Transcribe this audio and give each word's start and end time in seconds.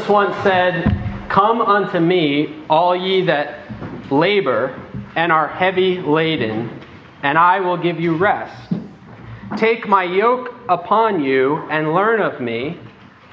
Jesus 0.00 0.12
once 0.12 0.36
said, 0.42 1.28
Come 1.28 1.60
unto 1.60 2.00
me, 2.00 2.64
all 2.70 2.96
ye 2.96 3.26
that 3.26 4.10
labor 4.10 4.80
and 5.14 5.30
are 5.30 5.46
heavy 5.46 6.00
laden, 6.00 6.80
and 7.22 7.36
I 7.36 7.60
will 7.60 7.76
give 7.76 8.00
you 8.00 8.16
rest. 8.16 8.72
Take 9.58 9.86
my 9.86 10.04
yoke 10.04 10.54
upon 10.70 11.22
you 11.22 11.56
and 11.70 11.92
learn 11.92 12.22
of 12.22 12.40
me, 12.40 12.78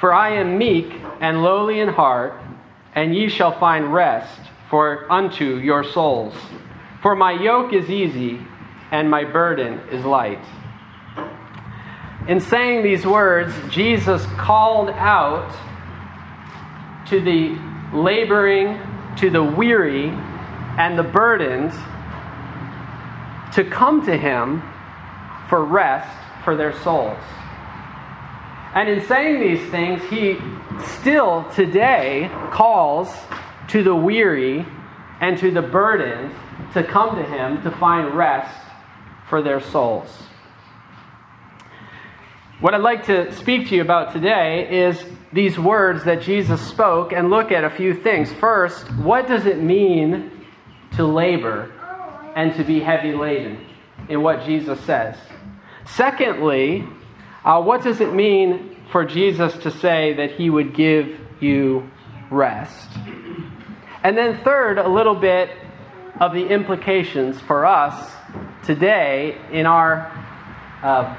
for 0.01 0.13
I 0.13 0.31
am 0.35 0.57
meek 0.57 0.91
and 1.21 1.41
lowly 1.41 1.79
in 1.79 1.87
heart, 1.87 2.33
and 2.93 3.15
ye 3.15 3.29
shall 3.29 3.57
find 3.57 3.93
rest 3.93 4.41
for 4.69 5.09
unto 5.09 5.59
your 5.59 5.85
souls. 5.85 6.35
For 7.01 7.15
my 7.15 7.31
yoke 7.31 7.71
is 7.71 7.89
easy 7.89 8.41
and 8.91 9.09
my 9.09 9.23
burden 9.23 9.79
is 9.89 10.03
light. 10.03 10.43
In 12.27 12.41
saying 12.41 12.83
these 12.83 13.05
words, 13.05 13.53
Jesus 13.69 14.25
called 14.35 14.89
out 14.89 15.55
to 17.09 17.21
the 17.21 17.57
laboring, 17.97 18.79
to 19.17 19.29
the 19.29 19.43
weary, 19.43 20.09
and 20.09 20.97
the 20.97 21.03
burdened 21.03 21.71
to 23.53 23.63
come 23.63 24.05
to 24.05 24.17
him 24.17 24.61
for 25.49 25.63
rest 25.63 26.09
for 26.43 26.55
their 26.55 26.73
souls. 26.83 27.17
And 28.73 28.89
in 28.89 29.05
saying 29.07 29.39
these 29.39 29.71
things, 29.71 30.03
he 30.09 30.37
still 30.99 31.49
today 31.55 32.29
calls 32.51 33.13
to 33.69 33.83
the 33.83 33.95
weary 33.95 34.65
and 35.19 35.37
to 35.39 35.49
the 35.49 35.61
burdened 35.61 36.31
to 36.73 36.83
come 36.83 37.15
to 37.15 37.23
him 37.23 37.61
to 37.63 37.71
find 37.71 38.15
rest 38.15 38.55
for 39.29 39.41
their 39.41 39.61
souls. 39.61 40.23
What 42.59 42.73
I'd 42.73 42.81
like 42.81 43.05
to 43.05 43.31
speak 43.33 43.69
to 43.69 43.75
you 43.75 43.81
about 43.81 44.13
today 44.13 44.67
is 44.85 45.03
these 45.33 45.59
words 45.59 46.05
that 46.05 46.21
Jesus 46.21 46.61
spoke 46.61 47.11
and 47.11 47.29
look 47.29 47.51
at 47.51 47.63
a 47.63 47.69
few 47.69 47.93
things. 47.93 48.31
First, 48.33 48.87
what 48.95 49.27
does 49.27 49.45
it 49.45 49.61
mean 49.61 50.31
to 50.95 51.05
labor 51.05 51.71
and 52.35 52.55
to 52.55 52.63
be 52.63 52.79
heavy 52.79 53.13
laden 53.13 53.65
in 54.09 54.21
what 54.21 54.45
Jesus 54.45 54.79
says? 54.81 55.17
Secondly, 55.85 56.87
uh, 57.43 57.61
what 57.61 57.83
does 57.83 58.01
it 58.01 58.13
mean 58.13 58.77
for 58.91 59.05
Jesus 59.05 59.53
to 59.59 59.71
say 59.71 60.13
that 60.13 60.31
he 60.31 60.49
would 60.49 60.73
give 60.73 61.19
you 61.39 61.89
rest? 62.29 62.89
And 64.03 64.17
then, 64.17 64.41
third, 64.43 64.77
a 64.77 64.87
little 64.87 65.15
bit 65.15 65.49
of 66.19 66.33
the 66.33 66.47
implications 66.47 67.39
for 67.41 67.65
us 67.65 68.13
today 68.63 69.37
in 69.51 69.65
our 69.65 70.11
uh, 70.81 71.15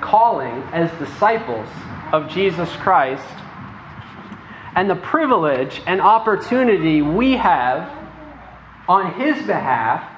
calling 0.00 0.62
as 0.72 0.90
disciples 0.98 1.68
of 2.12 2.30
Jesus 2.30 2.70
Christ 2.76 3.26
and 4.74 4.88
the 4.88 4.96
privilege 4.96 5.82
and 5.86 6.00
opportunity 6.00 7.02
we 7.02 7.36
have 7.36 7.90
on 8.88 9.14
His 9.20 9.44
behalf 9.46 10.08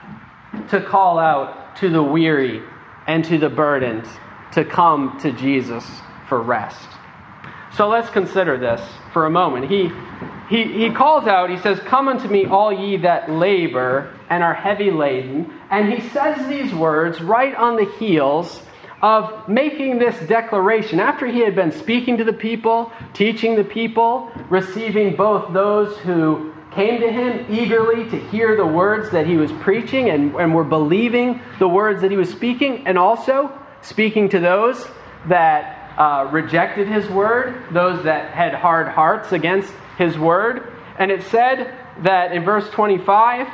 to 0.70 0.80
call 0.80 1.18
out 1.18 1.76
to 1.76 1.88
the 1.88 2.02
weary 2.02 2.62
and 3.06 3.24
to 3.24 3.38
the 3.38 3.48
burdened 3.48 4.06
to 4.52 4.64
come 4.64 5.18
to 5.20 5.32
Jesus 5.32 5.84
for 6.28 6.40
rest. 6.40 6.88
So 7.76 7.88
let's 7.88 8.10
consider 8.10 8.58
this 8.58 8.80
for 9.12 9.26
a 9.26 9.30
moment. 9.30 9.70
He, 9.70 9.90
he, 10.48 10.64
he 10.86 10.90
calls 10.90 11.26
out, 11.26 11.50
he 11.50 11.58
says, 11.58 11.78
Come 11.80 12.08
unto 12.08 12.28
me, 12.28 12.46
all 12.46 12.72
ye 12.72 12.96
that 12.98 13.30
labor 13.30 14.16
and 14.28 14.42
are 14.42 14.54
heavy 14.54 14.90
laden. 14.90 15.52
And 15.70 15.92
he 15.92 16.08
says 16.10 16.48
these 16.48 16.74
words 16.74 17.20
right 17.20 17.54
on 17.54 17.76
the 17.76 17.90
heels 17.98 18.60
of 19.02 19.48
making 19.48 19.98
this 19.98 20.18
declaration. 20.28 21.00
After 21.00 21.26
he 21.26 21.40
had 21.40 21.54
been 21.54 21.72
speaking 21.72 22.18
to 22.18 22.24
the 22.24 22.32
people, 22.32 22.92
teaching 23.14 23.56
the 23.56 23.64
people, 23.64 24.30
receiving 24.50 25.16
both 25.16 25.52
those 25.52 25.96
who 25.98 26.52
came 26.72 27.00
to 27.00 27.10
him 27.10 27.46
eagerly 27.52 28.08
to 28.10 28.18
hear 28.28 28.56
the 28.56 28.66
words 28.66 29.10
that 29.10 29.26
he 29.26 29.36
was 29.36 29.50
preaching 29.52 30.10
and, 30.10 30.34
and 30.36 30.54
were 30.54 30.64
believing 30.64 31.40
the 31.58 31.68
words 31.68 32.02
that 32.02 32.10
he 32.10 32.16
was 32.16 32.30
speaking, 32.30 32.86
and 32.86 32.96
also 32.96 33.50
speaking 33.82 34.28
to 34.28 34.38
those 34.38 34.86
that 35.26 35.94
uh, 35.98 36.28
rejected 36.30 36.86
his 36.86 37.08
word, 37.08 37.64
those 37.72 38.04
that 38.04 38.32
had 38.32 38.54
hard 38.54 38.88
hearts 38.88 39.32
against 39.32 39.72
his 39.98 40.18
word. 40.18 40.72
And 40.98 41.10
it 41.10 41.22
said 41.24 41.74
that 42.02 42.32
in 42.32 42.44
verse 42.44 42.68
25, 42.70 43.48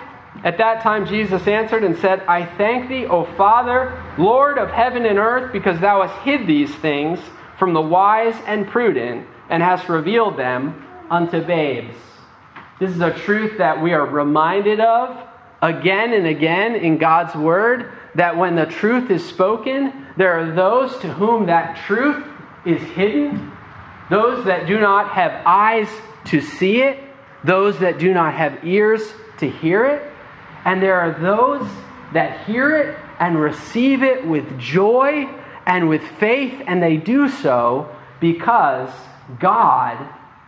at 0.44 0.58
that 0.58 0.82
time 0.82 1.06
Jesus 1.06 1.46
answered 1.46 1.84
and 1.84 1.96
said, 1.98 2.20
I 2.28 2.44
thank 2.44 2.88
thee, 2.88 3.06
O 3.06 3.24
Father, 3.36 4.02
Lord 4.18 4.58
of 4.58 4.70
heaven 4.70 5.06
and 5.06 5.18
earth, 5.18 5.52
because 5.52 5.80
thou 5.80 6.06
hast 6.06 6.22
hid 6.22 6.46
these 6.46 6.74
things 6.76 7.18
from 7.58 7.72
the 7.72 7.80
wise 7.80 8.36
and 8.46 8.66
prudent, 8.66 9.26
and 9.48 9.62
hast 9.62 9.88
revealed 9.88 10.36
them 10.38 10.86
unto 11.10 11.42
babes. 11.42 11.96
This 12.78 12.90
is 12.90 13.00
a 13.00 13.12
truth 13.12 13.58
that 13.58 13.82
we 13.82 13.94
are 13.94 14.04
reminded 14.04 14.80
of 14.80 15.16
again 15.62 16.12
and 16.12 16.26
again 16.26 16.74
in 16.74 16.98
God's 16.98 17.34
Word 17.34 17.92
that 18.14 18.36
when 18.36 18.56
the 18.56 18.66
truth 18.66 19.10
is 19.10 19.26
spoken, 19.26 20.06
there 20.16 20.38
are 20.38 20.54
those 20.54 20.96
to 20.98 21.12
whom 21.12 21.46
that 21.46 21.76
truth 21.86 22.24
is 22.66 22.82
hidden, 22.90 23.52
those 24.10 24.44
that 24.46 24.66
do 24.66 24.78
not 24.78 25.10
have 25.10 25.42
eyes 25.46 25.88
to 26.26 26.40
see 26.40 26.82
it, 26.82 26.98
those 27.44 27.78
that 27.78 27.98
do 27.98 28.12
not 28.12 28.34
have 28.34 28.64
ears 28.64 29.02
to 29.38 29.48
hear 29.48 29.84
it, 29.84 30.02
and 30.66 30.82
there 30.82 31.00
are 31.00 31.12
those 31.18 31.66
that 32.12 32.44
hear 32.44 32.76
it 32.76 32.98
and 33.20 33.40
receive 33.40 34.02
it 34.02 34.26
with 34.26 34.58
joy 34.58 35.24
and 35.64 35.88
with 35.88 36.02
faith, 36.18 36.60
and 36.66 36.82
they 36.82 36.96
do 36.96 37.28
so 37.28 37.88
because 38.20 38.90
God 39.38 39.96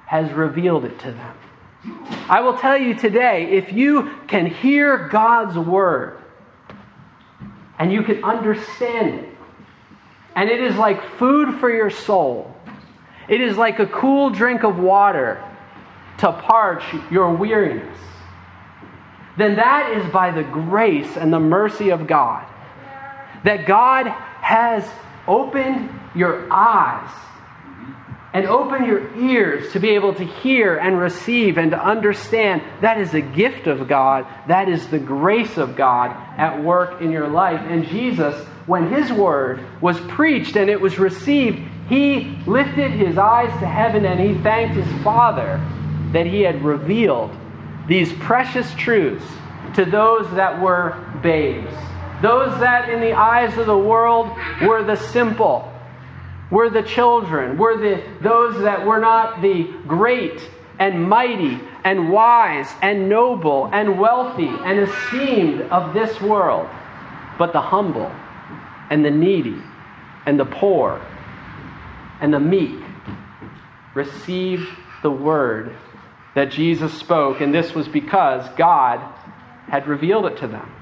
has 0.07 0.31
revealed 0.33 0.85
it 0.85 0.99
to 1.01 1.13
them. 1.13 1.37
I 2.29 2.41
will 2.41 2.59
tell 2.59 2.77
you 2.77 2.95
today 2.95 3.51
if 3.53 3.73
you 3.73 4.11
can 4.27 4.47
hear 4.47 5.09
God's 5.09 5.57
word 5.57 6.19
and 7.79 7.93
you 7.93 8.03
can 8.03 8.25
understand 8.25 9.21
it, 9.21 9.29
and 10.35 10.51
it 10.51 10.61
is 10.61 10.77
like 10.77 11.17
food 11.17 11.61
for 11.61 11.71
your 11.71 11.91
soul, 11.91 12.55
it 13.29 13.41
is 13.41 13.57
like 13.57 13.79
a 13.79 13.87
cool 13.87 14.31
drink 14.31 14.65
of 14.65 14.79
water 14.79 15.45
to 16.19 16.33
parch 16.33 16.83
your 17.11 17.33
weariness, 17.33 17.99
then 19.39 19.57
that 19.57 19.93
is 19.97 20.13
by 20.13 20.33
the 20.33 20.43
grace 20.43 21.17
and 21.17 21.33
the 21.33 21.41
mercy 21.41 21.91
of 21.91 22.07
God. 22.07 22.45
That 23.45 23.67
God 23.67 24.09
has 24.09 24.89
opened 25.29 25.89
your 26.15 26.53
eyes 26.53 27.11
and 28.35 28.47
open 28.47 28.85
your 28.85 29.17
ears 29.17 29.73
to 29.73 29.81
be 29.81 29.91
able 29.91 30.15
to 30.15 30.25
hear 30.25 30.77
and 30.77 30.99
receive 30.99 31.57
and 31.57 31.71
to 31.71 31.83
understand 31.83 32.63
that 32.83 32.99
is 32.99 33.15
a 33.15 33.21
gift 33.21 33.67
of 33.69 33.89
God. 33.89 34.27
That 34.49 34.69
is 34.69 34.87
the 34.89 34.99
grace 34.99 35.57
of 35.57 35.77
God 35.77 36.11
at 36.37 36.63
work 36.63 37.01
in 37.01 37.11
your 37.11 37.29
life. 37.29 37.61
And 37.61 37.87
Jesus, 37.87 38.35
when 38.67 38.93
his 38.93 39.13
word 39.13 39.65
was 39.81 39.99
preached 40.01 40.57
and 40.57 40.69
it 40.69 40.81
was 40.81 40.99
received, 40.99 41.61
he 41.89 42.37
lifted 42.47 42.91
his 42.91 43.17
eyes 43.17 43.51
to 43.61 43.67
heaven 43.67 44.05
and 44.05 44.21
he 44.21 44.43
thanked 44.43 44.75
his 44.75 45.03
Father 45.03 45.65
that 46.13 46.27
he 46.27 46.43
had 46.43 46.63
revealed 46.65 47.31
these 47.89 48.13
precious 48.15 48.73
truths 48.75 49.27
to 49.75 49.85
those 49.85 50.31
that 50.33 50.61
were 50.61 50.97
babes. 51.23 51.75
Those 52.23 52.59
that, 52.61 52.89
in 52.89 53.01
the 53.01 53.13
eyes 53.13 53.57
of 53.59 53.67
the 53.67 53.79
world, 53.79 54.31
were 54.63 54.85
the 54.85 54.97
simple 54.97 55.73
we're 56.51 56.71
the 56.71 56.83
children. 56.83 57.59
We're 57.59 57.77
the, 57.77 58.03
those 58.23 58.63
that 58.63 58.87
were 58.87 59.01
not 59.01 59.43
the 59.43 59.65
great 59.87 60.41
and 60.79 61.09
mighty 61.09 61.61
and 61.85 62.11
wise 62.11 62.69
and 62.81 63.09
noble 63.09 63.69
and 63.73 63.99
wealthy 63.99 64.49
and 64.49 64.79
esteemed 64.79 65.63
of 65.63 65.93
this 65.93 66.21
world, 66.21 66.69
but 67.39 67.53
the 67.53 67.61
humble 67.61 68.11
and 68.91 69.05
the 69.05 69.11
needy 69.11 69.61
and 70.25 70.41
the 70.41 70.47
poor 70.47 71.05
and 72.21 72.33
the 72.33 72.41
meek 72.41 72.81
received 73.95 74.69
the 75.03 75.11
word 75.11 75.77
that 76.39 76.51
Jesus 76.51 76.93
spoke, 76.95 77.41
and 77.41 77.53
this 77.53 77.75
was 77.75 77.89
because 77.89 78.49
God 78.57 79.01
had 79.69 79.87
revealed 79.87 80.27
it 80.27 80.39
to 80.39 80.47
them. 80.47 80.73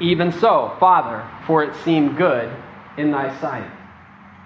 Even 0.00 0.32
so, 0.32 0.76
Father, 0.80 1.28
for 1.46 1.64
it 1.64 1.74
seemed 1.84 2.16
good 2.16 2.50
in 2.96 3.10
thy 3.10 3.38
sight 3.40 3.70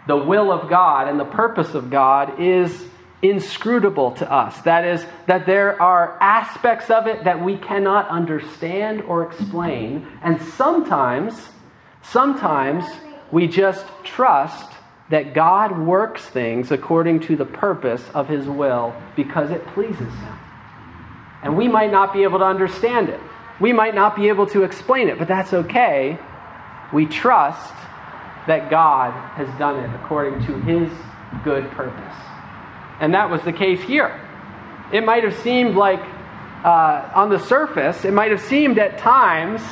the 0.06 0.16
will 0.16 0.50
of 0.50 0.68
God 0.68 1.08
and 1.08 1.18
the 1.18 1.24
purpose 1.24 1.74
of 1.74 1.90
God 1.90 2.40
is 2.40 2.84
inscrutable 3.22 4.12
to 4.12 4.30
us. 4.30 4.60
That 4.62 4.84
is, 4.84 5.06
that 5.26 5.46
there 5.46 5.80
are 5.80 6.18
aspects 6.20 6.90
of 6.90 7.06
it 7.06 7.24
that 7.24 7.42
we 7.42 7.56
cannot 7.56 8.08
understand 8.08 9.02
or 9.02 9.30
explain. 9.30 10.08
And 10.22 10.42
sometimes, 10.42 11.50
sometimes 12.02 12.84
we 13.30 13.46
just 13.46 13.86
trust 14.02 14.72
that 15.10 15.34
God 15.34 15.78
works 15.78 16.24
things 16.24 16.70
according 16.70 17.20
to 17.20 17.36
the 17.36 17.44
purpose 17.44 18.02
of 18.14 18.28
His 18.28 18.46
will 18.46 18.94
because 19.16 19.50
it 19.50 19.66
pleases 19.68 19.98
Him. 19.98 20.38
And 21.42 21.56
we 21.56 21.68
might 21.68 21.90
not 21.90 22.12
be 22.12 22.22
able 22.22 22.38
to 22.38 22.44
understand 22.44 23.08
it. 23.08 23.20
We 23.60 23.72
might 23.72 23.94
not 23.94 24.16
be 24.16 24.28
able 24.28 24.46
to 24.48 24.62
explain 24.62 25.08
it, 25.08 25.18
but 25.18 25.28
that's 25.28 25.52
okay. 25.52 26.18
We 26.92 27.06
trust 27.06 27.72
that 28.46 28.70
God 28.70 29.12
has 29.36 29.48
done 29.58 29.78
it 29.78 29.94
according 30.02 30.44
to 30.46 30.58
his 30.60 30.90
good 31.44 31.70
purpose. 31.70 32.14
And 33.00 33.14
that 33.14 33.30
was 33.30 33.42
the 33.42 33.52
case 33.52 33.80
here. 33.82 34.20
It 34.92 35.04
might 35.04 35.24
have 35.24 35.36
seemed 35.38 35.74
like, 35.74 36.00
uh, 36.64 37.10
on 37.14 37.30
the 37.30 37.38
surface, 37.38 38.04
it 38.04 38.12
might 38.12 38.30
have 38.30 38.40
seemed 38.40 38.78
at 38.78 38.98
times 38.98 39.62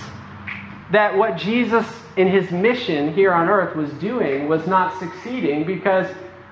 that 0.92 1.16
what 1.16 1.36
Jesus 1.36 1.86
in 2.16 2.28
his 2.28 2.50
mission 2.50 3.14
here 3.14 3.32
on 3.32 3.48
earth 3.48 3.76
was 3.76 3.90
doing 3.94 4.48
was 4.48 4.66
not 4.66 4.98
succeeding 4.98 5.64
because 5.64 6.06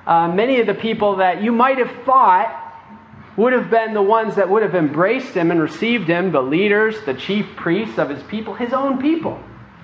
uh, 0.07 0.29
many 0.29 0.61
of 0.61 0.67
the 0.67 0.75
people 0.75 1.17
that 1.17 1.43
you 1.43 1.53
might 1.53 1.79
have 1.79 1.91
thought 2.05 2.65
would 3.37 3.53
have 3.53 3.71
been 3.71 3.95
the 3.95 4.03
ones 4.03 4.37
that 4.37 4.49
would 4.49 4.63
have 4.63 4.75
embraced 4.75 5.35
him 5.35 5.51
and 5.51 5.61
received 5.61 6.09
him, 6.09 6.33
the 6.33 6.43
leaders, 6.43 6.97
the 7.07 7.15
chief 7.15 7.47
priests 7.57 7.99
of 7.99 8.09
his 8.09 8.23
people, 8.25 8.55
his 8.55 8.73
own 8.73 9.01
people, 9.01 9.41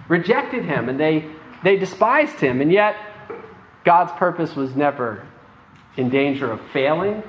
rejected 0.09 0.65
him 0.65 0.89
and 0.89 0.99
they, 0.99 1.29
they 1.63 1.77
despised 1.77 2.41
him. 2.41 2.61
And 2.61 2.73
yet, 2.73 2.97
God's 3.85 4.13
purpose 4.13 4.57
was 4.57 4.75
never 4.75 5.27
in 5.97 6.09
danger 6.09 6.51
of 6.51 6.61
failing 6.73 7.23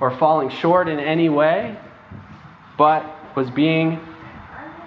or 0.00 0.10
falling 0.10 0.48
short 0.48 0.88
in 0.88 0.98
any 0.98 1.28
way, 1.28 1.76
but 2.76 3.36
was 3.36 3.50
being 3.50 4.00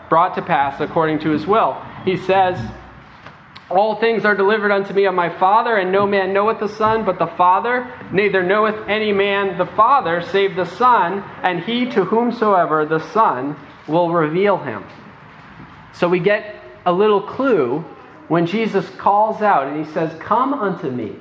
brought 0.09 0.35
to 0.35 0.41
pass 0.41 0.81
according 0.81 1.19
to 1.19 1.29
his 1.29 1.45
will. 1.45 1.81
He 2.03 2.17
says, 2.17 2.59
All 3.69 3.95
things 3.95 4.25
are 4.25 4.35
delivered 4.35 4.71
unto 4.71 4.93
me 4.93 5.05
of 5.05 5.13
my 5.13 5.29
Father, 5.29 5.77
and 5.77 5.91
no 5.91 6.05
man 6.05 6.33
knoweth 6.33 6.59
the 6.59 6.67
Son 6.67 7.05
but 7.05 7.19
the 7.19 7.27
Father, 7.27 7.93
neither 8.11 8.43
knoweth 8.43 8.87
any 8.87 9.13
man 9.13 9.57
the 9.57 9.65
Father 9.65 10.21
save 10.21 10.55
the 10.55 10.65
Son, 10.65 11.23
and 11.43 11.61
he 11.63 11.85
to 11.91 12.05
whomsoever 12.05 12.85
the 12.85 12.99
Son 12.99 13.55
will 13.87 14.11
reveal 14.11 14.57
him. 14.57 14.83
So 15.93 16.07
we 16.07 16.19
get 16.19 16.55
a 16.85 16.91
little 16.93 17.21
clue 17.21 17.85
when 18.29 18.45
Jesus 18.45 18.87
calls 18.91 19.41
out 19.41 19.67
and 19.67 19.85
he 19.85 19.91
says, 19.91 20.17
Come 20.19 20.53
unto 20.53 20.89
me, 20.89 21.15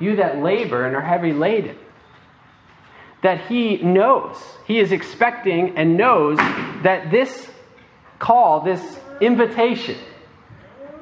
you 0.00 0.16
that 0.16 0.38
labor 0.38 0.86
and 0.86 0.96
are 0.96 1.00
heavy 1.00 1.32
laden. 1.32 1.76
That 3.22 3.46
he 3.46 3.78
knows, 3.78 4.36
he 4.66 4.78
is 4.78 4.92
expecting 4.92 5.76
and 5.76 5.96
knows 5.96 6.38
that 6.82 7.10
this 7.10 7.50
call, 8.18 8.60
this 8.60 8.98
invitation, 9.20 9.96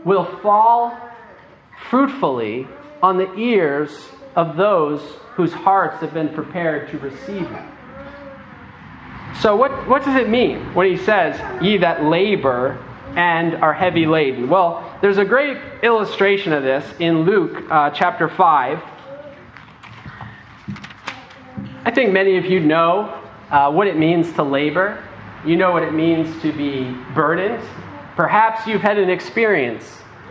will 0.05 0.25
fall 0.41 0.97
fruitfully 1.89 2.67
on 3.03 3.19
the 3.19 3.33
ears 3.35 4.09
of 4.37 4.57
those 4.57 5.01
whose 5.35 5.53
hearts 5.53 6.01
have 6.01 6.15
been 6.15 6.29
prepared 6.29 6.91
to 6.91 6.99
receive 6.99 7.51
it. 7.51 7.65
So, 9.41 9.57
what, 9.57 9.89
what 9.89 10.05
does 10.05 10.17
it 10.17 10.29
mean 10.29 10.75
when 10.75 10.91
he 10.91 10.97
says, 10.97 11.41
Ye 11.63 11.79
that 11.79 12.05
labor 12.05 12.83
and 13.17 13.55
are 13.57 13.75
heavy 13.75 14.07
laden? 14.07 14.49
Well, 14.49 14.97
there's 15.03 15.19
a 15.19 15.25
great 15.25 15.59
illustration 15.83 16.53
of 16.53 16.63
this 16.63 16.85
in 17.01 17.25
Luke 17.25 17.65
uh, 17.71 17.91
chapter 17.91 18.29
5. 18.29 18.83
I 21.87 21.91
think 21.91 22.13
many 22.13 22.39
of 22.39 22.47
you 22.47 22.61
know 22.61 23.21
uh, 23.51 23.71
what 23.71 23.87
it 23.87 23.99
means 23.99 24.33
to 24.35 24.43
labor. 24.43 25.03
You 25.47 25.57
know 25.57 25.73
what 25.73 25.83
it 25.83 25.93
means 25.93 26.41
to 26.43 26.53
be 26.53 26.91
burdened. 27.15 27.63
Perhaps 28.17 28.67
you've 28.67 28.81
had 28.81 28.99
an 28.99 29.11
experience 29.11 29.85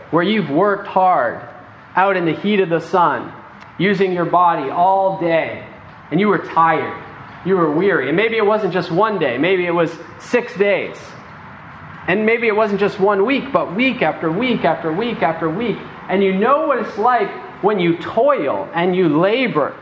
where 0.10 0.24
you've 0.24 0.50
worked 0.50 0.88
hard 0.88 1.48
out 1.96 2.18
in 2.18 2.26
the 2.26 2.34
heat 2.34 2.60
of 2.60 2.70
the 2.70 2.80
sun, 2.80 3.32
using 3.78 4.12
your 4.12 4.26
body 4.26 4.72
all 4.72 5.20
day, 5.20 5.68
and 6.10 6.20
you 6.20 6.28
were 6.28 6.40
tired. 6.40 7.00
You 7.46 7.58
were 7.58 7.72
weary. 7.72 8.08
And 8.08 8.18
maybe 8.18 8.38
it 8.38 8.46
wasn't 8.46 8.74
just 8.74 8.92
one 8.92 9.20
day, 9.20 9.38
maybe 9.38 9.66
it 9.66 9.72
was 9.72 9.92
six 10.20 10.56
days. 10.58 10.98
And 12.08 12.26
maybe 12.26 12.48
it 12.48 12.56
wasn't 12.56 12.80
just 12.80 13.00
one 13.00 13.26
week, 13.26 13.52
but 13.54 13.76
week 13.76 14.02
after 14.02 14.32
week 14.32 14.66
after 14.66 14.92
week 14.92 15.22
after 15.22 15.50
week. 15.50 15.78
And 16.10 16.24
you 16.24 16.34
know 16.34 16.68
what 16.68 16.80
it's 16.80 16.98
like 16.98 17.30
when 17.64 17.80
you 17.80 17.98
toil 17.98 18.70
and 18.74 18.96
you 18.96 19.10
labor. 19.20 19.76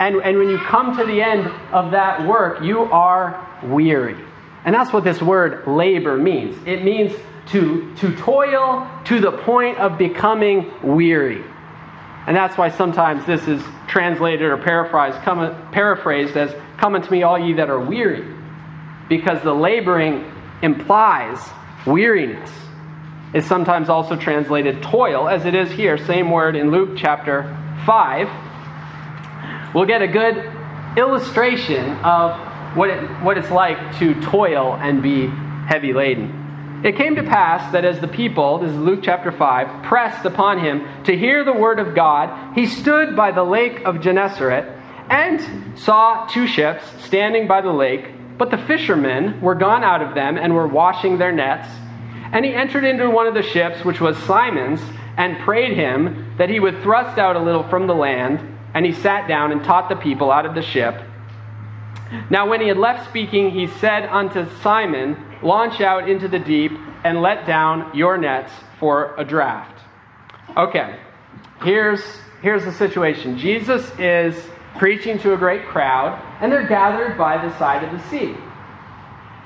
And, 0.00 0.16
and 0.16 0.38
when 0.38 0.48
you 0.48 0.58
come 0.58 0.96
to 0.96 1.04
the 1.04 1.22
end 1.22 1.46
of 1.72 1.92
that 1.92 2.26
work, 2.26 2.62
you 2.62 2.82
are 2.82 3.47
weary. 3.62 4.16
And 4.64 4.74
that's 4.74 4.92
what 4.92 5.04
this 5.04 5.22
word 5.22 5.66
labor 5.66 6.16
means 6.16 6.56
it 6.66 6.84
means 6.84 7.12
to, 7.50 7.94
to 7.96 8.14
toil 8.16 8.90
to 9.06 9.20
the 9.20 9.32
point 9.32 9.78
of 9.78 9.96
becoming 9.98 10.70
weary. 10.82 11.42
And 12.26 12.36
that's 12.36 12.58
why 12.58 12.68
sometimes 12.68 13.24
this 13.24 13.48
is 13.48 13.62
translated 13.86 14.42
or 14.42 14.58
paraphrased, 14.58 15.22
come, 15.22 15.70
paraphrased 15.72 16.36
as, 16.36 16.54
Come 16.76 16.94
unto 16.94 17.10
me, 17.10 17.22
all 17.22 17.38
ye 17.38 17.54
that 17.54 17.70
are 17.70 17.80
weary. 17.80 18.34
Because 19.08 19.42
the 19.42 19.54
laboring 19.54 20.30
implies 20.62 21.38
weariness. 21.86 22.50
Is 23.34 23.44
sometimes 23.44 23.88
also 23.88 24.16
translated 24.16 24.82
toil, 24.82 25.28
as 25.28 25.44
it 25.44 25.54
is 25.54 25.70
here, 25.70 25.98
same 25.98 26.30
word 26.30 26.56
in 26.56 26.70
Luke 26.70 26.96
chapter 26.96 27.42
5. 27.84 29.74
We'll 29.74 29.86
get 29.86 30.00
a 30.02 30.08
good 30.08 30.50
illustration 30.96 31.90
of 31.98 32.40
what, 32.76 32.90
it, 32.90 33.02
what 33.22 33.38
it's 33.38 33.50
like 33.50 33.98
to 33.98 34.20
toil 34.22 34.74
and 34.74 35.02
be 35.02 35.26
heavy 35.66 35.92
laden. 35.92 36.82
It 36.84 36.96
came 36.96 37.16
to 37.16 37.22
pass 37.22 37.72
that 37.72 37.84
as 37.84 38.00
the 38.00 38.08
people, 38.08 38.58
this 38.58 38.70
is 38.70 38.76
Luke 38.76 39.00
chapter 39.02 39.32
5, 39.32 39.84
pressed 39.84 40.24
upon 40.24 40.60
him 40.60 41.04
to 41.04 41.16
hear 41.16 41.44
the 41.44 41.52
word 41.52 41.80
of 41.80 41.94
God, 41.94 42.54
he 42.54 42.66
stood 42.66 43.16
by 43.16 43.32
the 43.32 43.42
lake 43.42 43.80
of 43.84 44.00
Gennesaret 44.00 44.64
and 45.10 45.78
saw 45.78 46.26
two 46.26 46.46
ships 46.46 46.84
standing 47.04 47.48
by 47.48 47.60
the 47.60 47.72
lake 47.72 48.04
but 48.38 48.52
the 48.52 48.58
fishermen 48.58 49.40
were 49.40 49.56
gone 49.56 49.82
out 49.82 50.00
of 50.00 50.14
them 50.14 50.38
and 50.38 50.54
were 50.54 50.68
washing 50.68 51.18
their 51.18 51.32
nets. 51.32 51.68
And 52.32 52.44
he 52.44 52.54
entered 52.54 52.84
into 52.84 53.10
one 53.10 53.26
of 53.26 53.34
the 53.34 53.42
ships, 53.42 53.84
which 53.84 54.00
was 54.00 54.16
Simon's, 54.18 54.80
and 55.16 55.38
prayed 55.40 55.76
him 55.76 56.34
that 56.38 56.48
he 56.48 56.60
would 56.60 56.80
thrust 56.82 57.18
out 57.18 57.34
a 57.34 57.42
little 57.42 57.68
from 57.68 57.88
the 57.88 57.94
land. 57.94 58.56
And 58.74 58.86
he 58.86 58.92
sat 58.92 59.26
down 59.26 59.50
and 59.50 59.64
taught 59.64 59.88
the 59.88 59.96
people 59.96 60.30
out 60.30 60.46
of 60.46 60.54
the 60.54 60.62
ship. 60.62 61.02
Now, 62.30 62.48
when 62.48 62.60
he 62.60 62.68
had 62.68 62.78
left 62.78 63.08
speaking, 63.08 63.50
he 63.50 63.66
said 63.66 64.06
unto 64.06 64.48
Simon, 64.62 65.16
Launch 65.42 65.80
out 65.80 66.08
into 66.08 66.26
the 66.26 66.38
deep 66.38 66.72
and 67.04 67.22
let 67.22 67.46
down 67.46 67.96
your 67.96 68.18
nets 68.18 68.52
for 68.80 69.14
a 69.16 69.24
draft. 69.24 69.78
Okay, 70.56 70.98
here's, 71.62 72.02
here's 72.42 72.64
the 72.64 72.72
situation 72.72 73.38
Jesus 73.38 73.90
is 73.98 74.34
preaching 74.78 75.18
to 75.20 75.34
a 75.34 75.36
great 75.36 75.66
crowd, 75.66 76.20
and 76.40 76.50
they're 76.50 76.66
gathered 76.66 77.16
by 77.16 77.44
the 77.44 77.56
side 77.58 77.84
of 77.84 77.92
the 77.92 78.08
sea. 78.08 78.34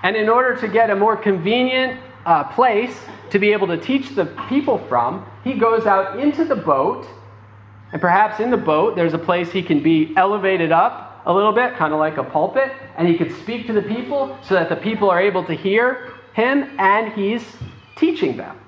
And 0.03 0.17
in 0.17 0.29
order 0.29 0.57
to 0.61 0.69
get 0.69 0.91
a 0.91 0.97
more 0.97 1.17
convenient 1.17 2.01
uh, 2.25 2.45
place 2.53 2.97
to 3.31 3.39
be 3.39 3.53
able 3.53 3.67
to 3.69 3.77
teach 3.77 4.15
the 4.15 4.27
people 4.49 4.79
from, 4.89 5.27
he 5.45 5.55
goes 5.55 5.87
out 5.87 6.21
into 6.21 6.45
the 6.45 6.57
boat. 6.57 7.07
And 7.93 8.01
perhaps 8.01 8.41
in 8.41 8.51
the 8.51 8.57
boat, 8.57 8.97
there's 8.97 9.15
a 9.15 9.19
place 9.19 9.51
he 9.53 9.63
can 9.63 9.83
be 9.83 10.15
elevated 10.17 10.73
up 10.73 11.12
a 11.25 11.33
little 11.33 11.53
bit, 11.53 11.75
kind 11.77 11.93
of 11.93 11.99
like 11.99 12.17
a 12.17 12.25
pulpit, 12.25 12.73
and 12.97 13.07
he 13.07 13.17
could 13.17 13.35
speak 13.39 13.67
to 13.67 13.73
the 13.73 13.83
people 13.83 14.37
so 14.43 14.55
that 14.55 14.69
the 14.69 14.77
people 14.77 15.11
are 15.11 15.21
able 15.21 15.45
to 15.45 15.55
hear 15.55 16.13
him, 16.35 16.75
and 16.79 17.13
he's 17.13 17.45
teaching 17.97 18.37
them. 18.37 18.59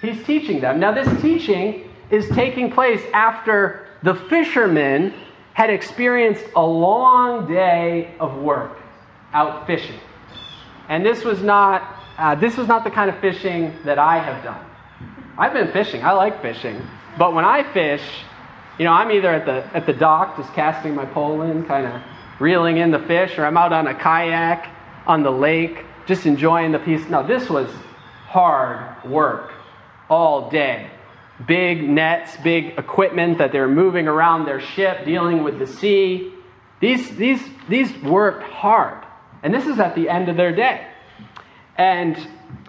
He's 0.00 0.24
teaching 0.24 0.60
them. 0.60 0.78
Now, 0.78 0.92
this 0.92 1.20
teaching 1.20 1.90
is 2.10 2.28
taking 2.30 2.70
place 2.70 3.02
after 3.12 3.86
the 4.02 4.14
fishermen 4.14 5.12
had 5.54 5.70
experienced 5.70 6.44
a 6.54 6.64
long 6.64 7.48
day 7.52 8.14
of 8.20 8.36
work 8.38 8.78
out 9.32 9.66
fishing. 9.66 9.98
And 10.88 11.04
this 11.04 11.24
was 11.24 11.42
not, 11.42 11.96
uh, 12.16 12.36
this 12.36 12.56
was 12.56 12.68
not 12.68 12.84
the 12.84 12.90
kind 12.90 13.10
of 13.10 13.18
fishing 13.20 13.74
that 13.84 13.98
I 13.98 14.18
have 14.18 14.42
done. 14.44 14.64
I've 15.36 15.52
been 15.52 15.72
fishing. 15.72 16.04
I 16.04 16.12
like 16.12 16.40
fishing. 16.40 16.80
But 17.18 17.34
when 17.34 17.44
I 17.44 17.70
fish, 17.72 18.02
you 18.78 18.84
know, 18.84 18.92
I'm 18.92 19.10
either 19.10 19.32
at 19.32 19.44
the, 19.44 19.76
at 19.76 19.86
the 19.86 19.92
dock 19.92 20.36
just 20.36 20.52
casting 20.54 20.94
my 20.94 21.04
pole 21.04 21.42
in, 21.42 21.64
kind 21.66 21.86
of 21.86 22.02
reeling 22.40 22.78
in 22.78 22.90
the 22.90 23.00
fish, 23.00 23.36
or 23.38 23.44
I'm 23.44 23.56
out 23.56 23.72
on 23.72 23.86
a 23.86 23.94
kayak 23.94 24.68
on 25.06 25.22
the 25.22 25.32
lake 25.32 25.84
just 26.06 26.26
enjoying 26.26 26.72
the 26.72 26.78
peace. 26.78 27.06
Now, 27.08 27.22
this 27.22 27.50
was 27.50 27.70
hard 28.28 29.04
work 29.04 29.52
all 30.08 30.50
day 30.50 30.90
big 31.46 31.88
nets, 31.88 32.36
big 32.38 32.78
equipment 32.78 33.38
that 33.38 33.52
they're 33.52 33.68
moving 33.68 34.08
around 34.08 34.44
their 34.44 34.60
ship, 34.60 35.04
dealing 35.04 35.44
with 35.44 35.58
the 35.58 35.66
sea. 35.66 36.32
These, 36.80 37.16
these, 37.16 37.42
these 37.68 37.96
worked 38.02 38.42
hard. 38.42 39.04
And 39.42 39.54
this 39.54 39.66
is 39.66 39.78
at 39.78 39.94
the 39.94 40.08
end 40.08 40.28
of 40.28 40.36
their 40.36 40.54
day. 40.54 40.86
And 41.76 42.16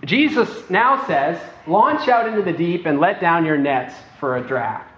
Jesus 0.06 0.70
now 0.70 1.06
says, 1.08 1.40
Launch 1.66 2.08
out 2.08 2.28
into 2.28 2.42
the 2.42 2.54
deep 2.54 2.86
and 2.86 3.00
let 3.00 3.22
down 3.22 3.46
your 3.46 3.58
nets 3.58 3.94
for 4.20 4.38
a 4.38 4.48
draft. 4.48 4.89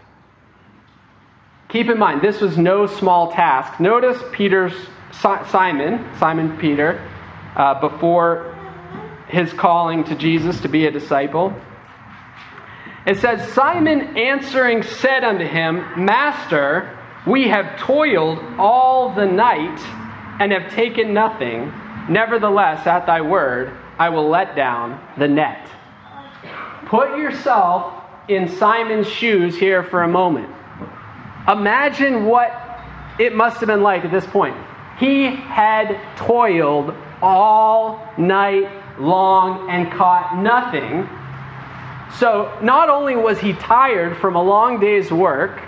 Keep 1.71 1.89
in 1.89 1.97
mind, 1.97 2.21
this 2.21 2.41
was 2.41 2.57
no 2.57 2.85
small 2.85 3.31
task. 3.31 3.79
Notice 3.79 4.21
Peter's 4.33 4.73
Simon, 5.13 6.05
Simon 6.19 6.57
Peter, 6.57 7.09
uh, 7.55 7.79
before 7.79 8.53
his 9.29 9.53
calling 9.53 10.03
to 10.03 10.15
Jesus 10.15 10.59
to 10.61 10.67
be 10.67 10.85
a 10.85 10.91
disciple. 10.91 11.53
It 13.05 13.19
says, 13.19 13.53
Simon 13.53 14.17
answering 14.17 14.83
said 14.83 15.23
unto 15.23 15.45
him, 15.45 16.05
Master, 16.05 16.99
we 17.25 17.47
have 17.47 17.79
toiled 17.79 18.39
all 18.57 19.15
the 19.15 19.25
night 19.25 19.79
and 20.41 20.51
have 20.51 20.73
taken 20.73 21.13
nothing. 21.13 21.71
Nevertheless, 22.09 22.85
at 22.85 23.05
thy 23.05 23.21
word, 23.21 23.71
I 23.97 24.09
will 24.09 24.29
let 24.29 24.57
down 24.57 24.99
the 25.17 25.29
net. 25.29 25.69
Put 26.87 27.17
yourself 27.17 27.93
in 28.27 28.49
Simon's 28.49 29.07
shoes 29.07 29.57
here 29.57 29.83
for 29.83 30.03
a 30.03 30.07
moment. 30.07 30.53
Imagine 31.47 32.25
what 32.25 32.51
it 33.19 33.35
must 33.35 33.59
have 33.59 33.67
been 33.67 33.81
like 33.81 34.05
at 34.05 34.11
this 34.11 34.25
point. 34.25 34.55
He 34.99 35.25
had 35.25 35.99
toiled 36.15 36.93
all 37.21 38.07
night 38.17 38.99
long 38.99 39.69
and 39.69 39.91
caught 39.91 40.37
nothing. 40.37 41.09
So 42.19 42.57
not 42.61 42.89
only 42.89 43.15
was 43.15 43.39
he 43.39 43.53
tired 43.53 44.17
from 44.17 44.35
a 44.35 44.43
long 44.43 44.79
day's 44.79 45.11
work, 45.11 45.61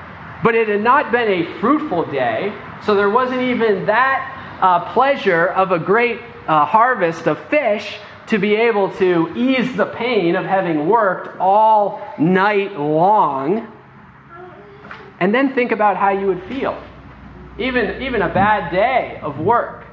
but 0.44 0.56
it 0.56 0.68
had 0.68 0.82
not 0.82 1.12
been 1.12 1.27
a 1.27 1.60
fruitful 1.60 2.12
day. 2.12 2.53
So 2.86 2.96
there 2.96 3.10
wasn't 3.10 3.42
even 3.42 3.86
that 3.86 4.58
uh, 4.62 4.94
pleasure 4.94 5.48
of 5.48 5.72
a 5.72 5.80
great 5.80 6.20
uh, 6.48 6.65
harvest 6.65 7.27
of 7.27 7.39
fish 7.50 7.98
to 8.27 8.38
be 8.38 8.56
able 8.56 8.92
to 8.92 9.32
ease 9.36 9.75
the 9.75 9.86
pain 9.86 10.36
of 10.36 10.46
having 10.46 10.88
worked 10.88 11.39
all 11.39 12.01
night 12.20 12.77
long. 12.77 13.73
And 15.20 15.34
then 15.34 15.53
think 15.53 15.72
about 15.72 15.98
how 15.98 16.10
you 16.10 16.27
would 16.27 16.43
feel. 16.43 16.82
Even, 17.58 18.01
even 18.01 18.22
a 18.22 18.34
bad 18.34 18.72
day 18.72 19.20
of 19.22 19.39
work. 19.39 19.86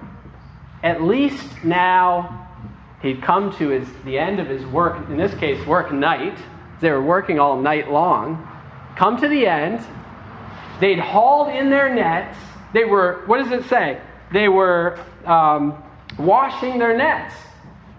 At 0.82 1.02
least 1.02 1.62
now 1.62 2.48
he'd 3.02 3.22
come 3.22 3.54
to 3.58 3.68
his, 3.68 3.88
the 4.04 4.18
end 4.18 4.40
of 4.40 4.48
his 4.48 4.64
work, 4.66 5.08
in 5.08 5.16
this 5.16 5.34
case, 5.34 5.64
work 5.66 5.92
night. 5.92 6.38
They 6.80 6.90
were 6.90 7.02
working 7.02 7.38
all 7.38 7.60
night 7.60 7.90
long. 7.90 8.46
Come 8.96 9.20
to 9.20 9.28
the 9.28 9.46
end. 9.46 9.84
They'd 10.80 10.98
hauled 10.98 11.54
in 11.54 11.68
their 11.68 11.94
nets. 11.94 12.38
They 12.72 12.84
were, 12.84 13.22
what 13.26 13.38
does 13.38 13.52
it 13.52 13.68
say? 13.68 14.00
They 14.32 14.48
were 14.48 14.98
um, 15.26 15.82
washing 16.18 16.78
their 16.78 16.96
nets. 16.96 17.34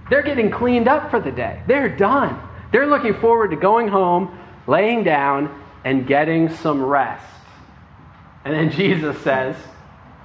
They're 0.09 0.23
getting 0.23 0.49
cleaned 0.49 0.87
up 0.87 1.11
for 1.11 1.19
the 1.19 1.31
day. 1.31 1.61
They're 1.67 1.95
done. 1.95 2.39
They're 2.71 2.87
looking 2.87 3.13
forward 3.19 3.51
to 3.51 3.57
going 3.57 3.87
home, 3.87 4.37
laying 4.65 5.03
down, 5.03 5.61
and 5.83 6.05
getting 6.07 6.49
some 6.49 6.81
rest. 6.81 7.25
And 8.45 8.53
then 8.53 8.71
Jesus 8.71 9.19
says, 9.21 9.55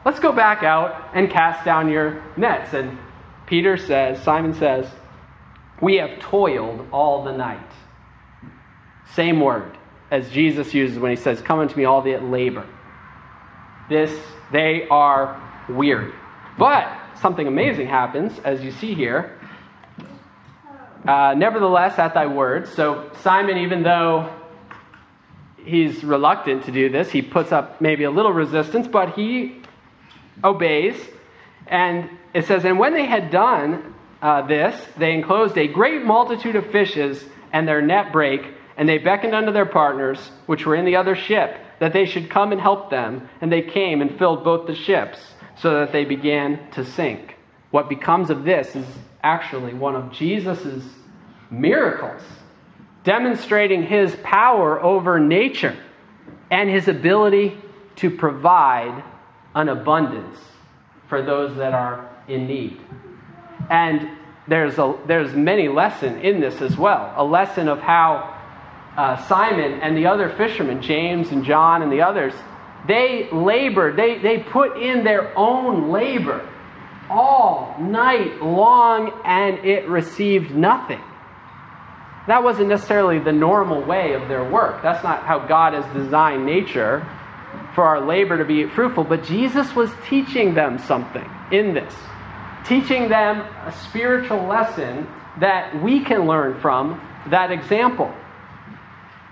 Let's 0.04 0.20
go 0.20 0.32
back 0.32 0.62
out 0.62 1.10
and 1.14 1.28
cast 1.28 1.64
down 1.64 1.88
your 1.88 2.22
nets. 2.36 2.72
And 2.72 2.96
Peter 3.46 3.76
says, 3.76 4.22
Simon 4.22 4.54
says, 4.54 4.88
We 5.82 5.96
have 5.96 6.20
toiled 6.20 6.88
all 6.92 7.24
the 7.24 7.32
night. 7.32 7.70
Same 9.14 9.40
word 9.40 9.76
as 10.10 10.30
Jesus 10.30 10.72
uses 10.72 10.98
when 10.98 11.10
he 11.10 11.16
says, 11.16 11.40
Come 11.40 11.58
unto 11.58 11.76
me, 11.76 11.84
all 11.84 12.02
that 12.02 12.24
labor. 12.24 12.66
This, 13.88 14.16
they 14.52 14.86
are 14.90 15.40
weary. 15.68 16.12
But 16.58 16.88
something 17.20 17.46
amazing 17.46 17.88
happens, 17.88 18.38
as 18.44 18.62
you 18.62 18.70
see 18.70 18.94
here. 18.94 19.38
Uh, 21.06 21.34
Nevertheless, 21.36 21.98
at 21.98 22.14
thy 22.14 22.26
word. 22.26 22.68
So 22.68 23.10
Simon, 23.22 23.58
even 23.58 23.82
though 23.82 24.32
he's 25.66 26.02
reluctant 26.04 26.64
to 26.64 26.72
do 26.72 26.88
this. 26.88 27.10
He 27.10 27.22
puts 27.22 27.52
up 27.52 27.80
maybe 27.80 28.04
a 28.04 28.10
little 28.10 28.32
resistance, 28.32 28.88
but 28.88 29.14
he 29.14 29.60
obeys. 30.42 30.96
And 31.66 32.10
it 32.32 32.46
says, 32.46 32.64
And 32.64 32.78
when 32.78 32.94
they 32.94 33.06
had 33.06 33.30
done 33.30 33.94
uh, 34.22 34.46
this, 34.46 34.80
they 34.96 35.12
enclosed 35.12 35.58
a 35.58 35.66
great 35.66 36.02
multitude 36.02 36.56
of 36.56 36.70
fishes, 36.70 37.22
and 37.52 37.66
their 37.66 37.82
net 37.82 38.12
brake, 38.12 38.42
and 38.76 38.88
they 38.88 38.98
beckoned 38.98 39.34
unto 39.34 39.52
their 39.52 39.66
partners, 39.66 40.18
which 40.46 40.66
were 40.66 40.74
in 40.74 40.84
the 40.84 40.96
other 40.96 41.14
ship, 41.14 41.58
that 41.78 41.92
they 41.92 42.06
should 42.06 42.30
come 42.30 42.52
and 42.52 42.60
help 42.60 42.90
them. 42.90 43.28
And 43.40 43.52
they 43.52 43.62
came 43.62 44.00
and 44.00 44.16
filled 44.18 44.44
both 44.44 44.66
the 44.66 44.74
ships, 44.74 45.18
so 45.56 45.80
that 45.80 45.92
they 45.92 46.04
began 46.04 46.70
to 46.72 46.84
sink. 46.84 47.36
What 47.70 47.88
becomes 47.88 48.30
of 48.30 48.44
this 48.44 48.76
is 48.76 48.86
actually 49.22 49.74
one 49.74 49.96
of 49.96 50.12
Jesus' 50.12 50.84
miracles 51.50 52.22
demonstrating 53.06 53.84
his 53.84 54.14
power 54.16 54.82
over 54.82 55.20
nature 55.20 55.76
and 56.50 56.68
his 56.68 56.88
ability 56.88 57.56
to 57.94 58.10
provide 58.10 59.02
an 59.54 59.68
abundance 59.68 60.36
for 61.08 61.22
those 61.22 61.56
that 61.56 61.72
are 61.72 62.10
in 62.26 62.48
need. 62.48 62.78
And 63.70 64.10
there's, 64.48 64.76
a, 64.78 64.98
there's 65.06 65.32
many 65.34 65.68
lesson 65.68 66.20
in 66.20 66.40
this 66.40 66.60
as 66.60 66.76
well. 66.76 67.14
A 67.16 67.24
lesson 67.24 67.68
of 67.68 67.78
how 67.78 68.34
uh, 68.96 69.16
Simon 69.28 69.80
and 69.80 69.96
the 69.96 70.06
other 70.06 70.28
fishermen, 70.28 70.82
James 70.82 71.30
and 71.30 71.44
John 71.44 71.82
and 71.82 71.92
the 71.92 72.02
others, 72.02 72.34
they 72.88 73.30
labored, 73.30 73.96
they, 73.96 74.18
they 74.18 74.38
put 74.38 74.82
in 74.82 75.04
their 75.04 75.36
own 75.38 75.92
labor 75.92 76.48
all 77.08 77.76
night 77.78 78.42
long 78.42 79.20
and 79.24 79.64
it 79.64 79.88
received 79.88 80.52
nothing. 80.52 81.00
That 82.26 82.42
wasn't 82.42 82.68
necessarily 82.68 83.18
the 83.18 83.32
normal 83.32 83.82
way 83.82 84.14
of 84.14 84.28
their 84.28 84.48
work. 84.48 84.82
That's 84.82 85.04
not 85.04 85.24
how 85.24 85.46
God 85.46 85.74
has 85.74 85.84
designed 85.94 86.44
nature 86.44 87.06
for 87.74 87.84
our 87.84 88.04
labor 88.04 88.38
to 88.38 88.44
be 88.44 88.66
fruitful. 88.66 89.04
But 89.04 89.24
Jesus 89.24 89.74
was 89.76 89.90
teaching 90.08 90.54
them 90.54 90.78
something 90.78 91.28
in 91.52 91.74
this, 91.74 91.94
teaching 92.64 93.08
them 93.08 93.40
a 93.64 93.72
spiritual 93.88 94.44
lesson 94.44 95.06
that 95.38 95.80
we 95.82 96.02
can 96.02 96.26
learn 96.26 96.60
from 96.60 97.00
that 97.30 97.52
example. 97.52 98.12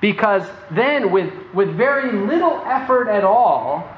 Because 0.00 0.46
then, 0.70 1.10
with, 1.10 1.32
with 1.54 1.74
very 1.76 2.12
little 2.12 2.62
effort 2.66 3.08
at 3.08 3.24
all, 3.24 3.88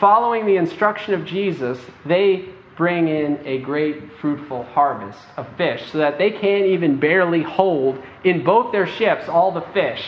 following 0.00 0.46
the 0.46 0.56
instruction 0.56 1.14
of 1.14 1.24
Jesus, 1.24 1.78
they 2.04 2.48
bring 2.80 3.08
in 3.08 3.38
a 3.44 3.58
great 3.58 4.10
fruitful 4.22 4.62
harvest 4.62 5.18
of 5.36 5.46
fish 5.58 5.82
so 5.92 5.98
that 5.98 6.16
they 6.16 6.30
can't 6.30 6.64
even 6.64 6.98
barely 6.98 7.42
hold 7.42 8.02
in 8.24 8.42
both 8.42 8.72
their 8.72 8.86
ships 8.86 9.28
all 9.28 9.52
the 9.52 9.60
fish 9.74 10.02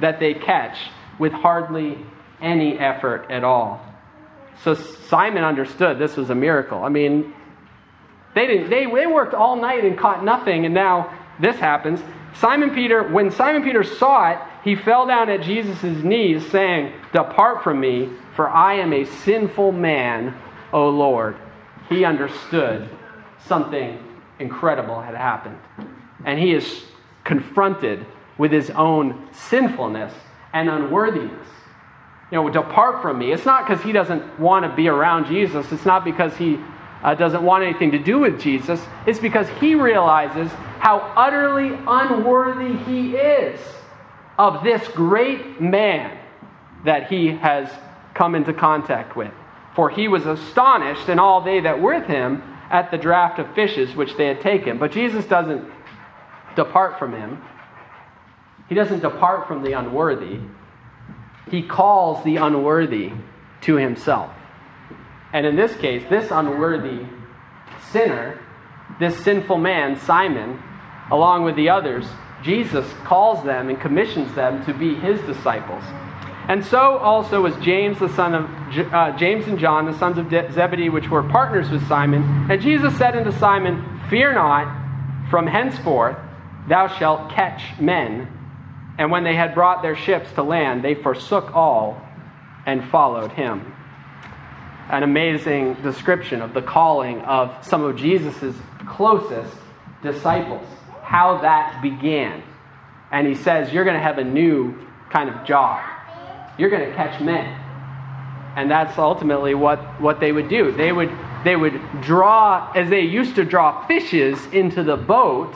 that 0.00 0.20
they 0.20 0.32
catch 0.32 0.78
with 1.18 1.32
hardly 1.32 1.98
any 2.40 2.78
effort 2.78 3.26
at 3.28 3.42
all. 3.42 3.84
So 4.62 4.74
Simon 4.74 5.42
understood 5.42 5.98
this 5.98 6.16
was 6.16 6.30
a 6.30 6.34
miracle. 6.36 6.84
I 6.84 6.90
mean, 6.90 7.34
they 8.36 8.46
didn't 8.46 8.70
they, 8.70 8.84
they 8.84 9.08
worked 9.08 9.34
all 9.34 9.56
night 9.56 9.84
and 9.84 9.98
caught 9.98 10.24
nothing 10.24 10.64
and 10.64 10.72
now 10.72 11.12
this 11.40 11.56
happens. 11.56 11.98
Simon 12.34 12.70
Peter, 12.70 13.02
when 13.02 13.32
Simon 13.32 13.64
Peter 13.64 13.82
saw 13.82 14.30
it, 14.30 14.38
he 14.62 14.76
fell 14.76 15.08
down 15.08 15.28
at 15.28 15.42
Jesus' 15.42 16.04
knees, 16.04 16.48
saying, 16.52 16.92
Depart 17.12 17.64
from 17.64 17.80
me, 17.80 18.10
for 18.36 18.48
I 18.48 18.74
am 18.74 18.92
a 18.92 19.06
sinful 19.06 19.72
man, 19.72 20.40
O 20.72 20.88
Lord 20.88 21.36
he 21.92 22.04
understood 22.04 22.88
something 23.46 23.98
incredible 24.38 25.00
had 25.00 25.14
happened. 25.14 25.58
And 26.24 26.38
he 26.38 26.52
is 26.52 26.84
confronted 27.24 28.04
with 28.38 28.52
his 28.52 28.70
own 28.70 29.28
sinfulness 29.32 30.12
and 30.52 30.68
unworthiness. 30.68 31.46
You 32.30 32.36
know, 32.36 32.50
depart 32.50 33.02
from 33.02 33.18
me. 33.18 33.32
It's 33.32 33.44
not 33.44 33.66
because 33.66 33.84
he 33.84 33.92
doesn't 33.92 34.40
want 34.40 34.64
to 34.64 34.74
be 34.74 34.88
around 34.88 35.26
Jesus, 35.26 35.70
it's 35.70 35.84
not 35.84 36.04
because 36.04 36.36
he 36.36 36.58
uh, 37.02 37.14
doesn't 37.14 37.42
want 37.42 37.64
anything 37.64 37.90
to 37.92 37.98
do 37.98 38.20
with 38.20 38.40
Jesus. 38.40 38.80
It's 39.06 39.18
because 39.18 39.48
he 39.60 39.74
realizes 39.74 40.50
how 40.78 40.98
utterly 41.16 41.76
unworthy 41.86 42.76
he 42.84 43.16
is 43.16 43.60
of 44.38 44.64
this 44.64 44.86
great 44.88 45.60
man 45.60 46.18
that 46.84 47.08
he 47.08 47.28
has 47.28 47.70
come 48.14 48.34
into 48.34 48.52
contact 48.52 49.16
with. 49.16 49.32
For 49.74 49.90
he 49.90 50.08
was 50.08 50.26
astonished, 50.26 51.08
and 51.08 51.18
all 51.18 51.40
they 51.40 51.60
that 51.60 51.80
were 51.80 51.94
with 51.98 52.06
him, 52.06 52.42
at 52.70 52.90
the 52.90 52.98
draught 52.98 53.38
of 53.38 53.54
fishes 53.54 53.94
which 53.94 54.16
they 54.16 54.26
had 54.26 54.40
taken. 54.40 54.78
But 54.78 54.92
Jesus 54.92 55.26
doesn't 55.26 55.70
depart 56.56 56.98
from 56.98 57.12
him. 57.12 57.42
He 58.68 58.74
doesn't 58.74 59.00
depart 59.00 59.46
from 59.46 59.62
the 59.62 59.72
unworthy. 59.72 60.40
He 61.50 61.62
calls 61.62 62.24
the 62.24 62.36
unworthy 62.36 63.12
to 63.62 63.76
himself. 63.76 64.30
And 65.32 65.46
in 65.46 65.56
this 65.56 65.74
case, 65.76 66.02
this 66.08 66.30
unworthy 66.30 67.06
sinner, 67.90 68.40
this 68.98 69.22
sinful 69.22 69.58
man, 69.58 69.96
Simon, 69.96 70.62
along 71.10 71.44
with 71.44 71.56
the 71.56 71.68
others, 71.68 72.06
Jesus 72.42 72.90
calls 73.04 73.44
them 73.44 73.68
and 73.68 73.80
commissions 73.80 74.34
them 74.34 74.64
to 74.64 74.74
be 74.74 74.94
his 74.94 75.20
disciples. 75.22 75.84
And 76.48 76.64
so 76.64 76.98
also 76.98 77.40
was 77.40 77.54
James, 77.56 77.98
the 77.98 78.08
son 78.08 78.34
of 78.34 78.92
uh, 78.92 79.16
James 79.16 79.46
and 79.46 79.58
John, 79.58 79.86
the 79.86 79.96
sons 79.96 80.18
of 80.18 80.28
Zebedee, 80.52 80.88
which 80.88 81.08
were 81.08 81.22
partners 81.22 81.70
with 81.70 81.86
Simon. 81.86 82.50
And 82.50 82.60
Jesus 82.60 82.96
said 82.98 83.16
unto 83.16 83.30
Simon, 83.38 84.00
Fear 84.10 84.34
not, 84.34 85.30
from 85.30 85.46
henceforth 85.46 86.16
thou 86.68 86.88
shalt 86.88 87.30
catch 87.30 87.78
men. 87.80 88.28
And 88.98 89.10
when 89.10 89.24
they 89.24 89.34
had 89.34 89.54
brought 89.54 89.82
their 89.82 89.96
ships 89.96 90.32
to 90.32 90.42
land, 90.42 90.84
they 90.84 90.94
forsook 90.94 91.54
all 91.54 92.02
and 92.66 92.88
followed 92.90 93.32
him. 93.32 93.74
An 94.90 95.04
amazing 95.04 95.74
description 95.74 96.42
of 96.42 96.54
the 96.54 96.62
calling 96.62 97.20
of 97.22 97.64
some 97.64 97.82
of 97.84 97.96
Jesus' 97.96 98.54
closest 98.86 99.56
disciples, 100.02 100.66
how 101.02 101.38
that 101.42 101.80
began. 101.82 102.42
And 103.12 103.26
he 103.28 103.36
says, 103.36 103.72
You're 103.72 103.84
going 103.84 103.96
to 103.96 104.02
have 104.02 104.18
a 104.18 104.24
new 104.24 104.86
kind 105.10 105.30
of 105.30 105.46
job 105.46 105.82
you're 106.58 106.70
going 106.70 106.88
to 106.88 106.94
catch 106.94 107.20
men. 107.20 107.58
And 108.56 108.70
that's 108.70 108.98
ultimately 108.98 109.54
what, 109.54 109.78
what 110.00 110.20
they 110.20 110.32
would 110.32 110.48
do. 110.48 110.72
They 110.72 110.92
would, 110.92 111.10
they 111.44 111.56
would 111.56 111.80
draw, 112.02 112.70
as 112.72 112.90
they 112.90 113.00
used 113.00 113.36
to 113.36 113.44
draw 113.44 113.86
fishes 113.86 114.38
into 114.52 114.82
the 114.82 114.96
boat, 114.96 115.54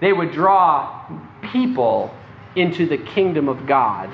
they 0.00 0.12
would 0.12 0.32
draw 0.32 1.08
people 1.52 2.14
into 2.54 2.86
the 2.86 2.96
kingdom 2.96 3.48
of 3.48 3.66
God 3.66 4.10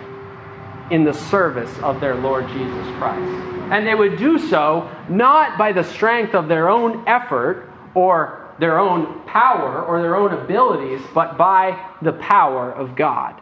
in 0.91 1.05
the 1.05 1.15
service 1.15 1.73
of 1.79 2.01
their 2.01 2.17
Lord 2.17 2.49
Jesus 2.49 2.87
Christ. 2.99 3.23
And 3.71 3.87
they 3.87 3.95
would 3.95 4.19
do 4.19 4.39
so 4.39 4.91
not 5.09 5.57
by 5.57 5.73
the 5.73 5.85
strength 5.85 6.35
of 6.35 6.49
their 6.49 6.69
own 6.69 7.05
effort 7.07 7.71
or 7.95 8.53
their 8.59 8.79
own 8.79 9.23
power 9.27 9.83
or 9.83 10.03
their 10.03 10.17
own 10.17 10.33
abilities, 10.33 11.01
but 11.15 11.39
by 11.39 11.91
the 12.03 12.13
power 12.13 12.71
of 12.73 12.97
God. 12.97 13.41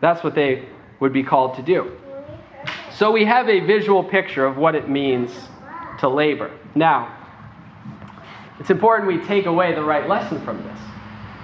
That's 0.00 0.22
what 0.22 0.34
they 0.34 0.68
would 1.00 1.12
be 1.12 1.22
called 1.22 1.56
to 1.56 1.62
do. 1.62 1.92
So 2.92 3.12
we 3.12 3.24
have 3.24 3.48
a 3.48 3.60
visual 3.60 4.02
picture 4.02 4.46
of 4.46 4.56
what 4.56 4.74
it 4.74 4.88
means 4.88 5.30
to 6.00 6.08
labor. 6.08 6.50
Now, 6.74 7.12
it's 8.58 8.70
important 8.70 9.08
we 9.08 9.24
take 9.26 9.46
away 9.46 9.74
the 9.74 9.84
right 9.84 10.08
lesson 10.08 10.42
from 10.44 10.62
this 10.62 10.78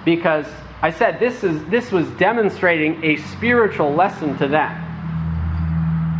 because 0.03 0.47
I 0.81 0.89
said 0.89 1.19
this 1.19 1.43
is 1.43 1.63
this 1.65 1.91
was 1.91 2.09
demonstrating 2.11 3.03
a 3.03 3.17
spiritual 3.17 3.93
lesson 3.93 4.37
to 4.39 4.47
them. 4.47 4.71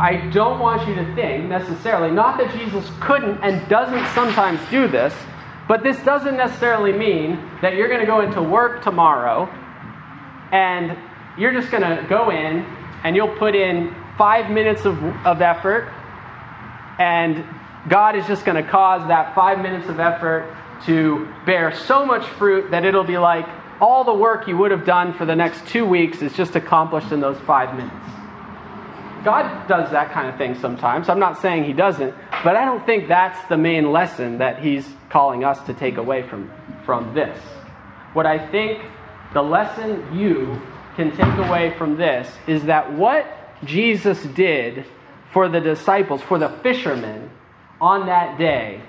I 0.00 0.28
don't 0.32 0.58
want 0.58 0.88
you 0.88 0.94
to 0.94 1.14
think 1.14 1.44
necessarily 1.44 2.10
not 2.10 2.38
that 2.38 2.52
Jesus 2.52 2.90
couldn't 3.00 3.38
and 3.42 3.68
doesn't 3.68 4.06
sometimes 4.14 4.60
do 4.70 4.88
this, 4.88 5.14
but 5.68 5.82
this 5.82 6.02
doesn't 6.04 6.36
necessarily 6.36 6.92
mean 6.92 7.38
that 7.62 7.74
you're 7.74 7.88
going 7.88 8.00
to 8.00 8.06
go 8.06 8.20
into 8.20 8.42
work 8.42 8.82
tomorrow 8.82 9.48
and 10.52 10.96
you're 11.38 11.52
just 11.52 11.70
going 11.70 11.82
to 11.82 12.06
go 12.08 12.30
in 12.30 12.66
and 13.04 13.14
you'll 13.14 13.36
put 13.36 13.54
in 13.54 13.94
five 14.16 14.50
minutes 14.50 14.84
of, 14.84 15.02
of 15.26 15.42
effort, 15.42 15.92
and 16.98 17.44
God 17.88 18.16
is 18.16 18.26
just 18.26 18.44
going 18.44 18.62
to 18.62 18.68
cause 18.68 19.06
that 19.08 19.34
five 19.34 19.58
minutes 19.58 19.88
of 19.88 20.00
effort 20.00 20.56
to 20.86 21.28
bear 21.44 21.74
so 21.74 22.04
much 22.04 22.26
fruit 22.30 22.70
that 22.70 22.84
it'll 22.84 23.04
be 23.04 23.18
like 23.18 23.46
all 23.80 24.04
the 24.04 24.14
work 24.14 24.48
you 24.48 24.56
would 24.56 24.70
have 24.70 24.86
done 24.86 25.12
for 25.12 25.26
the 25.26 25.36
next 25.36 25.66
two 25.66 25.84
weeks 25.84 26.22
is 26.22 26.32
just 26.32 26.56
accomplished 26.56 27.12
in 27.12 27.20
those 27.20 27.38
five 27.40 27.76
minutes. 27.76 27.94
God 29.24 29.66
does 29.68 29.90
that 29.90 30.12
kind 30.12 30.28
of 30.28 30.36
thing 30.36 30.54
sometimes. 30.54 31.08
I'm 31.08 31.18
not 31.18 31.40
saying 31.40 31.64
He 31.64 31.72
doesn't, 31.72 32.14
but 32.42 32.56
I 32.56 32.64
don't 32.64 32.84
think 32.86 33.08
that's 33.08 33.48
the 33.48 33.56
main 33.56 33.90
lesson 33.90 34.38
that 34.38 34.62
He's 34.62 34.88
calling 35.10 35.44
us 35.44 35.60
to 35.66 35.74
take 35.74 35.96
away 35.96 36.22
from, 36.28 36.50
from 36.84 37.14
this. 37.14 37.38
What 38.12 38.26
I 38.26 38.46
think 38.50 38.82
the 39.32 39.42
lesson 39.42 40.16
you 40.16 40.60
can 40.96 41.10
take 41.10 41.46
away 41.46 41.74
from 41.76 41.96
this 41.96 42.30
is 42.46 42.64
that 42.64 42.92
what 42.92 43.26
Jesus 43.64 44.22
did 44.22 44.84
for 45.32 45.48
the 45.48 45.60
disciples, 45.60 46.22
for 46.22 46.38
the 46.38 46.48
fishermen 46.62 47.30
on 47.80 48.06
that 48.06 48.38
day, 48.38 48.80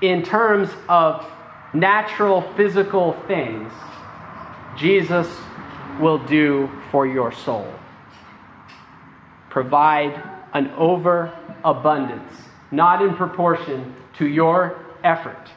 in 0.00 0.22
terms 0.22 0.70
of 0.88 1.26
natural 1.72 2.42
physical 2.56 3.12
things, 3.26 3.72
Jesus 4.76 5.28
will 6.00 6.18
do 6.26 6.70
for 6.90 7.06
your 7.06 7.32
soul. 7.32 7.72
Provide 9.50 10.22
an 10.52 10.70
overabundance, 10.76 12.32
not 12.70 13.02
in 13.02 13.14
proportion 13.14 13.94
to 14.18 14.26
your 14.26 14.78
effort, 15.02 15.48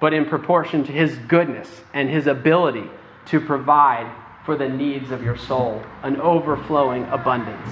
but 0.00 0.12
in 0.12 0.24
proportion 0.24 0.84
to 0.84 0.92
his 0.92 1.16
goodness 1.28 1.68
and 1.92 2.08
his 2.08 2.26
ability 2.26 2.88
to 3.26 3.40
provide 3.40 4.10
for 4.44 4.56
the 4.56 4.68
needs 4.68 5.10
of 5.10 5.22
your 5.22 5.36
soul, 5.36 5.82
an 6.02 6.20
overflowing 6.20 7.04
abundance. 7.04 7.70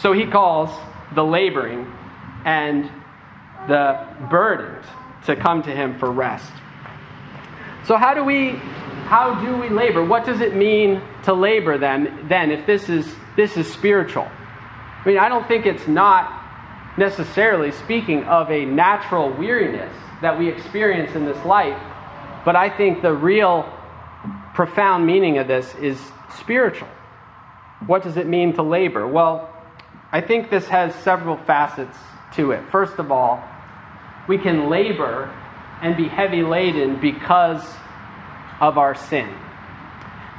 So 0.00 0.12
he 0.12 0.26
calls 0.26 0.70
the 1.14 1.24
laboring 1.24 1.92
and 2.44 2.90
the 3.68 4.06
burdened 4.30 4.84
to 5.26 5.36
come 5.36 5.62
to 5.62 5.70
him 5.70 5.98
for 5.98 6.10
rest. 6.10 6.52
So 7.84 7.96
how 7.96 8.14
do 8.14 8.24
we 8.24 8.50
how 9.06 9.40
do 9.40 9.56
we 9.56 9.68
labor? 9.68 10.04
What 10.04 10.24
does 10.24 10.40
it 10.40 10.56
mean 10.56 11.00
to 11.24 11.32
labor 11.32 11.78
then 11.78 12.26
then 12.28 12.50
if 12.50 12.66
this 12.66 12.88
is 12.88 13.14
this 13.36 13.56
is 13.56 13.70
spiritual? 13.72 14.28
I 14.28 15.08
mean, 15.08 15.18
I 15.18 15.28
don't 15.28 15.46
think 15.46 15.66
it's 15.66 15.86
not 15.86 16.42
necessarily 16.98 17.70
speaking 17.70 18.24
of 18.24 18.50
a 18.50 18.64
natural 18.64 19.30
weariness 19.30 19.94
that 20.22 20.38
we 20.38 20.48
experience 20.48 21.14
in 21.14 21.24
this 21.24 21.42
life, 21.44 21.80
but 22.44 22.56
I 22.56 22.70
think 22.70 23.02
the 23.02 23.12
real 23.12 23.70
profound 24.56 25.06
meaning 25.06 25.36
of 25.36 25.46
this 25.46 25.72
is 25.76 26.00
spiritual. 26.38 26.88
What 27.86 28.02
does 28.02 28.16
it 28.16 28.26
mean 28.26 28.54
to 28.54 28.62
labor? 28.62 29.06
Well, 29.06 29.54
I 30.10 30.22
think 30.22 30.48
this 30.48 30.66
has 30.68 30.94
several 30.94 31.36
facets 31.36 31.96
to 32.36 32.52
it. 32.52 32.62
First 32.70 32.98
of 32.98 33.12
all, 33.12 33.44
we 34.26 34.38
can 34.38 34.70
labor 34.70 35.30
and 35.82 35.94
be 35.94 36.08
heavy 36.08 36.42
laden 36.42 36.98
because 37.02 37.62
of 38.58 38.78
our 38.78 38.94
sin. 38.94 39.28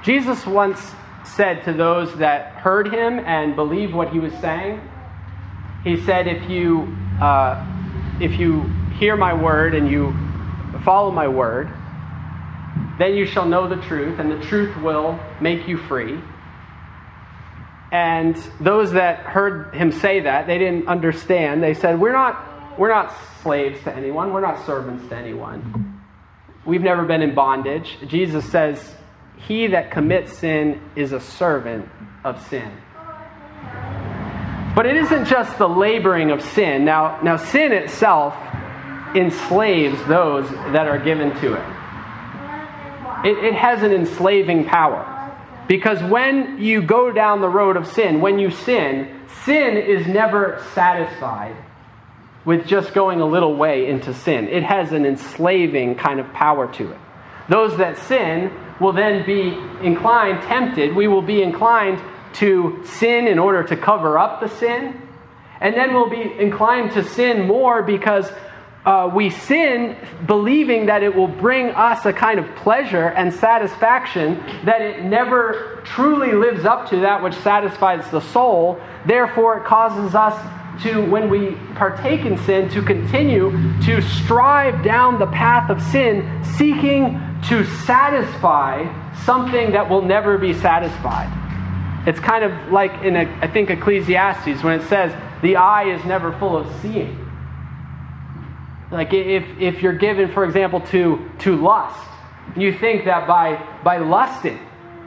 Jesus 0.04 0.48
once 0.48 0.80
said 1.24 1.64
to 1.66 1.74
those 1.74 2.16
that 2.16 2.54
heard 2.54 2.92
him 2.92 3.20
and 3.20 3.56
believed 3.56 3.94
what 3.94 4.10
he 4.10 4.20
was 4.20 4.34
saying, 4.42 4.82
he 5.84 6.02
said, 6.02 6.28
If 6.28 6.50
you, 6.50 6.98
uh, 7.22 7.64
if 8.20 8.40
you 8.40 8.64
hear 8.98 9.16
my 9.16 9.36
word 9.36 9.76
and 9.76 9.92
you 9.92 10.12
follow 10.84 11.12
my 11.12 11.28
word, 11.28 11.72
then 12.98 13.14
you 13.14 13.26
shall 13.26 13.46
know 13.46 13.68
the 13.68 13.82
truth, 13.84 14.20
and 14.20 14.32
the 14.32 14.44
truth 14.48 14.76
will 14.78 15.20
make 15.40 15.68
you 15.68 15.78
free. 15.78 16.20
And 17.92 18.36
those 18.60 18.94
that 18.94 19.20
heard 19.20 19.74
him 19.74 19.92
say 19.92 20.22
that, 20.22 20.48
they 20.48 20.58
didn't 20.58 20.88
understand. 20.88 21.64
They 21.64 21.74
said, 21.74 22.00
We're 22.00 22.14
not, 22.14 22.78
we're 22.78 22.90
not 22.90 23.14
slaves 23.44 23.82
to 23.84 23.96
anyone, 23.96 24.34
we're 24.34 24.42
not 24.42 24.66
servants 24.66 25.08
to 25.10 25.16
anyone. 25.16 26.02
We've 26.66 26.82
never 26.82 27.06
been 27.06 27.22
in 27.22 27.34
bondage. 27.34 27.98
Jesus 28.08 28.50
says, 28.52 28.96
He 29.38 29.68
that 29.68 29.92
commits 29.92 30.40
sin 30.40 30.82
is 30.96 31.14
a 31.14 31.20
servant 31.20 31.88
of 32.26 32.46
sin. 32.48 32.72
But 34.76 34.86
it 34.86 34.98
isn't 34.98 35.26
just 35.26 35.58
the 35.58 35.70
laboring 35.70 36.32
of 36.32 36.42
sin. 36.42 36.84
Now, 36.84 37.22
now 37.22 37.38
sin 37.38 37.72
itself 37.72 38.36
enslaves 39.16 40.04
those 40.08 40.50
that 40.50 40.88
are 40.88 41.00
given 41.00 41.34
to 41.40 41.54
it 41.54 41.77
it, 43.28 43.44
it 43.44 43.54
has 43.54 43.84
an 43.84 43.92
enslaving 43.92 44.66
power. 44.66 45.14
Because 45.68 46.02
when 46.02 46.60
you 46.62 46.82
go 46.82 47.12
down 47.12 47.42
the 47.42 47.50
road 47.50 47.76
of 47.76 47.88
sin, 47.88 48.22
when 48.22 48.40
you 48.40 48.52
sin, 48.52 49.22
sin 49.44 49.76
is 49.76 50.08
never 50.08 50.64
satisfied 50.74 51.56
with 52.46 52.66
just 52.66 52.94
going 52.94 53.20
a 53.20 53.26
little 53.26 53.56
way 53.56 53.90
into 53.90 54.14
sin. 54.14 54.48
It 54.48 54.64
has 54.64 54.94
an 54.94 55.06
enslaving 55.06 55.96
kind 55.96 56.22
of 56.22 56.32
power 56.32 56.72
to 56.76 56.92
it. 56.92 57.00
Those 57.50 57.78
that 57.78 57.98
sin 57.98 58.52
will 58.80 58.94
then 58.94 59.26
be 59.26 59.58
inclined, 59.86 60.44
tempted, 60.44 60.96
we 60.96 61.10
will 61.10 61.22
be 61.22 61.42
inclined 61.42 62.02
to 62.36 62.82
sin 62.86 63.28
in 63.28 63.40
order 63.40 63.64
to 63.64 63.76
cover 63.76 64.18
up 64.18 64.40
the 64.40 64.48
sin. 64.48 65.02
And 65.60 65.76
then 65.76 65.94
we'll 65.94 66.10
be 66.10 66.22
inclined 66.40 66.92
to 66.92 67.04
sin 67.04 67.48
more 67.48 67.84
because 67.84 68.32
uh, 68.86 69.12
we 69.14 69.30
sin 69.30 69.98
believing 70.26 70.86
that 70.86 71.04
it 71.04 71.14
will 71.14 71.28
bring 71.28 71.68
us 71.72 72.06
a 72.06 72.14
kind 72.14 72.40
of 72.40 72.56
pleasure 72.56 73.08
and 73.08 73.34
satisfaction 73.34 74.36
that 74.64 74.82
it 74.82 75.04
never 75.04 75.82
truly 75.84 76.32
lives 76.34 76.64
up 76.64 76.90
to 76.90 76.98
that 77.02 77.22
which 77.22 77.34
satisfies 77.36 78.10
the 78.12 78.22
soul. 78.22 78.80
Therefore, 79.06 79.58
it 79.58 79.66
causes 79.66 80.16
us 80.16 80.34
to, 80.84 81.02
when 81.10 81.30
we 81.30 81.58
partake 81.76 82.22
in 82.22 82.38
sin, 82.38 82.70
to 82.70 82.82
continue 82.82 83.52
to 83.82 84.02
strive 84.02 84.84
down 84.84 85.20
the 85.20 85.28
path 85.28 85.70
of 85.70 85.82
sin, 85.82 86.44
seeking 86.58 87.20
to 87.50 87.66
satisfy 87.86 88.86
something 89.26 89.72
that 89.72 89.90
will 89.90 90.02
never 90.02 90.38
be 90.38 90.54
satisfied. 90.54 91.34
It's 92.08 92.20
kind 92.20 92.46
of 92.46 92.72
like 92.72 93.04
in, 93.04 93.18
I 93.18 93.48
think, 93.48 93.70
Ecclesiastes 93.70 94.64
when 94.64 94.80
it 94.80 94.88
says, 94.88 95.14
the 95.42 95.58
eye 95.58 95.94
is 95.94 96.06
never 96.06 96.32
full 96.40 96.56
of 96.56 96.74
seeing. 96.82 97.27
Like 98.92 99.14
if, 99.14 99.44
if 99.60 99.82
you're 99.82 99.98
given, 99.98 100.32
for 100.32 100.46
example, 100.46 100.82
to, 100.88 101.30
to 101.40 101.56
lust, 101.56 102.00
you 102.56 102.78
think 102.78 103.06
that 103.06 103.28
by, 103.28 103.62
by 103.84 103.98
lusting 103.98 104.60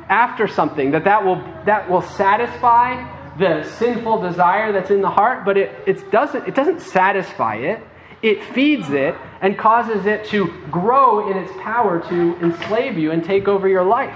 after 0.08 0.46
something, 0.46 0.90
that 0.90 1.04
that 1.04 1.24
will, 1.24 1.36
that 1.64 1.90
will 1.90 2.02
satisfy 2.02 3.18
the 3.38 3.64
sinful 3.78 4.20
desire 4.20 4.72
that's 4.72 4.90
in 4.90 5.00
the 5.00 5.08
heart, 5.08 5.44
but 5.44 5.56
it, 5.56 5.72
it, 5.86 6.10
doesn't, 6.10 6.46
it 6.46 6.54
doesn't 6.54 6.80
satisfy 6.80 7.56
it. 7.56 7.80
It 8.22 8.44
feeds 8.44 8.90
it 8.90 9.14
and 9.40 9.56
causes 9.56 10.04
it 10.04 10.26
to 10.26 10.52
grow 10.70 11.30
in 11.30 11.38
its 11.38 11.52
power 11.62 12.06
to 12.10 12.36
enslave 12.44 12.98
you 12.98 13.12
and 13.12 13.24
take 13.24 13.48
over 13.48 13.66
your 13.66 13.84
life. 13.84 14.14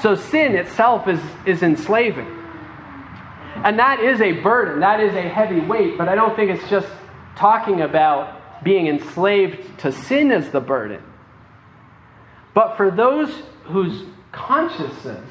So 0.00 0.14
sin 0.14 0.54
itself 0.54 1.06
is, 1.06 1.20
is 1.44 1.62
enslaving. 1.62 2.28
And 3.56 3.78
that 3.78 4.00
is 4.00 4.22
a 4.22 4.32
burden, 4.32 4.80
that 4.80 5.00
is 5.00 5.14
a 5.14 5.22
heavy 5.22 5.60
weight, 5.60 5.98
but 5.98 6.08
I 6.08 6.14
don't 6.14 6.34
think 6.34 6.50
it's 6.50 6.70
just 6.70 6.88
talking 7.36 7.82
about 7.82 8.35
being 8.62 8.86
enslaved 8.86 9.78
to 9.80 9.92
sin 9.92 10.32
as 10.32 10.50
the 10.50 10.60
burden. 10.60 11.02
But 12.54 12.76
for 12.76 12.90
those 12.90 13.30
whose 13.64 14.04
consciences 14.32 15.24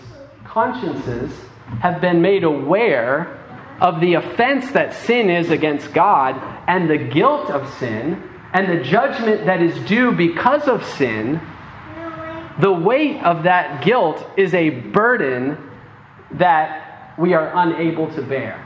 have 1.82 2.02
been 2.02 2.22
made 2.22 2.44
aware 2.44 3.42
of 3.82 4.00
the 4.00 4.14
offense 4.14 4.72
that 4.72 4.94
sin 4.94 5.30
is 5.30 5.50
against 5.50 5.94
God 5.94 6.36
and 6.68 6.90
the 6.90 6.98
guilt 6.98 7.50
of 7.50 7.72
sin 7.76 8.22
and 8.54 8.70
the 8.70 8.84
judgment 8.84 9.46
that 9.48 9.62
is 9.62 9.78
due 9.88 10.12
because 10.12 10.68
of 10.68 10.86
sin, 10.86 11.42
the 12.62 12.72
weight 12.72 13.22
of 13.22 13.44
that 13.44 13.84
guilt 13.84 14.26
is 14.38 14.54
a 14.54 14.70
burden 14.70 15.58
that 16.32 17.14
we 17.18 17.34
are 17.34 17.52
unable 17.54 18.14
to 18.14 18.22
bear. 18.22 18.62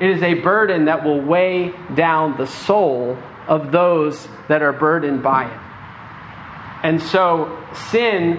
It 0.00 0.10
is 0.10 0.22
a 0.22 0.34
burden 0.34 0.84
that 0.84 1.04
will 1.04 1.20
weigh 1.20 1.72
down 1.96 2.36
the 2.36 2.46
soul 2.46 3.18
of 3.48 3.72
those 3.72 4.28
that 4.48 4.62
are 4.62 4.72
burdened 4.72 5.22
by 5.22 5.46
it. 5.46 5.60
And 6.84 7.02
so 7.02 7.58
sin 7.90 8.36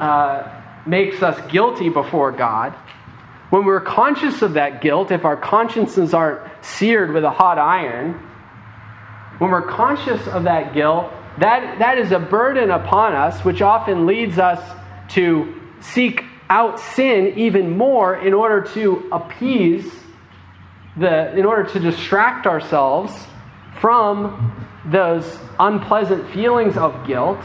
uh, 0.00 0.62
makes 0.86 1.22
us 1.22 1.38
guilty 1.50 1.90
before 1.90 2.32
God. 2.32 2.72
When 3.50 3.66
we're 3.66 3.80
conscious 3.80 4.40
of 4.42 4.54
that 4.54 4.80
guilt, 4.80 5.10
if 5.10 5.24
our 5.24 5.36
consciences 5.36 6.14
aren't 6.14 6.40
seared 6.64 7.12
with 7.12 7.24
a 7.24 7.30
hot 7.30 7.58
iron, 7.58 8.14
when 9.38 9.50
we're 9.50 9.68
conscious 9.68 10.26
of 10.28 10.44
that 10.44 10.72
guilt, 10.72 11.12
that, 11.38 11.78
that 11.80 11.98
is 11.98 12.12
a 12.12 12.18
burden 12.18 12.70
upon 12.70 13.12
us, 13.12 13.44
which 13.44 13.60
often 13.60 14.06
leads 14.06 14.38
us 14.38 14.60
to 15.10 15.60
seek 15.80 16.24
out 16.48 16.78
sin 16.78 17.34
even 17.36 17.76
more 17.76 18.16
in 18.16 18.32
order 18.32 18.62
to 18.72 19.08
appease 19.12 19.92
the, 20.96 21.36
in 21.36 21.44
order 21.44 21.64
to 21.64 21.80
distract 21.80 22.46
ourselves 22.46 23.12
from 23.84 24.66
those 24.86 25.38
unpleasant 25.60 26.26
feelings 26.30 26.74
of 26.74 27.06
guilt. 27.06 27.44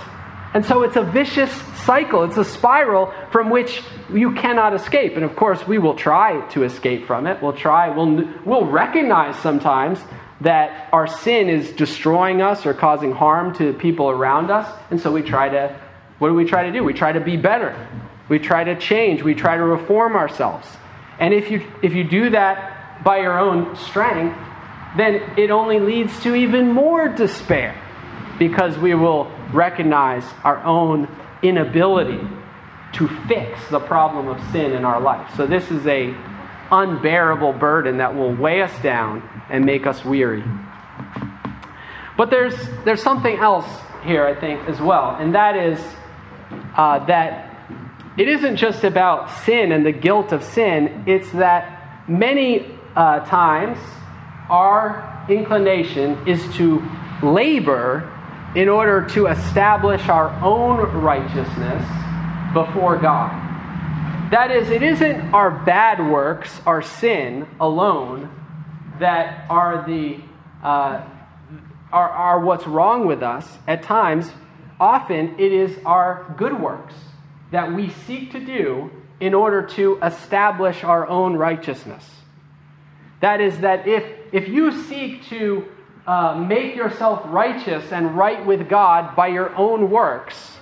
And 0.53 0.65
so 0.65 0.83
it's 0.83 0.95
a 0.95 1.03
vicious 1.03 1.51
cycle. 1.83 2.23
It's 2.23 2.37
a 2.37 2.45
spiral 2.45 3.13
from 3.29 3.49
which 3.49 3.83
you 4.09 4.31
cannot 4.35 4.73
escape. 4.73 5.17
And 5.17 5.25
of 5.25 5.35
course, 5.35 5.67
we 5.67 5.79
will 5.79 5.95
try 5.95 6.39
to 6.51 6.63
escape 6.63 7.07
from 7.07 7.27
it. 7.27 7.43
We'll 7.43 7.51
try, 7.51 7.89
we'll, 7.89 8.25
we'll 8.45 8.67
recognize 8.67 9.35
sometimes 9.39 9.99
that 10.39 10.87
our 10.93 11.07
sin 11.07 11.49
is 11.49 11.73
destroying 11.73 12.41
us 12.41 12.65
or 12.65 12.73
causing 12.73 13.11
harm 13.11 13.53
to 13.55 13.73
people 13.73 14.09
around 14.09 14.49
us. 14.49 14.65
And 14.91 15.01
so 15.01 15.11
we 15.11 15.23
try 15.23 15.49
to, 15.49 15.77
what 16.19 16.29
do 16.29 16.35
we 16.35 16.45
try 16.45 16.63
to 16.63 16.71
do? 16.71 16.85
We 16.85 16.93
try 16.93 17.11
to 17.11 17.19
be 17.19 17.35
better. 17.35 17.75
We 18.29 18.39
try 18.39 18.63
to 18.63 18.79
change. 18.79 19.23
We 19.23 19.35
try 19.35 19.57
to 19.57 19.63
reform 19.65 20.15
ourselves. 20.15 20.69
And 21.19 21.33
if 21.33 21.51
you, 21.51 21.69
if 21.83 21.93
you 21.93 22.05
do 22.05 22.29
that 22.29 23.03
by 23.03 23.17
your 23.17 23.37
own 23.37 23.75
strength, 23.75 24.39
then 24.97 25.15
it 25.37 25.51
only 25.51 25.79
leads 25.79 26.19
to 26.23 26.35
even 26.35 26.71
more 26.71 27.07
despair 27.09 27.79
because 28.37 28.77
we 28.77 28.95
will 28.95 29.31
recognize 29.53 30.23
our 30.43 30.63
own 30.63 31.07
inability 31.43 32.19
to 32.93 33.07
fix 33.27 33.67
the 33.69 33.79
problem 33.79 34.27
of 34.27 34.41
sin 34.51 34.71
in 34.71 34.85
our 34.85 34.99
life. 34.99 35.35
So 35.35 35.45
this 35.45 35.69
is 35.69 35.85
a 35.85 36.15
unbearable 36.71 37.53
burden 37.53 37.97
that 37.97 38.15
will 38.15 38.35
weigh 38.35 38.61
us 38.61 38.81
down 38.81 39.27
and 39.49 39.65
make 39.65 39.85
us 39.85 40.03
weary. 40.05 40.43
But 42.17 42.29
there's 42.29 42.55
there's 42.85 43.01
something 43.01 43.37
else 43.37 43.65
here, 44.03 44.25
I 44.25 44.39
think, 44.39 44.67
as 44.67 44.79
well, 44.79 45.15
and 45.19 45.35
that 45.35 45.55
is 45.55 45.79
uh, 46.75 47.05
that 47.05 47.45
it 48.17 48.27
isn't 48.27 48.57
just 48.57 48.83
about 48.83 49.29
sin 49.45 49.71
and 49.71 49.85
the 49.85 49.91
guilt 49.91 50.31
of 50.31 50.43
sin. 50.43 51.03
It's 51.07 51.31
that 51.31 52.09
many 52.09 52.77
uh, 52.95 53.21
times 53.21 53.77
our 54.49 55.25
inclination 55.29 56.27
is 56.27 56.41
to 56.55 56.83
labor 57.21 58.11
in 58.55 58.67
order 58.67 59.07
to 59.09 59.27
establish 59.27 60.07
our 60.09 60.29
own 60.43 60.79
righteousness 61.01 61.85
before 62.53 62.97
God. 62.97 63.31
That 64.31 64.51
is, 64.51 64.69
it 64.69 64.83
isn't 64.83 65.33
our 65.33 65.51
bad 65.51 65.99
works, 66.11 66.61
our 66.65 66.81
sin 66.81 67.47
alone, 67.59 68.35
that 68.99 69.45
are 69.49 69.85
the 69.87 70.19
uh, 70.63 71.03
are, 71.91 72.09
are 72.09 72.39
what's 72.39 72.67
wrong 72.67 73.07
with 73.07 73.23
us. 73.23 73.47
At 73.67 73.83
times, 73.83 74.29
often 74.79 75.39
it 75.39 75.51
is 75.51 75.77
our 75.85 76.33
good 76.37 76.59
works 76.59 76.93
that 77.51 77.73
we 77.73 77.89
seek 77.89 78.31
to 78.33 78.39
do 78.39 78.91
in 79.19 79.33
order 79.33 79.63
to 79.63 79.99
establish 80.03 80.83
our 80.83 81.07
own 81.07 81.35
righteousness. 81.35 82.18
That 83.21 83.41
is, 83.41 83.59
that 83.59 83.87
if, 83.87 84.03
if 84.31 84.47
you 84.47 84.71
seek 84.83 85.25
to 85.29 85.65
uh, 86.07 86.35
make 86.35 86.75
yourself 86.75 87.21
righteous 87.25 87.91
and 87.91 88.17
right 88.17 88.45
with 88.45 88.69
God 88.69 89.15
by 89.15 89.27
your 89.27 89.55
own 89.55 89.89
works, 89.89 90.57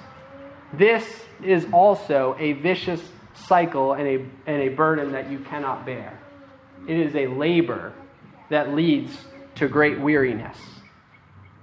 this 0.73 1.05
is 1.43 1.67
also 1.71 2.35
a 2.39 2.53
vicious 2.53 3.01
cycle 3.33 3.93
and 3.93 4.07
a, 4.07 4.25
and 4.49 4.61
a 4.63 4.69
burden 4.69 5.11
that 5.11 5.29
you 5.31 5.39
cannot 5.39 5.85
bear. 5.85 6.19
It 6.87 6.97
is 6.97 7.15
a 7.15 7.27
labor 7.27 7.93
that 8.49 8.73
leads 8.73 9.15
to 9.55 9.67
great 9.67 9.99
weariness 9.99 10.57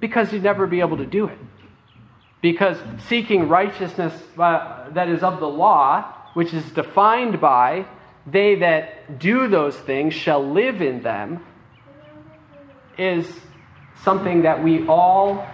because 0.00 0.32
you'd 0.32 0.42
never 0.42 0.66
be 0.66 0.80
able 0.80 0.98
to 0.98 1.06
do 1.06 1.26
it. 1.26 1.38
Because 2.40 2.76
seeking 3.08 3.48
righteousness 3.48 4.12
uh, 4.38 4.90
that 4.90 5.08
is 5.08 5.22
of 5.22 5.40
the 5.40 5.48
law, 5.48 6.04
which 6.34 6.52
is 6.52 6.62
defined 6.72 7.40
by 7.40 7.86
they 8.26 8.56
that 8.56 9.18
do 9.18 9.48
those 9.48 9.76
things 9.76 10.14
shall 10.14 10.44
live 10.52 10.80
in 10.80 11.02
them, 11.02 11.44
is 12.96 13.26
something 14.02 14.42
that 14.42 14.62
we 14.62 14.86
all 14.86 15.46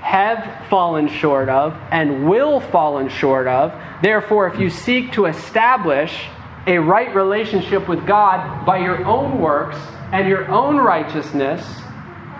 have 0.00 0.68
fallen 0.68 1.08
short 1.08 1.48
of 1.48 1.76
and 1.90 2.28
will 2.28 2.60
fallen 2.60 3.08
short 3.08 3.46
of. 3.46 3.72
Therefore, 4.02 4.46
if 4.48 4.60
you 4.60 4.70
seek 4.70 5.12
to 5.12 5.26
establish 5.26 6.26
a 6.66 6.78
right 6.78 7.14
relationship 7.14 7.88
with 7.88 8.06
God 8.06 8.64
by 8.64 8.78
your 8.78 9.04
own 9.04 9.40
works 9.40 9.76
and 10.12 10.28
your 10.28 10.48
own 10.48 10.76
righteousness, 10.76 11.64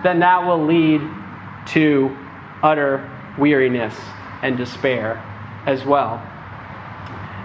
then 0.03 0.19
that 0.19 0.45
will 0.45 0.65
lead 0.65 1.01
to 1.67 2.15
utter 2.63 3.09
weariness 3.37 3.95
and 4.41 4.57
despair 4.57 5.23
as 5.65 5.85
well. 5.85 6.21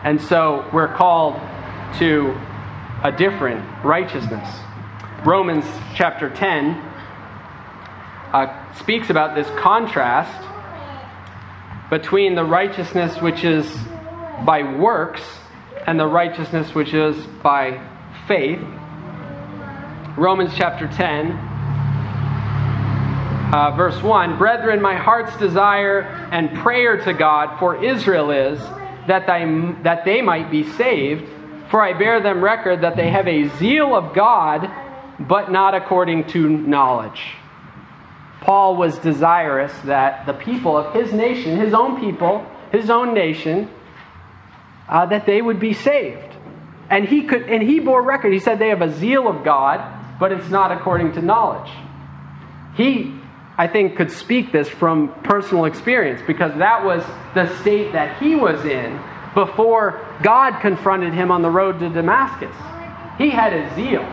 And 0.04 0.20
so 0.20 0.68
we're 0.72 0.92
called 0.94 1.40
to 1.98 2.38
a 3.02 3.12
different 3.12 3.64
righteousness. 3.84 4.48
Romans 5.24 5.64
chapter 5.94 6.30
10 6.30 6.70
uh, 8.32 8.74
speaks 8.76 9.10
about 9.10 9.34
this 9.34 9.48
contrast 9.58 10.48
between 11.90 12.34
the 12.34 12.44
righteousness 12.44 13.20
which 13.20 13.44
is 13.44 13.66
by 14.46 14.62
works 14.62 15.22
and 15.86 15.98
the 15.98 16.06
righteousness 16.06 16.74
which 16.74 16.94
is 16.94 17.16
by 17.42 17.80
faith. 18.26 18.60
Romans 20.16 20.52
chapter 20.56 20.86
10, 20.88 21.32
uh, 23.52 23.74
verse 23.76 24.02
1 24.02 24.38
Brethren, 24.38 24.80
my 24.80 24.96
heart's 24.96 25.36
desire 25.36 26.02
and 26.32 26.54
prayer 26.58 26.96
to 27.04 27.12
God 27.12 27.58
for 27.58 27.84
Israel 27.84 28.30
is 28.30 28.58
that 29.06 29.26
that 29.82 30.04
they 30.04 30.22
might 30.22 30.50
be 30.50 30.62
saved. 30.62 31.28
For 31.72 31.80
I 31.80 31.94
bear 31.94 32.20
them 32.20 32.44
record 32.44 32.82
that 32.82 32.96
they 32.96 33.08
have 33.08 33.26
a 33.26 33.48
zeal 33.56 33.96
of 33.96 34.14
God, 34.14 34.70
but 35.18 35.50
not 35.50 35.74
according 35.74 36.26
to 36.32 36.46
knowledge. 36.46 37.32
Paul 38.42 38.76
was 38.76 38.98
desirous 38.98 39.72
that 39.86 40.26
the 40.26 40.34
people 40.34 40.76
of 40.76 40.92
his 40.92 41.14
nation, 41.14 41.56
his 41.56 41.72
own 41.72 41.98
people, 41.98 42.46
his 42.72 42.90
own 42.90 43.14
nation, 43.14 43.70
uh, 44.86 45.06
that 45.06 45.24
they 45.24 45.40
would 45.40 45.60
be 45.60 45.72
saved. 45.72 46.36
And 46.90 47.08
he 47.08 47.22
could, 47.22 47.44
and 47.44 47.62
he 47.62 47.80
bore 47.80 48.02
record. 48.02 48.34
He 48.34 48.38
said 48.38 48.58
they 48.58 48.68
have 48.68 48.82
a 48.82 48.92
zeal 48.92 49.26
of 49.26 49.42
God, 49.42 49.80
but 50.20 50.30
it's 50.30 50.50
not 50.50 50.72
according 50.72 51.12
to 51.12 51.22
knowledge. 51.22 51.72
He, 52.76 53.18
I 53.56 53.66
think, 53.66 53.96
could 53.96 54.10
speak 54.10 54.52
this 54.52 54.68
from 54.68 55.14
personal 55.22 55.64
experience 55.64 56.20
because 56.26 56.52
that 56.58 56.84
was 56.84 57.02
the 57.34 57.46
state 57.62 57.92
that 57.92 58.20
he 58.20 58.34
was 58.34 58.62
in 58.66 59.00
before 59.34 60.04
God 60.22 60.60
confronted 60.60 61.14
him 61.14 61.30
on 61.30 61.42
the 61.42 61.50
road 61.50 61.80
to 61.80 61.88
Damascus. 61.88 62.54
He 63.18 63.30
had 63.30 63.52
a 63.52 63.74
zeal. 63.74 64.04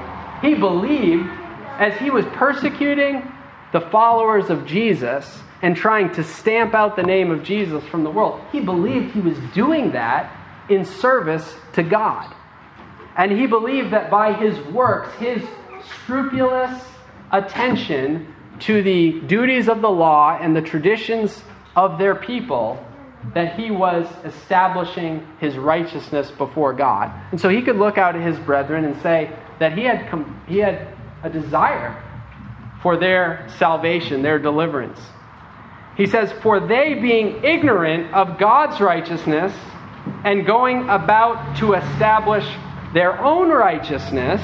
He 0.41 0.55
believed 0.55 1.29
as 1.77 1.97
he 1.99 2.09
was 2.09 2.25
persecuting 2.33 3.31
the 3.71 3.81
followers 3.81 4.49
of 4.49 4.65
Jesus 4.65 5.41
and 5.61 5.75
trying 5.75 6.11
to 6.13 6.23
stamp 6.23 6.73
out 6.73 6.95
the 6.95 7.03
name 7.03 7.31
of 7.31 7.43
Jesus 7.43 7.83
from 7.85 8.03
the 8.03 8.09
world. 8.09 8.41
He 8.51 8.59
believed 8.59 9.13
he 9.13 9.21
was 9.21 9.37
doing 9.53 9.91
that 9.91 10.35
in 10.69 10.85
service 10.85 11.55
to 11.73 11.83
God. 11.83 12.33
And 13.17 13.31
he 13.31 13.47
believed 13.47 13.91
that 13.91 14.09
by 14.09 14.33
his 14.33 14.57
works, 14.67 15.13
his 15.15 15.43
scrupulous 16.03 16.81
attention 17.31 18.33
to 18.59 18.81
the 18.81 19.19
duties 19.21 19.67
of 19.67 19.81
the 19.81 19.89
law 19.89 20.37
and 20.39 20.55
the 20.55 20.61
traditions 20.61 21.43
of 21.75 21.97
their 21.97 22.15
people, 22.15 22.83
that 23.33 23.59
he 23.59 23.69
was 23.69 24.07
establishing 24.23 25.27
his 25.39 25.57
righteousness 25.57 26.31
before 26.31 26.73
God. 26.73 27.11
And 27.31 27.39
so 27.39 27.49
he 27.49 27.61
could 27.61 27.75
look 27.75 27.97
out 27.97 28.15
at 28.15 28.21
his 28.21 28.39
brethren 28.39 28.85
and 28.85 28.99
say 29.01 29.35
that 29.59 29.77
he 29.77 29.83
had, 29.83 30.09
com- 30.09 30.41
he 30.47 30.59
had 30.59 30.87
a 31.23 31.29
desire 31.29 32.01
for 32.81 32.97
their 32.97 33.45
salvation, 33.57 34.21
their 34.21 34.39
deliverance. 34.39 34.99
He 35.97 36.05
says, 36.05 36.31
For 36.41 36.59
they, 36.61 36.93
being 36.95 37.43
ignorant 37.43 38.13
of 38.13 38.39
God's 38.39 38.79
righteousness 38.79 39.53
and 40.23 40.45
going 40.45 40.89
about 40.89 41.57
to 41.57 41.73
establish 41.73 42.45
their 42.93 43.19
own 43.21 43.49
righteousness, 43.49 44.41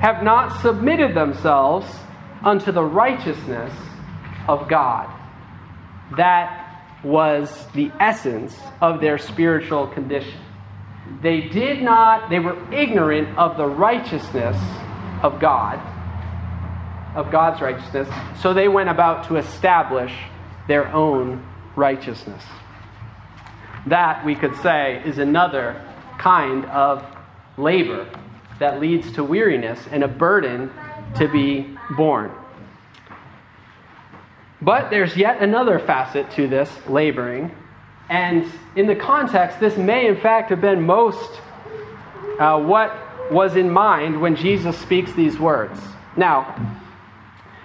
have 0.00 0.22
not 0.22 0.62
submitted 0.62 1.14
themselves 1.14 1.86
unto 2.42 2.72
the 2.72 2.82
righteousness 2.82 3.72
of 4.48 4.68
God. 4.68 5.14
That 6.16 6.67
was 7.04 7.66
the 7.74 7.90
essence 8.00 8.56
of 8.80 9.00
their 9.00 9.18
spiritual 9.18 9.86
condition. 9.88 10.40
they 11.22 11.40
did 11.40 11.82
not, 11.82 12.28
they 12.28 12.38
were 12.38 12.56
ignorant 12.72 13.38
of 13.38 13.56
the 13.56 13.66
righteousness 13.66 14.56
of 15.22 15.40
God, 15.40 15.78
of 17.16 17.30
God's 17.30 17.60
righteousness, 17.62 18.08
so 18.40 18.52
they 18.52 18.68
went 18.68 18.88
about 18.88 19.28
to 19.28 19.36
establish 19.36 20.12
their 20.66 20.86
own 20.88 21.46
righteousness. 21.76 22.44
That, 23.86 24.24
we 24.24 24.34
could 24.34 24.54
say, 24.56 25.02
is 25.06 25.18
another 25.18 25.82
kind 26.18 26.66
of 26.66 27.04
labor 27.56 28.08
that 28.58 28.80
leads 28.80 29.12
to 29.12 29.24
weariness 29.24 29.80
and 29.90 30.04
a 30.04 30.08
burden 30.08 30.70
to 31.16 31.28
be 31.28 31.76
borne. 31.96 32.32
But 34.60 34.90
there's 34.90 35.16
yet 35.16 35.42
another 35.42 35.78
facet 35.78 36.30
to 36.32 36.48
this 36.48 36.70
laboring. 36.88 37.54
And 38.08 38.50
in 38.74 38.86
the 38.86 38.96
context, 38.96 39.60
this 39.60 39.76
may 39.76 40.08
in 40.08 40.20
fact 40.20 40.50
have 40.50 40.60
been 40.60 40.82
most 40.82 41.40
uh, 42.40 42.60
what 42.60 42.92
was 43.30 43.56
in 43.56 43.70
mind 43.70 44.20
when 44.20 44.36
Jesus 44.36 44.76
speaks 44.78 45.12
these 45.12 45.38
words. 45.38 45.78
Now, 46.16 46.76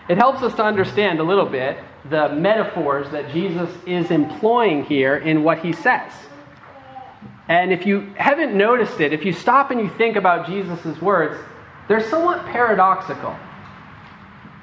it 0.10 0.18
helps 0.18 0.44
us 0.44 0.54
to 0.56 0.64
understand 0.64 1.20
a 1.20 1.24
little 1.24 1.46
bit 1.46 1.78
the 2.10 2.30
metaphors 2.30 3.10
that 3.12 3.32
Jesus 3.32 3.70
is 3.88 4.12
employing 4.12 4.84
here 4.84 5.16
in 5.16 5.44
what 5.44 5.60
he 5.60 5.72
says. 5.72 6.12
And 7.48 7.72
if 7.72 7.86
you 7.86 8.14
haven't 8.18 8.56
noticed 8.56 9.00
it, 9.00 9.14
if 9.14 9.26
you 9.26 9.32
stop 9.34 9.72
and 9.72 9.80
you 9.80 9.90
think 9.90 10.16
about 10.16 10.48
Jesus' 10.48 11.02
words, 11.02 11.40
they're 11.88 12.08
somewhat 12.10 12.46
paradoxical. 12.46 13.36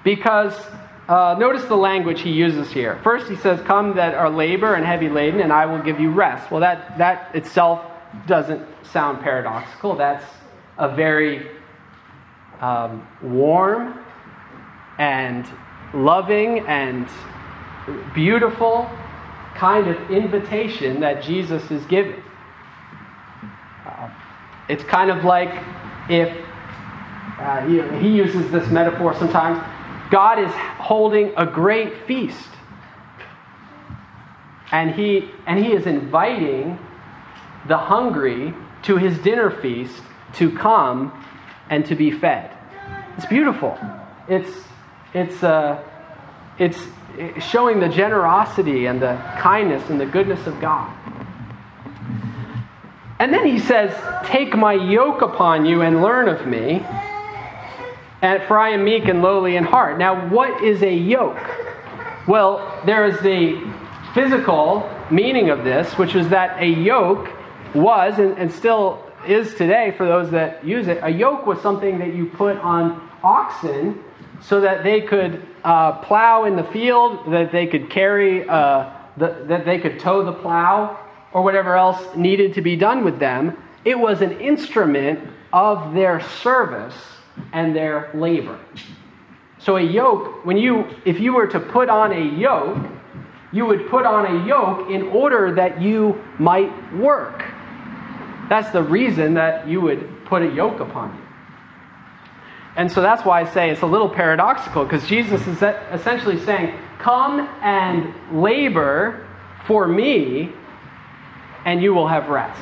Because 0.05 0.55
uh, 1.11 1.35
notice 1.37 1.65
the 1.65 1.77
language 1.77 2.21
he 2.21 2.31
uses 2.31 2.71
here. 2.71 3.01
First, 3.03 3.29
he 3.29 3.35
says, 3.35 3.61
Come 3.63 3.97
that 3.97 4.15
are 4.15 4.31
labor 4.31 4.75
and 4.75 4.87
heavy 4.87 5.09
laden, 5.09 5.41
and 5.41 5.53
I 5.53 5.67
will 5.67 5.83
give 5.83 5.99
you 5.99 6.13
rest. 6.13 6.53
Well, 6.53 6.61
that, 6.61 6.97
that 6.99 7.35
itself 7.35 7.85
doesn't 8.29 8.65
sound 8.85 9.21
paradoxical. 9.21 9.97
That's 9.97 10.25
a 10.79 10.95
very 10.95 11.51
um, 12.61 13.09
warm 13.21 14.05
and 14.99 15.49
loving 15.93 16.61
and 16.69 17.09
beautiful 18.15 18.89
kind 19.57 19.89
of 19.89 20.13
invitation 20.13 21.01
that 21.01 21.25
Jesus 21.25 21.69
is 21.73 21.85
giving. 21.87 22.23
Uh, 23.85 24.11
it's 24.69 24.85
kind 24.85 25.11
of 25.11 25.25
like 25.25 25.61
if 26.09 26.33
uh, 27.41 27.67
he, 27.67 27.83
he 27.99 28.15
uses 28.15 28.49
this 28.53 28.69
metaphor 28.69 29.13
sometimes. 29.19 29.61
God 30.11 30.39
is 30.39 30.51
holding 30.53 31.33
a 31.37 31.47
great 31.47 32.07
feast. 32.07 32.49
And 34.73 34.95
he, 34.95 35.31
and 35.47 35.65
he 35.65 35.73
is 35.73 35.87
inviting 35.87 36.79
the 37.67 37.77
hungry 37.77 38.55
to 38.83 38.97
his 38.97 39.19
dinner 39.19 39.51
feast 39.51 40.03
to 40.35 40.57
come 40.57 41.13
and 41.69 41.85
to 41.87 41.95
be 41.95 42.11
fed. 42.11 42.51
It's 43.17 43.27
beautiful. 43.27 43.79
It's, 44.29 44.51
it's, 45.13 45.43
uh, 45.43 45.83
it's 46.59 46.79
showing 47.41 47.81
the 47.81 47.89
generosity 47.89 48.87
and 48.87 49.01
the 49.01 49.17
kindness 49.39 49.89
and 49.91 50.01
the 50.01 50.07
goodness 50.07 50.47
of 50.47 50.61
God. 50.61 50.97
And 53.19 53.35
then 53.35 53.45
he 53.45 53.59
says, 53.59 53.93
Take 54.27 54.57
my 54.57 54.73
yoke 54.73 55.21
upon 55.21 55.67
you 55.67 55.83
and 55.83 56.01
learn 56.01 56.29
of 56.29 56.47
me, 56.47 56.83
and 58.23 58.43
for 58.45 58.59
I 58.59 58.71
am 58.71 58.85
meek 58.85 59.07
and 59.07 59.23
lowly 59.23 59.57
in 59.57 59.65
heart. 59.65 59.99
Now, 59.99 60.29
what 60.29 60.63
is 60.63 60.83
a 60.83 60.93
yoke? 60.93 61.39
Well, 62.29 62.81
there 62.85 63.07
is 63.07 63.19
the 63.21 63.61
physical 64.15 64.89
meaning 65.11 65.51
of 65.51 65.65
this, 65.65 65.97
which 65.97 66.15
is 66.15 66.29
that 66.29 66.61
a 66.63 66.67
yoke 66.67 67.31
was, 67.75 68.19
and, 68.19 68.37
and 68.39 68.53
still 68.53 69.05
is 69.27 69.55
today 69.55 69.95
for 69.97 70.07
those 70.07 70.31
that 70.31 70.65
use 70.65 70.89
it, 70.89 70.99
a 71.03 71.11
yoke 71.11 71.47
was 71.47 71.61
something 71.61 71.99
that 71.99 72.15
you 72.15 72.27
put 72.27 72.57
on 72.59 73.11
oxen 73.23 74.03
so 74.41 74.61
that 74.61 74.83
they 74.83 75.03
could 75.03 75.47
uh, 75.65 75.93
plow 76.01 76.45
in 76.45 76.57
the 76.57 76.65
field, 76.65 77.31
that 77.33 77.53
they 77.53 77.67
could 77.67 77.91
carry, 77.91 78.49
uh, 78.49 78.91
the, 79.17 79.45
that 79.47 79.65
they 79.65 79.79
could 79.79 80.01
tow 80.01 80.25
the 80.25 80.33
plow, 80.33 80.99
or 81.33 81.43
whatever 81.43 81.77
else 81.77 82.17
needed 82.17 82.55
to 82.55 82.63
be 82.63 82.77
done 82.77 83.05
with 83.05 83.19
them. 83.19 83.57
It 83.85 83.99
was 83.99 84.23
an 84.23 84.41
instrument 84.41 85.21
of 85.53 85.95
their 85.95 86.21
service 86.21 86.95
and 87.53 87.75
their 87.75 88.11
labor. 88.15 88.59
So 89.59 89.77
a 89.77 89.83
yoke, 89.83 90.45
when 90.45 90.57
you, 90.57 90.87
if 91.05 91.21
you 91.21 91.35
were 91.35 91.47
to 91.49 91.61
put 91.61 91.89
on 91.89 92.13
a 92.13 92.39
yoke, 92.39 92.79
you 93.53 93.67
would 93.67 93.89
put 93.89 94.07
on 94.07 94.27
a 94.27 94.47
yoke 94.47 94.91
in 94.91 95.03
order 95.09 95.55
that 95.55 95.83
you 95.83 96.23
might 96.39 96.71
work. 96.95 97.45
That's 98.49 98.71
the 98.71 98.83
reason 98.83 99.35
that 99.35 99.69
you 99.69 99.81
would 99.81 100.25
put 100.25 100.43
a 100.43 100.49
yoke 100.49 100.81
upon 100.81 101.15
you. 101.15 101.23
And 102.77 102.91
so 102.91 103.03
that's 103.03 103.25
why 103.25 103.41
I 103.41 103.45
say 103.45 103.71
it's 103.71 103.83
a 103.83 103.87
little 103.87 104.09
paradoxical 104.09 104.85
because 104.85 105.07
Jesus 105.07 105.47
is 105.47 105.63
essentially 105.93 106.39
saying, 106.45 106.79
Come 106.99 107.41
and 107.63 108.15
labor 108.43 109.27
for 109.67 109.89
me, 109.89 110.53
and 111.65 111.83
you 111.83 111.95
will 111.95 112.09
have 112.09 112.29
rest. 112.29 112.61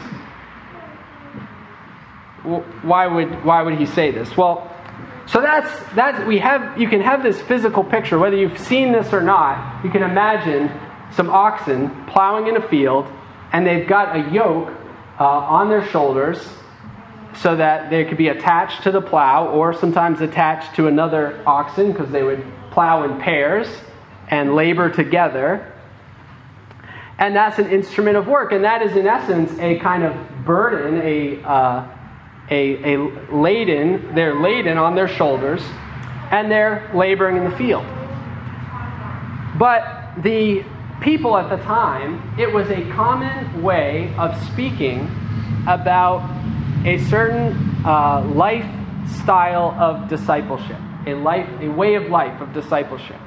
Why 2.44 3.06
would, 3.06 3.44
why 3.44 3.62
would 3.62 3.78
he 3.78 3.86
say 3.86 4.10
this? 4.10 4.36
Well, 4.36 4.74
so 5.26 5.42
that's, 5.42 5.68
that's 5.94 6.26
we 6.26 6.38
have 6.38 6.80
you 6.80 6.88
can 6.88 7.02
have 7.02 7.22
this 7.22 7.40
physical 7.42 7.84
picture, 7.84 8.18
whether 8.18 8.36
you've 8.36 8.58
seen 8.58 8.92
this 8.92 9.12
or 9.12 9.20
not, 9.20 9.84
you 9.84 9.90
can 9.90 10.02
imagine 10.02 10.70
some 11.12 11.28
oxen 11.28 12.06
plowing 12.06 12.46
in 12.46 12.56
a 12.56 12.68
field, 12.68 13.06
and 13.52 13.66
they've 13.66 13.86
got 13.86 14.16
a 14.16 14.30
yoke 14.32 14.72
uh, 15.20 15.24
on 15.24 15.68
their 15.68 15.86
shoulders 15.88 16.38
so 17.34 17.56
that 17.56 17.90
they 17.90 18.04
could 18.04 18.16
be 18.16 18.28
attached 18.28 18.84
to 18.84 18.90
the 18.90 19.02
plow 19.02 19.48
or 19.48 19.74
sometimes 19.74 20.20
attached 20.20 20.74
to 20.76 20.86
another 20.86 21.42
oxen 21.46 21.92
because 21.92 22.10
they 22.10 22.22
would 22.22 22.44
plow 22.70 23.04
in 23.04 23.20
pairs 23.20 23.68
and 24.28 24.54
labor 24.54 24.90
together. 24.90 25.72
And 27.18 27.34
that's 27.34 27.58
an 27.58 27.70
instrument 27.70 28.16
of 28.16 28.26
work. 28.28 28.52
And 28.52 28.64
that 28.64 28.80
is, 28.80 28.96
in 28.96 29.06
essence, 29.06 29.56
a 29.58 29.78
kind 29.80 30.04
of 30.04 30.44
burden, 30.44 31.00
a, 31.02 31.42
uh, 31.42 31.97
a, 32.50 32.94
a 32.94 33.34
laden, 33.34 34.14
they're 34.14 34.40
laden 34.40 34.78
on 34.78 34.94
their 34.94 35.08
shoulders 35.08 35.62
and 36.30 36.50
they're 36.50 36.90
laboring 36.94 37.36
in 37.36 37.44
the 37.44 37.56
field. 37.56 37.84
But 39.58 40.22
the 40.22 40.64
people 41.00 41.36
at 41.36 41.48
the 41.48 41.62
time, 41.64 42.38
it 42.38 42.52
was 42.52 42.68
a 42.70 42.88
common 42.90 43.62
way 43.62 44.14
of 44.16 44.40
speaking 44.46 45.10
about 45.66 46.22
a 46.84 46.98
certain 47.06 47.54
uh, 47.84 48.24
lifestyle 48.34 49.70
of 49.78 50.08
discipleship, 50.08 50.78
a 51.06 51.14
life, 51.14 51.48
a 51.60 51.68
way 51.68 51.94
of 51.94 52.04
life 52.08 52.40
of 52.40 52.52
discipleship. 52.52 53.20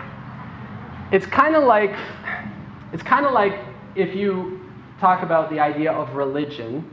It's 1.12 1.26
kind 1.26 1.56
of 1.56 1.64
like, 1.66 1.96
it's 2.94 3.04
kind 3.04 3.26
of 3.26 3.34
like 3.34 3.60
if 3.96 4.16
you 4.16 4.62
talk 5.00 5.24
about 5.24 5.50
the 5.50 5.60
idea 5.60 5.92
of 5.92 6.16
religion. 6.16 6.90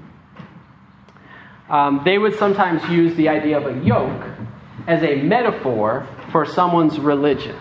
Um, 1.68 2.02
they 2.04 2.18
would 2.18 2.38
sometimes 2.38 2.82
use 2.90 3.14
the 3.16 3.28
idea 3.28 3.58
of 3.58 3.66
a 3.66 3.84
yoke 3.84 4.24
as 4.86 5.02
a 5.02 5.16
metaphor 5.22 6.06
for 6.32 6.46
someone's 6.46 6.98
religion. 6.98 7.56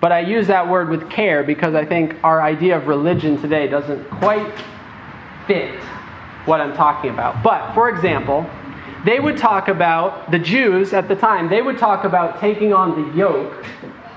But 0.00 0.12
I 0.12 0.20
use 0.20 0.46
that 0.46 0.68
word 0.68 0.88
with 0.88 1.10
care 1.10 1.42
because 1.42 1.74
I 1.74 1.84
think 1.84 2.16
our 2.22 2.40
idea 2.42 2.76
of 2.76 2.86
religion 2.86 3.40
today 3.40 3.66
doesn't 3.66 4.08
quite 4.10 4.52
fit 5.46 5.80
what 6.44 6.60
I'm 6.60 6.74
talking 6.74 7.10
about. 7.10 7.42
But, 7.42 7.74
for 7.74 7.88
example, 7.88 8.48
they 9.04 9.20
would 9.20 9.36
talk 9.36 9.68
about, 9.68 10.30
the 10.30 10.38
Jews 10.38 10.92
at 10.92 11.08
the 11.08 11.16
time, 11.16 11.48
they 11.48 11.62
would 11.62 11.78
talk 11.78 12.04
about 12.04 12.40
taking 12.40 12.72
on 12.72 13.10
the 13.10 13.16
yoke 13.16 13.64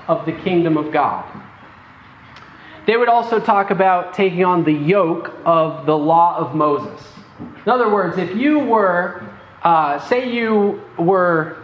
of 0.08 0.26
the 0.26 0.32
kingdom 0.32 0.76
of 0.76 0.92
God. 0.92 1.24
They 2.86 2.96
would 2.96 3.08
also 3.08 3.38
talk 3.38 3.70
about 3.70 4.14
taking 4.14 4.44
on 4.44 4.64
the 4.64 4.72
yoke 4.72 5.32
of 5.44 5.86
the 5.86 5.96
law 5.96 6.36
of 6.36 6.54
Moses. 6.54 7.06
In 7.64 7.70
other 7.70 7.88
words, 7.90 8.18
if 8.18 8.34
you 8.36 8.58
were, 8.58 9.22
uh, 9.62 10.00
say 10.08 10.32
you 10.32 10.82
were 10.98 11.56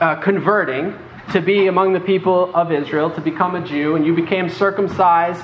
uh, 0.00 0.16
converting 0.16 0.94
to 1.32 1.40
be 1.40 1.66
among 1.66 1.92
the 1.92 2.00
people 2.00 2.54
of 2.54 2.72
Israel, 2.72 3.10
to 3.10 3.20
become 3.20 3.56
a 3.56 3.66
Jew, 3.66 3.96
and 3.96 4.06
you 4.06 4.14
became 4.14 4.48
circumcised, 4.48 5.42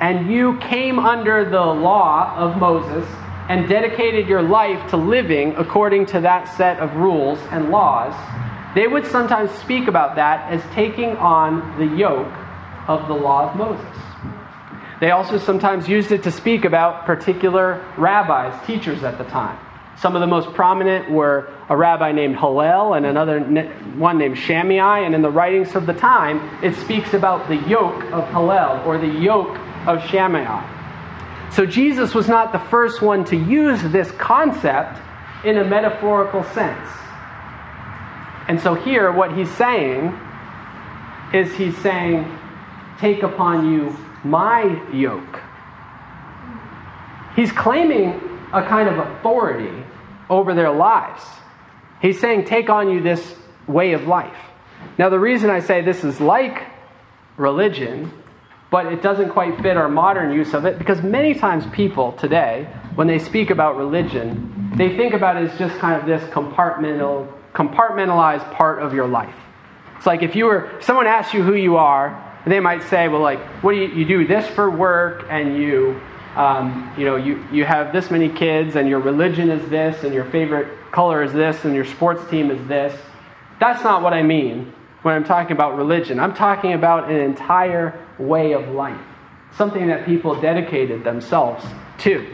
and 0.00 0.30
you 0.30 0.58
came 0.58 0.98
under 0.98 1.44
the 1.48 1.60
law 1.60 2.34
of 2.36 2.56
Moses, 2.56 3.06
and 3.48 3.68
dedicated 3.68 4.26
your 4.26 4.42
life 4.42 4.88
to 4.90 4.96
living 4.96 5.54
according 5.56 6.06
to 6.06 6.20
that 6.20 6.44
set 6.56 6.78
of 6.78 6.96
rules 6.96 7.38
and 7.50 7.70
laws, 7.70 8.14
they 8.74 8.86
would 8.86 9.06
sometimes 9.06 9.50
speak 9.50 9.86
about 9.86 10.16
that 10.16 10.50
as 10.50 10.62
taking 10.74 11.10
on 11.18 11.78
the 11.78 11.96
yoke 11.96 12.32
of 12.88 13.06
the 13.06 13.14
law 13.14 13.50
of 13.50 13.56
Moses. 13.56 14.13
They 15.04 15.10
also 15.10 15.36
sometimes 15.36 15.86
used 15.86 16.12
it 16.12 16.22
to 16.22 16.30
speak 16.30 16.64
about 16.64 17.04
particular 17.04 17.84
rabbis, 17.98 18.66
teachers 18.66 19.04
at 19.04 19.18
the 19.18 19.24
time. 19.24 19.58
Some 19.98 20.14
of 20.16 20.22
the 20.22 20.26
most 20.26 20.54
prominent 20.54 21.10
were 21.10 21.52
a 21.68 21.76
rabbi 21.76 22.12
named 22.12 22.38
Hillel 22.38 22.94
and 22.94 23.04
another 23.04 23.40
one 23.98 24.16
named 24.16 24.38
Shammai. 24.38 25.00
And 25.00 25.14
in 25.14 25.20
the 25.20 25.28
writings 25.28 25.74
of 25.74 25.84
the 25.84 25.92
time, 25.92 26.40
it 26.64 26.74
speaks 26.76 27.12
about 27.12 27.48
the 27.48 27.56
yoke 27.68 28.02
of 28.14 28.26
Hillel 28.30 28.82
or 28.86 28.96
the 28.96 29.06
yoke 29.06 29.58
of 29.86 30.02
Shammai. 30.08 30.64
So 31.50 31.66
Jesus 31.66 32.14
was 32.14 32.26
not 32.26 32.52
the 32.52 32.70
first 32.70 33.02
one 33.02 33.26
to 33.26 33.36
use 33.36 33.82
this 33.82 34.10
concept 34.12 34.98
in 35.44 35.58
a 35.58 35.64
metaphorical 35.66 36.44
sense. 36.44 36.88
And 38.48 38.58
so 38.58 38.72
here, 38.72 39.12
what 39.12 39.36
he's 39.36 39.50
saying 39.50 40.18
is 41.34 41.54
he's 41.56 41.76
saying, 41.82 42.24
Take 43.00 43.22
upon 43.22 43.72
you 43.72 43.96
my 44.24 44.90
yoke. 44.92 45.40
He's 47.36 47.52
claiming 47.52 48.20
a 48.52 48.62
kind 48.62 48.88
of 48.88 48.98
authority 48.98 49.84
over 50.30 50.54
their 50.54 50.70
lives. 50.70 51.22
He's 52.00 52.20
saying, 52.20 52.44
Take 52.44 52.70
on 52.70 52.90
you 52.90 53.02
this 53.02 53.34
way 53.66 53.92
of 53.92 54.06
life. 54.06 54.36
Now, 54.98 55.08
the 55.08 55.18
reason 55.18 55.50
I 55.50 55.60
say 55.60 55.82
this 55.82 56.04
is 56.04 56.20
like 56.20 56.66
religion, 57.36 58.12
but 58.70 58.86
it 58.86 59.02
doesn't 59.02 59.30
quite 59.30 59.60
fit 59.60 59.76
our 59.76 59.88
modern 59.88 60.32
use 60.32 60.54
of 60.54 60.64
it, 60.64 60.78
because 60.78 61.02
many 61.02 61.34
times 61.34 61.66
people 61.72 62.12
today, 62.12 62.68
when 62.94 63.06
they 63.06 63.18
speak 63.18 63.50
about 63.50 63.76
religion, 63.76 64.72
they 64.76 64.96
think 64.96 65.14
about 65.14 65.36
it 65.36 65.50
as 65.50 65.58
just 65.58 65.78
kind 65.78 66.00
of 66.00 66.06
this 66.06 66.22
compartmental, 66.30 67.32
compartmentalized 67.52 68.52
part 68.54 68.82
of 68.82 68.94
your 68.94 69.08
life. 69.08 69.34
It's 69.96 70.06
like 70.06 70.22
if 70.22 70.36
you 70.36 70.46
were, 70.46 70.76
if 70.76 70.84
someone 70.84 71.06
asks 71.06 71.34
you 71.34 71.42
who 71.42 71.54
you 71.54 71.76
are, 71.76 72.23
they 72.52 72.60
might 72.60 72.82
say, 72.84 73.08
well, 73.08 73.22
like, 73.22 73.40
what 73.62 73.72
do 73.72 73.78
you, 73.78 73.88
you 73.88 74.04
do 74.04 74.26
this 74.26 74.46
for 74.48 74.70
work, 74.70 75.26
and 75.30 75.56
you, 75.56 76.00
um, 76.36 76.92
you 76.98 77.04
know, 77.04 77.16
you, 77.16 77.44
you 77.50 77.64
have 77.64 77.92
this 77.92 78.10
many 78.10 78.28
kids, 78.28 78.76
and 78.76 78.88
your 78.88 79.00
religion 79.00 79.50
is 79.50 79.68
this, 79.70 80.04
and 80.04 80.12
your 80.12 80.26
favorite 80.26 80.68
color 80.92 81.22
is 81.22 81.32
this, 81.32 81.64
and 81.64 81.74
your 81.74 81.84
sports 81.84 82.28
team 82.30 82.50
is 82.50 82.68
this. 82.68 82.98
That's 83.60 83.82
not 83.82 84.02
what 84.02 84.12
I 84.12 84.22
mean 84.22 84.72
when 85.02 85.14
I'm 85.14 85.24
talking 85.24 85.52
about 85.52 85.76
religion. 85.76 86.20
I'm 86.20 86.34
talking 86.34 86.72
about 86.72 87.10
an 87.10 87.16
entire 87.16 87.98
way 88.18 88.52
of 88.52 88.68
life, 88.68 89.00
something 89.56 89.86
that 89.86 90.04
people 90.04 90.38
dedicated 90.40 91.04
themselves 91.04 91.64
to. 91.98 92.26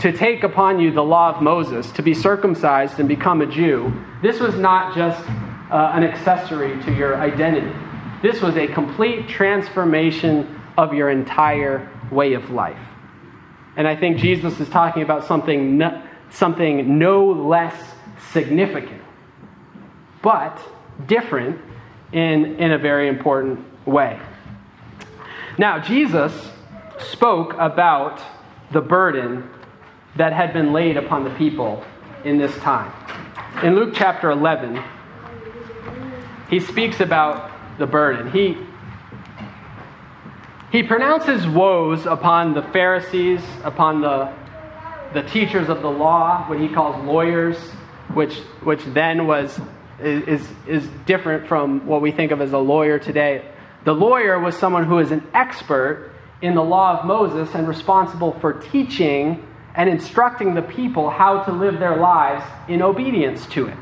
To 0.00 0.12
take 0.12 0.44
upon 0.44 0.78
you 0.78 0.92
the 0.92 1.02
law 1.02 1.34
of 1.34 1.42
Moses, 1.42 1.90
to 1.92 2.02
be 2.02 2.14
circumcised 2.14 3.00
and 3.00 3.08
become 3.08 3.42
a 3.42 3.46
Jew, 3.46 3.92
this 4.22 4.40
was 4.40 4.54
not 4.56 4.94
just 4.94 5.20
uh, 5.70 5.92
an 5.94 6.04
accessory 6.04 6.80
to 6.84 6.94
your 6.94 7.16
identity. 7.16 7.72
This 8.22 8.40
was 8.40 8.56
a 8.56 8.66
complete 8.66 9.28
transformation 9.28 10.60
of 10.76 10.94
your 10.94 11.10
entire 11.10 11.90
way 12.10 12.34
of 12.34 12.50
life. 12.50 12.78
And 13.76 13.88
I 13.88 13.96
think 13.96 14.18
Jesus 14.18 14.58
is 14.60 14.68
talking 14.68 15.02
about 15.02 15.24
something 15.24 15.78
no, 15.78 16.02
something 16.30 16.98
no 16.98 17.26
less 17.26 17.74
significant, 18.32 19.02
but 20.22 20.60
different 21.06 21.60
in, 22.12 22.56
in 22.56 22.72
a 22.72 22.78
very 22.78 23.08
important 23.08 23.60
way. 23.86 24.20
Now, 25.58 25.78
Jesus 25.78 26.32
spoke 26.98 27.54
about 27.54 28.20
the 28.72 28.80
burden 28.80 29.48
that 30.16 30.32
had 30.32 30.52
been 30.52 30.72
laid 30.72 30.96
upon 30.96 31.24
the 31.24 31.30
people 31.30 31.84
in 32.24 32.38
this 32.38 32.54
time. 32.58 32.92
In 33.62 33.74
Luke 33.74 33.94
chapter 33.94 34.30
11, 34.30 34.82
he 36.50 36.60
speaks 36.60 37.00
about 37.00 37.49
the 37.80 37.86
burden. 37.86 38.30
He, 38.30 38.56
he 40.70 40.84
pronounces 40.84 41.46
woes 41.48 42.06
upon 42.06 42.54
the 42.54 42.62
Pharisees, 42.62 43.42
upon 43.64 44.02
the, 44.02 44.32
the 45.14 45.22
teachers 45.22 45.68
of 45.68 45.82
the 45.82 45.90
law, 45.90 46.48
what 46.48 46.60
he 46.60 46.68
calls 46.68 47.04
lawyers, 47.04 47.56
which, 48.14 48.36
which 48.62 48.84
then 48.84 49.26
was, 49.26 49.58
is, 49.98 50.46
is 50.68 50.86
different 51.06 51.48
from 51.48 51.86
what 51.86 52.02
we 52.02 52.12
think 52.12 52.30
of 52.30 52.40
as 52.40 52.52
a 52.52 52.58
lawyer 52.58 52.98
today. 52.98 53.44
The 53.84 53.94
lawyer 53.94 54.38
was 54.38 54.56
someone 54.56 54.84
who 54.84 54.98
is 54.98 55.10
an 55.10 55.26
expert 55.32 56.12
in 56.42 56.54
the 56.54 56.62
law 56.62 57.00
of 57.00 57.06
Moses 57.06 57.54
and 57.54 57.66
responsible 57.66 58.38
for 58.40 58.52
teaching 58.52 59.46
and 59.74 59.88
instructing 59.88 60.54
the 60.54 60.62
people 60.62 61.08
how 61.08 61.42
to 61.44 61.52
live 61.52 61.78
their 61.78 61.96
lives 61.96 62.44
in 62.68 62.82
obedience 62.82 63.46
to 63.46 63.68
it. 63.68 63.76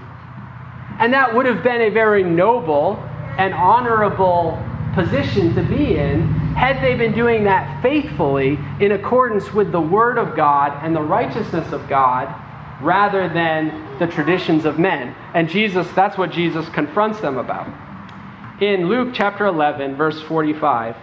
And 1.00 1.12
that 1.12 1.34
would 1.34 1.46
have 1.46 1.62
been 1.62 1.80
a 1.80 1.90
very 1.90 2.22
noble 2.22 3.02
and 3.38 3.54
honorable 3.54 4.62
position 4.94 5.54
to 5.54 5.62
be 5.62 5.96
in 5.96 6.22
had 6.56 6.82
they 6.82 6.96
been 6.96 7.12
doing 7.14 7.44
that 7.44 7.80
faithfully 7.82 8.58
in 8.80 8.92
accordance 8.92 9.52
with 9.54 9.70
the 9.70 9.80
Word 9.80 10.18
of 10.18 10.36
God 10.36 10.84
and 10.84 10.94
the 10.94 11.00
righteousness 11.00 11.72
of 11.72 11.88
God 11.88 12.34
rather 12.82 13.28
than 13.28 13.98
the 13.98 14.06
traditions 14.06 14.64
of 14.64 14.78
men. 14.78 15.14
And 15.34 15.48
Jesus, 15.48 15.86
that's 15.92 16.18
what 16.18 16.32
Jesus 16.32 16.68
confronts 16.70 17.20
them 17.20 17.38
about. 17.38 17.68
In 18.60 18.88
Luke 18.88 19.10
chapter 19.14 19.46
11, 19.46 19.96
verse 19.96 20.20
45, 20.22 20.96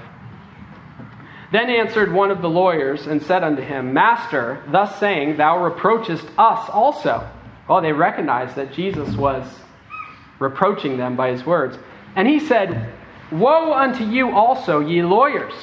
then 1.51 1.69
answered 1.69 2.11
one 2.11 2.31
of 2.31 2.41
the 2.41 2.49
lawyers 2.49 3.07
and 3.07 3.21
said 3.21 3.43
unto 3.43 3.61
him, 3.61 3.93
Master, 3.93 4.61
thus 4.67 4.99
saying, 4.99 5.37
thou 5.37 5.63
reproachest 5.63 6.25
us 6.37 6.69
also. 6.69 7.29
Well, 7.69 7.81
they 7.81 7.93
recognized 7.93 8.55
that 8.55 8.73
Jesus 8.73 9.15
was 9.15 9.45
reproaching 10.39 10.97
them 10.97 11.15
by 11.15 11.31
his 11.31 11.45
words. 11.45 11.77
And 12.15 12.27
he 12.27 12.39
said, 12.39 12.93
Woe 13.31 13.73
unto 13.73 14.05
you 14.05 14.31
also, 14.31 14.79
ye 14.79 15.01
lawyers, 15.03 15.53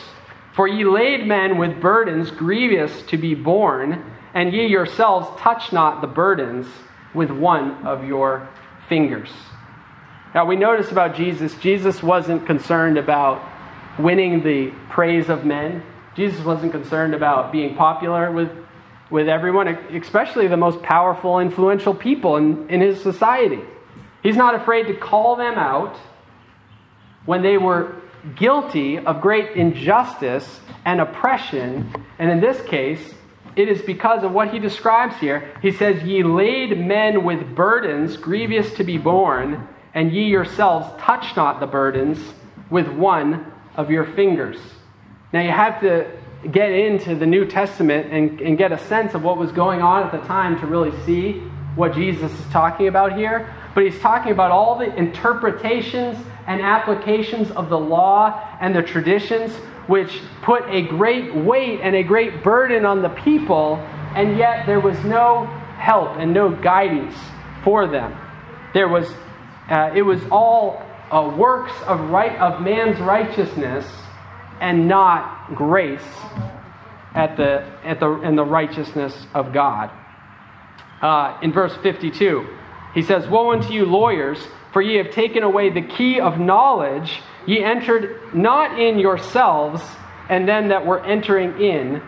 for 0.55 0.69
ye 0.69 0.85
lade 0.85 1.27
men 1.27 1.59
with 1.59 1.81
burdens 1.81 2.31
grievous 2.31 3.03
to 3.03 3.17
be 3.17 3.35
borne, 3.35 4.05
and 4.35 4.53
ye 4.53 4.67
yourselves 4.67 5.29
touch 5.41 5.73
not 5.73 6.01
the 6.01 6.07
burdens 6.07 6.67
with 7.15 7.31
one 7.31 7.87
of 7.87 8.05
your 8.05 8.49
fingers. 8.88 9.31
Now 10.35 10.47
we 10.47 10.57
notice 10.57 10.91
about 10.91 11.15
Jesus, 11.15 11.55
Jesus 11.57 12.03
wasn't 12.03 12.47
concerned 12.47 12.99
about 12.99 13.43
winning 13.99 14.43
the 14.43 14.73
praise 14.91 15.29
of 15.29 15.45
men. 15.45 15.83
Jesus 16.15 16.45
wasn't 16.45 16.73
concerned 16.73 17.15
about 17.15 17.53
being 17.53 17.75
popular 17.75 18.31
with, 18.31 18.51
with 19.11 19.29
everyone, 19.29 19.69
especially 19.69 20.49
the 20.49 20.57
most 20.57 20.83
powerful, 20.83 21.38
influential 21.38 21.95
people 21.95 22.37
in, 22.37 22.69
in 22.69 22.81
his 22.81 23.03
society. 23.03 23.61
He's 24.23 24.37
not 24.37 24.55
afraid 24.55 24.87
to 24.88 24.95
call 24.95 25.37
them 25.37 25.55
out 25.55 25.97
when 27.25 27.43
they 27.43 27.59
were 27.59 27.97
guilty 28.37 28.99
of 28.99 29.21
great 29.21 29.57
injustice 29.57 30.61
and 30.85 31.01
oppression. 31.01 31.93
And 32.19 32.31
in 32.31 32.41
this 32.41 32.61
case, 32.67 33.15
it 33.57 33.69
is 33.69 33.83
because 33.83 34.25
of 34.25 34.33
what 34.33 34.53
he 34.53 34.59
describes 34.59 35.17
here. 35.17 35.55
He 35.61 35.73
says, 35.73 36.03
Ye 36.03 36.23
lade 36.23 36.79
men 36.79 37.25
with 37.25 37.55
burdens 37.55 38.17
grievous 38.17 38.73
to 38.75 38.85
be 38.85 38.99
borne, 38.99 39.69
and 39.95 40.13
ye 40.13 40.25
yourselves 40.25 40.89
touch 41.01 41.37
not 41.37 41.61
the 41.61 41.67
burdens 41.67 42.19
with 42.71 42.89
one 42.89 43.53
of 43.77 43.91
your 43.91 44.07
fingers. 44.15 44.59
Now, 45.33 45.41
you 45.43 45.51
have 45.51 45.81
to 45.81 46.11
get 46.51 46.71
into 46.71 47.15
the 47.15 47.27
New 47.27 47.47
Testament 47.47 48.13
and, 48.13 48.41
and 48.41 48.59
get 48.59 48.73
a 48.73 48.79
sense 48.79 49.15
of 49.15 49.23
what 49.23 49.37
was 49.37 49.53
going 49.53 49.81
on 49.81 50.03
at 50.03 50.13
the 50.13 50.27
time 50.27 50.59
to 50.61 50.67
really 50.67 50.93
see 51.05 51.41
what 51.77 51.95
Jesus 51.95 52.33
is 52.33 52.47
talking 52.53 52.89
about 52.89 53.17
here. 53.17 53.55
But 53.75 53.85
he's 53.85 53.99
talking 54.01 54.33
about 54.33 54.51
all 54.51 54.79
the 54.79 54.95
interpretations 54.97 56.19
and 56.47 56.61
applications 56.61 57.51
of 57.53 57.69
the 57.69 57.79
law 57.79 58.57
and 58.61 58.75
the 58.75 58.83
traditions, 58.83 59.55
which 59.87 60.21
put 60.43 60.63
a 60.69 60.83
great 60.83 61.35
weight 61.35 61.81
and 61.83 61.95
a 61.95 62.03
great 62.03 62.43
burden 62.43 62.85
on 62.85 63.03
the 63.03 63.09
people, 63.09 63.77
and 64.15 64.37
yet 64.37 64.67
there 64.67 64.81
was 64.81 64.99
no 65.05 65.47
help 65.79 66.17
and 66.19 66.33
no 66.33 66.51
guidance 66.51 67.17
for 67.65 67.89
them. 67.89 68.17
There 68.75 68.89
was, 68.89 69.09
uh, 69.69 69.93
it 69.95 70.03
was 70.03 70.21
all 70.31 70.83
uh, 71.11 71.35
works 71.37 71.73
of 71.87 72.01
right 72.11 72.37
of 72.39 72.63
man's 72.63 72.99
righteousness 73.01 73.87
and 74.61 74.88
not 74.88 75.55
grace 75.55 76.03
at 77.15 77.37
the, 77.37 77.67
at 77.85 78.01
the, 78.01 78.11
in 78.23 78.37
the 78.37 78.45
righteousness 78.45 79.27
of 79.35 79.53
God. 79.53 79.90
Uh, 81.03 81.38
in 81.43 81.53
verse 81.53 81.77
52, 81.83 82.47
he 82.95 83.03
says, 83.03 83.27
Woe 83.29 83.53
unto 83.53 83.73
you, 83.73 83.85
lawyers, 83.85 84.38
for 84.73 84.81
ye 84.81 84.96
have 84.96 85.10
taken 85.10 85.42
away 85.42 85.70
the 85.70 85.83
key 85.83 86.20
of 86.20 86.38
knowledge. 86.38 87.20
Ye 87.46 87.62
entered 87.62 88.35
not 88.35 88.81
in 88.81 88.98
yourselves, 88.98 89.83
and 90.29 90.48
then 90.48 90.68
that 90.68 90.87
were 90.87 91.04
entering 91.04 91.60
in, 91.60 92.02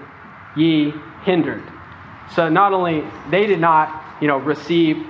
ye 0.57 0.93
hindered. 1.25 1.63
So 2.35 2.49
not 2.49 2.73
only 2.73 3.05
they 3.31 3.47
did 3.47 3.61
not, 3.61 4.19
you 4.21 4.29
know, 4.29 4.39
receive 4.39 5.05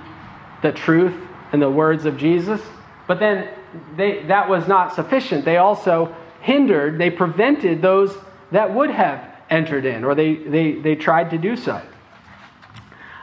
the 0.62 0.72
truth 0.72 1.14
and 1.52 1.62
the 1.62 1.70
words 1.70 2.06
of 2.06 2.16
Jesus, 2.16 2.60
but 3.06 3.20
then 3.20 3.48
they, 3.96 4.24
that 4.24 4.48
was 4.48 4.66
not 4.66 4.94
sufficient. 4.94 5.44
They 5.44 5.58
also 5.58 6.14
hindered, 6.40 6.98
they 6.98 7.10
prevented 7.10 7.82
those 7.82 8.16
that 8.50 8.74
would 8.74 8.90
have 8.90 9.24
entered 9.50 9.84
in, 9.84 10.04
or 10.04 10.14
they, 10.14 10.34
they, 10.34 10.72
they 10.72 10.94
tried 10.96 11.30
to 11.30 11.38
do 11.38 11.56
so. 11.56 11.74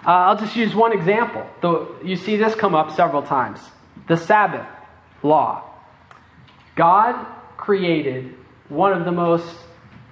Uh, 0.05 0.09
I'll 0.09 0.37
just 0.37 0.55
use 0.55 0.73
one 0.73 0.93
example. 0.93 1.45
Though 1.61 1.95
you 2.03 2.15
see 2.15 2.37
this 2.37 2.55
come 2.55 2.73
up 2.73 2.91
several 2.91 3.21
times 3.21 3.59
the 4.07 4.17
Sabbath 4.17 4.67
law. 5.23 5.63
God 6.75 7.25
created 7.57 8.35
one 8.69 8.93
of 8.93 9.05
the 9.05 9.11
most 9.11 9.55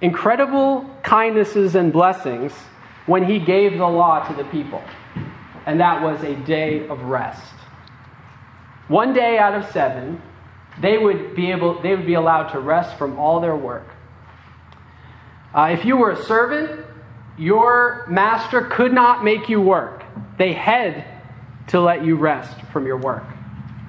incredible 0.01 0.89
kindnesses 1.03 1.75
and 1.75 1.91
blessings 1.91 2.53
when 3.05 3.25
He 3.25 3.39
gave 3.39 3.77
the 3.77 3.87
law 3.87 4.27
to 4.27 4.33
the 4.33 4.43
people, 4.45 4.83
and 5.65 5.79
that 5.79 6.01
was 6.01 6.21
a 6.23 6.35
day 6.35 6.87
of 6.87 7.01
rest. 7.03 7.53
One 8.87 9.13
day 9.13 9.37
out 9.37 9.53
of 9.53 9.71
seven, 9.71 10.21
they 10.81 10.97
would 10.97 11.35
be 11.35 11.51
able 11.51 11.81
they 11.81 11.95
would 11.95 12.05
be 12.05 12.13
allowed 12.13 12.49
to 12.49 12.59
rest 12.59 12.97
from 12.97 13.19
all 13.19 13.39
their 13.39 13.55
work 13.55 13.87
uh, 15.53 15.69
if 15.71 15.83
you 15.83 15.97
were 15.97 16.11
a 16.11 16.23
servant 16.23 16.85
your 17.39 18.05
master 18.09 18.61
could 18.61 18.91
not 18.91 19.23
make 19.23 19.47
you 19.47 19.61
work. 19.61 20.03
They 20.37 20.51
had 20.51 21.05
to 21.67 21.79
let 21.79 22.03
you 22.03 22.15
rest 22.15 22.59
from 22.73 22.85
your 22.85 22.97
work. 22.97 23.23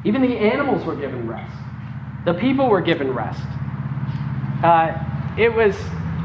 Even 0.05 0.22
the 0.22 0.36
animals 0.36 0.84
were 0.84 0.96
given 0.96 1.28
rest. 1.28 1.55
The 2.24 2.34
people 2.34 2.68
were 2.68 2.80
given 2.80 3.12
rest. 3.12 3.42
Uh, 4.62 4.94
it 5.38 5.55
was 5.55 5.76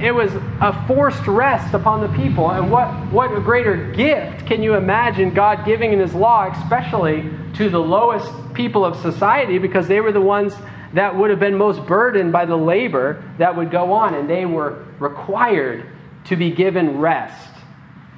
it 0.01 0.11
was 0.11 0.33
a 0.33 0.85
forced 0.87 1.25
rest 1.25 1.73
upon 1.73 2.01
the 2.01 2.09
people. 2.17 2.51
And 2.51 2.69
what, 2.69 2.89
what 3.11 3.35
a 3.35 3.39
greater 3.39 3.93
gift 3.93 4.45
can 4.45 4.61
you 4.61 4.75
imagine 4.75 5.33
God 5.33 5.65
giving 5.65 5.93
in 5.93 5.99
His 5.99 6.13
law, 6.13 6.51
especially 6.51 7.29
to 7.53 7.69
the 7.69 7.79
lowest 7.79 8.29
people 8.53 8.83
of 8.83 8.97
society, 9.01 9.57
because 9.57 9.87
they 9.87 10.01
were 10.01 10.11
the 10.11 10.21
ones 10.21 10.53
that 10.93 11.15
would 11.15 11.29
have 11.29 11.39
been 11.39 11.55
most 11.55 11.85
burdened 11.85 12.33
by 12.33 12.45
the 12.45 12.57
labor 12.57 13.23
that 13.37 13.55
would 13.55 13.71
go 13.71 13.93
on, 13.93 14.13
and 14.15 14.29
they 14.29 14.45
were 14.45 14.85
required 14.99 15.89
to 16.25 16.35
be 16.35 16.51
given 16.51 16.99
rest 16.99 17.51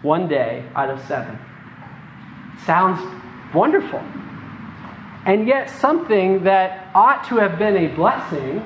one 0.01 0.27
day 0.27 0.67
out 0.75 0.89
of 0.89 0.99
seven. 1.07 1.37
Sounds 2.65 2.99
wonderful. 3.53 4.01
And 5.27 5.47
yet, 5.47 5.69
something 5.69 6.45
that 6.45 6.89
ought 6.95 7.25
to 7.25 7.35
have 7.35 7.59
been 7.59 7.75
a 7.75 7.93
blessing, 7.93 8.63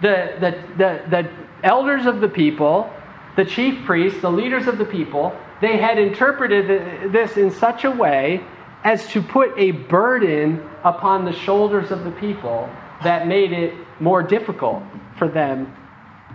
the, 0.00 0.34
the, 0.40 0.50
the, 0.76 1.02
the 1.10 1.30
elders 1.62 2.06
of 2.06 2.20
the 2.20 2.28
people, 2.28 2.90
the 3.36 3.44
chief 3.44 3.84
priests, 3.84 4.22
the 4.22 4.30
leaders 4.30 4.66
of 4.66 4.78
the 4.78 4.86
people, 4.86 5.38
they 5.60 5.76
had 5.76 5.98
interpreted 5.98 7.12
this 7.12 7.36
in 7.36 7.50
such 7.50 7.84
a 7.84 7.90
way 7.90 8.42
as 8.84 9.06
to 9.08 9.20
put 9.20 9.50
a 9.58 9.72
burden 9.72 10.66
upon 10.82 11.26
the 11.26 11.32
shoulders 11.32 11.90
of 11.90 12.04
the 12.04 12.10
people 12.12 12.70
that 13.04 13.26
made 13.26 13.52
it 13.52 13.74
more 14.00 14.22
difficult 14.22 14.82
for 15.18 15.28
them 15.28 15.74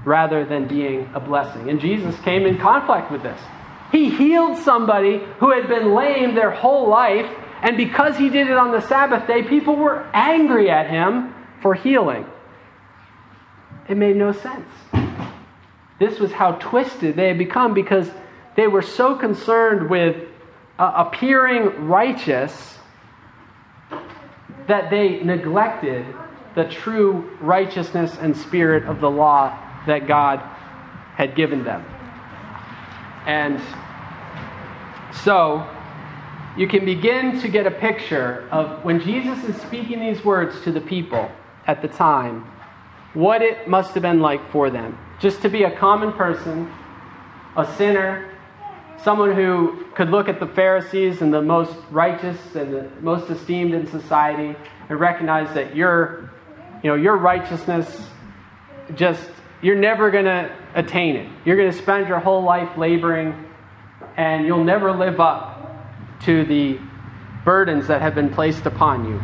rather 0.05 0.45
than 0.45 0.67
being 0.67 1.09
a 1.15 1.19
blessing. 1.19 1.69
And 1.69 1.79
Jesus 1.79 2.15
came 2.21 2.45
in 2.45 2.57
conflict 2.59 3.11
with 3.11 3.23
this. 3.23 3.39
He 3.91 4.09
healed 4.09 4.57
somebody 4.57 5.21
who 5.39 5.51
had 5.51 5.67
been 5.67 5.93
lame 5.93 6.35
their 6.35 6.51
whole 6.51 6.89
life, 6.89 7.29
and 7.63 7.77
because 7.77 8.17
he 8.17 8.29
did 8.29 8.49
it 8.49 8.57
on 8.57 8.73
the 8.73 8.81
Sabbath 8.81 9.25
day, 9.25 9.41
people 9.41 9.77
were 9.77 10.05
angry 10.13 10.69
at 10.69 10.89
him 10.89 11.33
for 11.61 11.73
healing. 11.73 12.25
It 13.87 13.95
made 13.95 14.17
no 14.17 14.33
sense. 14.33 14.67
This 15.97 16.19
was 16.19 16.33
how 16.33 16.53
twisted 16.53 17.15
they 17.15 17.29
had 17.29 17.37
become 17.37 17.73
because 17.73 18.11
they 18.57 18.67
were 18.67 18.81
so 18.81 19.15
concerned 19.15 19.89
with 19.89 20.27
uh, 20.77 21.05
appearing 21.07 21.87
righteous 21.87 22.77
that 24.67 24.89
they 24.89 25.23
neglected 25.23 26.05
the 26.55 26.65
true 26.65 27.37
righteousness 27.39 28.17
and 28.19 28.35
spirit 28.35 28.83
of 28.83 28.99
the 28.99 29.09
law 29.09 29.57
that 29.87 30.05
God 30.05 30.39
had 31.15 31.33
given 31.33 31.63
them. 31.63 31.85
And 33.25 33.61
so 35.23 35.65
you 36.55 36.67
can 36.67 36.85
begin 36.85 37.39
to 37.41 37.47
get 37.47 37.65
a 37.65 37.71
picture 37.71 38.47
of 38.51 38.83
when 38.85 38.99
Jesus 38.99 39.43
is 39.43 39.59
speaking 39.61 39.99
these 39.99 40.23
words 40.23 40.61
to 40.61 40.71
the 40.71 40.81
people 40.81 41.31
at 41.65 41.81
the 41.81 41.87
time, 41.87 42.45
what 43.13 43.41
it 43.41 43.67
must 43.67 43.93
have 43.93 44.03
been 44.03 44.19
like 44.19 44.51
for 44.51 44.69
them. 44.69 44.97
Just 45.19 45.41
to 45.41 45.49
be 45.49 45.63
a 45.63 45.75
common 45.77 46.13
person, 46.13 46.71
a 47.57 47.65
sinner, 47.75 48.29
someone 49.03 49.35
who 49.35 49.85
could 49.95 50.09
look 50.09 50.29
at 50.29 50.39
the 50.39 50.47
Pharisees 50.47 51.21
and 51.21 51.33
the 51.33 51.41
most 51.41 51.75
righteous 51.89 52.37
and 52.55 52.73
the 52.73 52.89
most 53.01 53.29
esteemed 53.29 53.73
in 53.73 53.87
society 53.87 54.55
and 54.89 54.99
recognize 54.99 55.53
that 55.55 55.75
your, 55.75 56.31
you 56.83 56.89
know, 56.89 56.95
your 56.95 57.17
righteousness 57.17 58.07
just 58.95 59.29
you're 59.61 59.77
never 59.77 60.11
going 60.11 60.25
to 60.25 60.53
attain 60.75 61.15
it. 61.15 61.29
You're 61.45 61.55
going 61.55 61.71
to 61.71 61.77
spend 61.77 62.09
your 62.09 62.19
whole 62.19 62.43
life 62.43 62.77
laboring 62.77 63.33
and 64.17 64.45
you'll 64.45 64.65
never 64.65 64.91
live 64.91 65.21
up 65.21 65.52
to 66.25 66.45
the 66.45 66.79
burdens 67.45 67.87
that 67.87 68.01
have 68.01 68.15
been 68.15 68.33
placed 68.33 68.65
upon 68.65 69.05
you. 69.05 69.21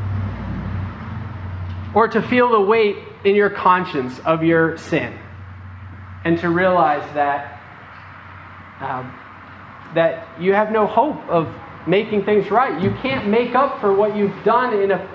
Or 1.93 2.08
to 2.08 2.22
feel 2.22 2.52
the 2.52 2.62
weight 2.62 2.97
in 3.24 3.36
your 3.36 3.50
conscience 3.50 4.20
of 4.20 4.43
your 4.43 4.78
sin 4.78 5.18
and 6.24 6.38
to 6.39 6.50
realize 6.50 7.04
that 7.14 7.56
um, 8.82 9.14
that 9.95 10.28
you 10.39 10.54
have 10.54 10.72
no 10.72 10.86
hope 10.86 11.18
of 11.30 11.54
making 11.88 12.24
things 12.24 12.52
right. 12.52 12.82
You 12.82 12.91
can't 13.02 13.28
make 13.28 13.56
up 13.56 13.82
for 13.82 13.93
what 13.93 14.16
you've 14.16 14.43
done 14.43 14.80
in, 14.80 14.91
a, 14.91 15.10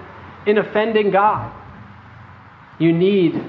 in 0.46 0.58
offending 0.58 1.10
God. 1.10 1.52
You 2.78 2.92
need 2.92 3.42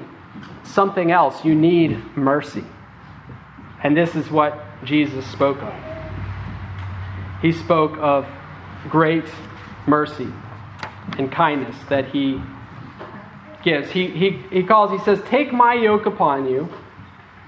something 0.64 1.12
else. 1.12 1.44
You 1.44 1.56
need 1.56 2.16
mercy. 2.16 2.64
And 3.84 3.98
this 3.98 4.16
is 4.16 4.30
what 4.30 4.60
Jesus 4.84 5.26
spoke 5.28 5.62
of. 5.62 5.85
He 7.42 7.52
spoke 7.52 7.98
of 7.98 8.28
great 8.90 9.26
mercy 9.88 10.28
and 11.18 11.32
kindness 11.32 11.76
that 11.90 12.10
he 12.10 12.42
gives. 13.64 13.90
He, 13.92 14.08
he, 14.08 14.32
he 14.52 14.64
calls, 14.64 14.92
he 14.92 15.04
says, 15.06 15.22
Take 15.28 15.52
my 15.52 15.74
yoke 15.74 16.06
upon 16.06 16.48
you 16.48 16.70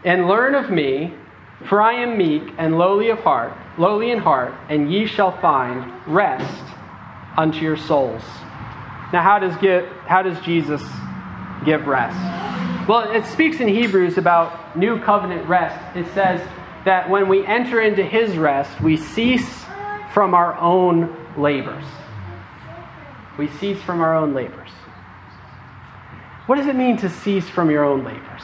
and 0.03 0.27
learn 0.27 0.55
of 0.55 0.69
me, 0.69 1.13
for 1.67 1.81
I 1.81 1.93
am 1.93 2.17
meek 2.17 2.43
and 2.57 2.77
lowly 2.77 3.09
of 3.09 3.19
heart, 3.19 3.53
lowly 3.77 4.11
in 4.11 4.19
heart, 4.19 4.53
and 4.69 4.91
ye 4.91 5.05
shall 5.05 5.39
find 5.41 5.91
rest 6.07 6.63
unto 7.37 7.59
your 7.59 7.77
souls. 7.77 8.23
Now, 9.13 9.21
how 9.21 9.39
does, 9.39 9.55
get, 9.57 9.85
how 10.05 10.21
does 10.21 10.39
Jesus 10.41 10.83
give 11.65 11.87
rest? 11.87 12.17
Well, 12.87 13.11
it 13.11 13.25
speaks 13.25 13.59
in 13.59 13.67
Hebrews 13.67 14.17
about 14.17 14.77
new 14.77 14.99
covenant 15.01 15.47
rest. 15.47 15.95
It 15.95 16.07
says 16.13 16.45
that 16.85 17.09
when 17.09 17.27
we 17.27 17.45
enter 17.45 17.81
into 17.81 18.03
his 18.03 18.37
rest, 18.37 18.81
we 18.81 18.97
cease 18.97 19.65
from 20.17 20.33
our 20.33 20.57
own 20.57 21.15
labors. 21.37 21.85
We 23.37 23.49
cease 23.59 23.79
from 23.83 24.01
our 24.01 24.15
own 24.15 24.33
labors. 24.33 24.71
What 26.47 26.55
does 26.55 26.65
it 26.65 26.75
mean 26.75 26.97
to 26.97 27.09
cease 27.11 27.47
from 27.47 27.69
your 27.69 27.83
own 27.83 28.03
labors? 28.03 28.41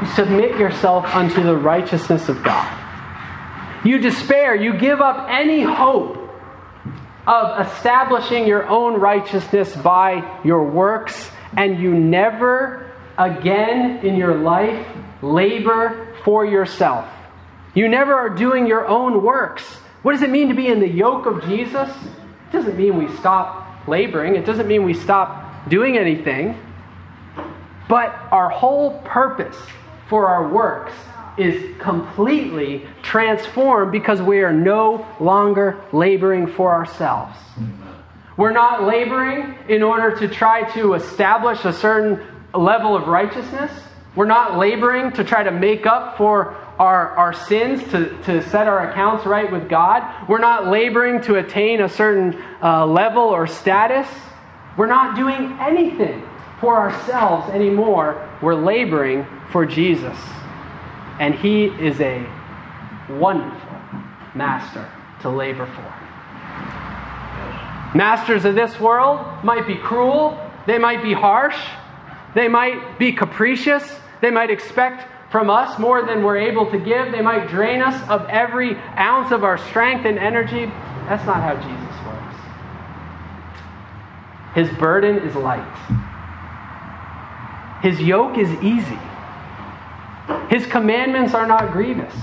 You 0.00 0.14
submit 0.16 0.58
yourself 0.58 1.04
unto 1.14 1.44
the 1.44 1.56
righteousness 1.56 2.28
of 2.28 2.42
God. 2.42 2.76
You 3.84 3.98
despair. 3.98 4.56
You 4.56 4.76
give 4.76 5.00
up 5.00 5.28
any 5.30 5.62
hope 5.62 6.28
of 7.24 7.64
establishing 7.68 8.48
your 8.48 8.66
own 8.66 8.98
righteousness 8.98 9.76
by 9.76 10.40
your 10.42 10.64
works, 10.64 11.30
and 11.56 11.78
you 11.78 11.94
never 11.94 12.90
again 13.16 14.04
in 14.04 14.16
your 14.16 14.34
life 14.34 14.88
labor 15.22 16.14
for 16.24 16.44
yourself. 16.44 17.08
You 17.74 17.88
never 17.88 18.12
are 18.12 18.28
doing 18.28 18.66
your 18.66 18.86
own 18.86 19.22
works. 19.22 19.62
What 20.02 20.12
does 20.12 20.22
it 20.22 20.30
mean 20.30 20.48
to 20.48 20.54
be 20.54 20.66
in 20.66 20.80
the 20.80 20.88
yoke 20.88 21.26
of 21.26 21.44
Jesus? 21.44 21.88
It 21.88 22.52
doesn't 22.52 22.76
mean 22.76 22.98
we 22.98 23.08
stop 23.16 23.88
laboring, 23.88 24.36
it 24.36 24.44
doesn't 24.44 24.68
mean 24.68 24.84
we 24.84 24.94
stop 24.94 25.68
doing 25.68 25.96
anything. 25.96 26.58
But 27.88 28.14
our 28.30 28.50
whole 28.50 29.00
purpose 29.00 29.56
for 30.08 30.28
our 30.28 30.48
works 30.48 30.92
is 31.38 31.76
completely 31.78 32.86
transformed 33.02 33.90
because 33.92 34.20
we 34.20 34.40
are 34.40 34.52
no 34.52 35.06
longer 35.18 35.82
laboring 35.92 36.46
for 36.46 36.72
ourselves. 36.72 37.36
We're 38.36 38.52
not 38.52 38.84
laboring 38.84 39.56
in 39.68 39.82
order 39.82 40.16
to 40.18 40.28
try 40.28 40.70
to 40.72 40.94
establish 40.94 41.64
a 41.64 41.72
certain 41.72 42.20
level 42.54 42.96
of 42.96 43.08
righteousness. 43.08 43.72
We're 44.14 44.26
not 44.26 44.58
laboring 44.58 45.12
to 45.12 45.24
try 45.24 45.42
to 45.42 45.50
make 45.50 45.86
up 45.86 46.18
for 46.18 46.54
our, 46.78 47.10
our 47.16 47.32
sins, 47.32 47.82
to, 47.92 48.16
to 48.24 48.46
set 48.50 48.66
our 48.66 48.90
accounts 48.90 49.24
right 49.24 49.50
with 49.50 49.68
God. 49.68 50.28
We're 50.28 50.38
not 50.38 50.66
laboring 50.66 51.22
to 51.22 51.36
attain 51.36 51.80
a 51.80 51.88
certain 51.88 52.42
uh, 52.62 52.84
level 52.86 53.22
or 53.22 53.46
status. 53.46 54.06
We're 54.76 54.86
not 54.86 55.16
doing 55.16 55.56
anything 55.60 56.28
for 56.60 56.76
ourselves 56.76 57.50
anymore. 57.50 58.28
We're 58.42 58.54
laboring 58.54 59.26
for 59.50 59.64
Jesus. 59.64 60.18
And 61.18 61.34
He 61.34 61.64
is 61.64 62.00
a 62.00 62.26
wonderful 63.08 63.78
master 64.34 64.90
to 65.22 65.30
labor 65.30 65.66
for. 65.66 66.02
Masters 67.96 68.44
of 68.44 68.54
this 68.54 68.78
world 68.80 69.44
might 69.44 69.66
be 69.66 69.74
cruel, 69.74 70.38
they 70.66 70.78
might 70.78 71.02
be 71.02 71.12
harsh, 71.12 71.56
they 72.34 72.48
might 72.48 72.98
be 72.98 73.12
capricious, 73.12 73.84
they 74.22 74.30
might 74.30 74.50
expect 74.50 75.06
from 75.30 75.50
us 75.50 75.78
more 75.78 76.06
than 76.06 76.22
we're 76.22 76.38
able 76.38 76.70
to 76.70 76.78
give. 76.78 77.10
They 77.10 77.20
might 77.20 77.48
drain 77.48 77.82
us 77.82 78.08
of 78.08 78.28
every 78.28 78.76
ounce 78.96 79.32
of 79.32 79.44
our 79.44 79.58
strength 79.58 80.06
and 80.06 80.18
energy. 80.18 80.66
That's 81.08 81.26
not 81.26 81.42
how 81.42 81.56
Jesus 81.56 82.06
works. 82.06 82.36
His 84.54 84.78
burden 84.78 85.18
is 85.18 85.34
light, 85.34 85.66
His 87.82 88.00
yoke 88.00 88.38
is 88.38 88.50
easy, 88.62 88.98
His 90.48 90.66
commandments 90.66 91.34
are 91.34 91.46
not 91.46 91.72
grievous. 91.72 92.14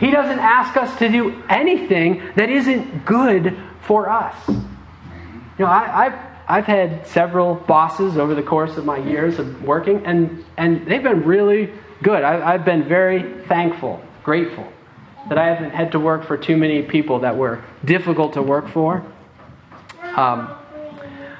He 0.00 0.10
doesn't 0.10 0.40
ask 0.40 0.76
us 0.76 0.98
to 0.98 1.08
do 1.08 1.44
anything 1.48 2.22
that 2.34 2.50
isn't 2.50 3.04
good 3.04 3.56
for 3.82 4.08
us. 4.08 4.34
You 4.48 4.64
know, 5.60 5.66
I, 5.66 6.08
have 6.08 6.31
I've 6.48 6.64
had 6.64 7.06
several 7.06 7.54
bosses 7.54 8.18
over 8.18 8.34
the 8.34 8.42
course 8.42 8.76
of 8.76 8.84
my 8.84 8.98
years 8.98 9.38
of 9.38 9.62
working, 9.62 10.04
and, 10.04 10.44
and 10.56 10.86
they've 10.86 11.02
been 11.02 11.24
really 11.24 11.72
good. 12.02 12.22
I, 12.22 12.54
I've 12.54 12.64
been 12.64 12.88
very 12.88 13.44
thankful, 13.44 14.02
grateful 14.24 14.66
that 15.28 15.38
I 15.38 15.46
haven't 15.46 15.70
had 15.70 15.92
to 15.92 16.00
work 16.00 16.26
for 16.26 16.36
too 16.36 16.56
many 16.56 16.82
people 16.82 17.20
that 17.20 17.36
were 17.36 17.62
difficult 17.84 18.34
to 18.34 18.42
work 18.42 18.68
for. 18.68 19.04
Um, 20.16 20.54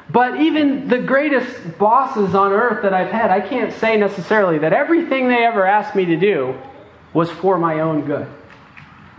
but 0.09 0.41
even 0.41 0.89
the 0.89 0.99
greatest 0.99 1.79
bosses 1.79 2.35
on 2.35 2.53
earth 2.53 2.83
that 2.83 2.93
I've 2.93 3.11
had, 3.11 3.31
I 3.31 3.41
can't 3.41 3.73
say 3.73 3.97
necessarily 3.97 4.59
that 4.59 4.73
everything 4.73 5.29
they 5.29 5.45
ever 5.45 5.67
asked 5.67 5.95
me 5.97 6.05
to 6.07 6.17
do 6.17 6.59
was 7.13 7.31
for 7.31 7.59
my 7.59 7.81
own 7.81 8.05
good, 8.05 8.27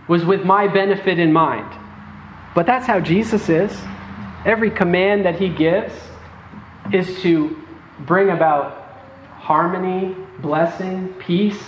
was 0.08 0.24
with 0.24 0.44
my 0.44 0.68
benefit 0.68 1.18
in 1.18 1.32
mind. 1.32 1.72
But 2.54 2.66
that's 2.66 2.86
how 2.86 3.00
Jesus 3.00 3.48
is. 3.48 3.76
Every 4.44 4.70
command 4.70 5.24
that 5.24 5.38
he 5.40 5.48
gives 5.48 5.94
is 6.92 7.20
to 7.22 7.56
bring 8.00 8.30
about 8.30 8.72
harmony, 9.38 10.14
blessing, 10.40 11.14
peace, 11.18 11.62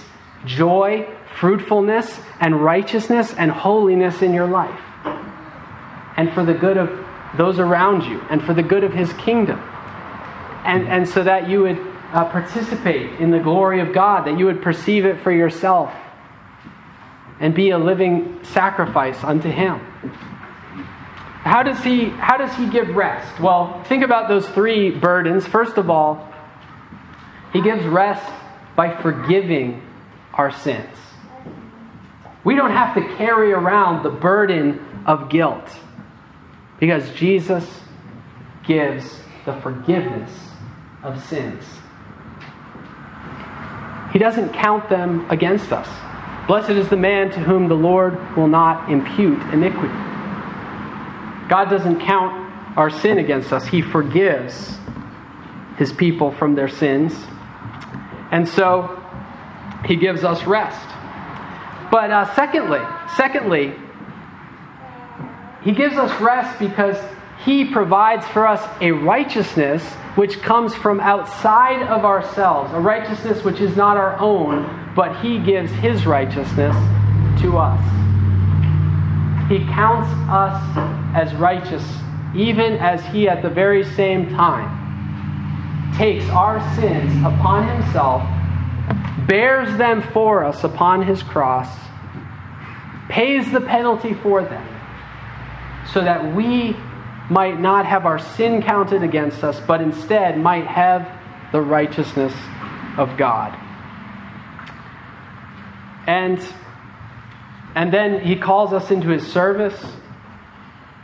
joy, 0.44 1.08
fruitfulness, 1.36 2.20
and 2.40 2.62
righteousness 2.62 3.34
and 3.34 3.50
holiness 3.50 4.22
in 4.22 4.34
your 4.34 4.46
life. 4.46 4.80
And 6.16 6.32
for 6.32 6.44
the 6.44 6.54
good 6.54 6.76
of 6.76 7.06
those 7.36 7.58
around 7.58 8.04
you 8.04 8.20
and 8.30 8.42
for 8.42 8.54
the 8.54 8.62
good 8.62 8.84
of 8.84 8.92
his 8.92 9.12
kingdom. 9.14 9.58
And, 10.64 10.88
and 10.88 11.08
so 11.08 11.22
that 11.22 11.48
you 11.48 11.62
would 11.62 11.78
uh, 12.12 12.24
participate 12.30 13.20
in 13.20 13.30
the 13.30 13.38
glory 13.38 13.80
of 13.80 13.92
God, 13.92 14.26
that 14.26 14.38
you 14.38 14.46
would 14.46 14.62
perceive 14.62 15.04
it 15.04 15.20
for 15.20 15.32
yourself 15.32 15.92
and 17.40 17.54
be 17.54 17.70
a 17.70 17.78
living 17.78 18.42
sacrifice 18.42 19.22
unto 19.22 19.50
him. 19.50 19.80
How 21.46 21.62
does 21.62 21.78
he 21.84 22.06
how 22.08 22.38
does 22.38 22.52
he 22.56 22.68
give 22.68 22.88
rest? 22.96 23.40
Well, 23.40 23.84
think 23.84 24.02
about 24.02 24.28
those 24.28 24.48
three 24.48 24.90
burdens. 24.90 25.46
First 25.46 25.78
of 25.78 25.88
all, 25.88 26.28
he 27.52 27.62
gives 27.62 27.84
rest 27.84 28.28
by 28.74 29.00
forgiving 29.00 29.80
our 30.34 30.50
sins. 30.50 30.98
We 32.44 32.56
don't 32.56 32.72
have 32.72 32.96
to 32.96 33.16
carry 33.16 33.52
around 33.52 34.02
the 34.02 34.10
burden 34.10 35.04
of 35.06 35.28
guilt. 35.28 35.70
Because 36.80 37.08
Jesus 37.10 37.64
gives 38.66 39.20
the 39.44 39.54
forgiveness 39.60 40.32
of 41.04 41.24
sins. 41.26 41.62
He 44.12 44.18
doesn't 44.18 44.52
count 44.52 44.88
them 44.88 45.30
against 45.30 45.72
us. 45.72 45.88
Blessed 46.48 46.70
is 46.70 46.88
the 46.88 46.96
man 46.96 47.30
to 47.30 47.38
whom 47.38 47.68
the 47.68 47.76
Lord 47.76 48.36
will 48.36 48.48
not 48.48 48.90
impute 48.90 49.40
iniquity. 49.52 50.15
God 51.48 51.70
doesn't 51.70 52.00
count 52.00 52.76
our 52.76 52.90
sin 52.90 53.18
against 53.18 53.52
us, 53.52 53.66
He 53.66 53.82
forgives 53.82 54.76
His 55.78 55.92
people 55.92 56.30
from 56.32 56.54
their 56.54 56.68
sins. 56.68 57.14
And 58.30 58.48
so 58.48 59.02
He 59.86 59.96
gives 59.96 60.24
us 60.24 60.44
rest. 60.44 60.86
But 61.90 62.10
uh, 62.10 62.34
secondly, 62.34 62.80
secondly, 63.16 63.74
he 65.66 65.72
gives 65.72 65.96
us 65.96 66.20
rest 66.20 66.60
because 66.60 66.96
He 67.44 67.64
provides 67.64 68.24
for 68.28 68.46
us 68.46 68.64
a 68.80 68.92
righteousness 68.92 69.82
which 70.14 70.40
comes 70.40 70.72
from 70.76 71.00
outside 71.00 71.82
of 71.88 72.04
ourselves, 72.04 72.72
a 72.72 72.78
righteousness 72.78 73.42
which 73.42 73.60
is 73.60 73.76
not 73.76 73.96
our 73.96 74.16
own, 74.20 74.92
but 74.94 75.20
He 75.20 75.40
gives 75.40 75.72
His 75.72 76.06
righteousness 76.06 76.76
to 77.42 77.58
us. 77.58 78.05
He 79.48 79.64
counts 79.66 80.10
us 80.28 80.60
as 81.14 81.34
righteous, 81.36 81.84
even 82.34 82.74
as 82.74 83.04
He 83.06 83.28
at 83.28 83.42
the 83.42 83.50
very 83.50 83.84
same 83.84 84.30
time 84.30 84.84
takes 85.96 86.28
our 86.30 86.60
sins 86.74 87.12
upon 87.24 87.66
Himself, 87.68 88.22
bears 89.26 89.76
them 89.78 90.02
for 90.12 90.44
us 90.44 90.64
upon 90.64 91.02
His 91.02 91.22
cross, 91.22 91.68
pays 93.08 93.50
the 93.52 93.60
penalty 93.60 94.14
for 94.14 94.42
them 94.42 94.66
so 95.92 96.02
that 96.02 96.34
we 96.34 96.76
might 97.30 97.58
not 97.58 97.86
have 97.86 98.06
our 98.06 98.18
sin 98.18 98.62
counted 98.62 99.02
against 99.02 99.42
us, 99.42 99.60
but 99.60 99.80
instead 99.80 100.38
might 100.38 100.66
have 100.66 101.08
the 101.52 101.60
righteousness 101.60 102.34
of 102.98 103.16
God. 103.16 103.56
And, 106.06 106.40
and 107.76 107.92
then 107.92 108.20
he 108.20 108.36
calls 108.36 108.72
us 108.72 108.90
into 108.90 109.08
his 109.08 109.24
service. 109.24 109.78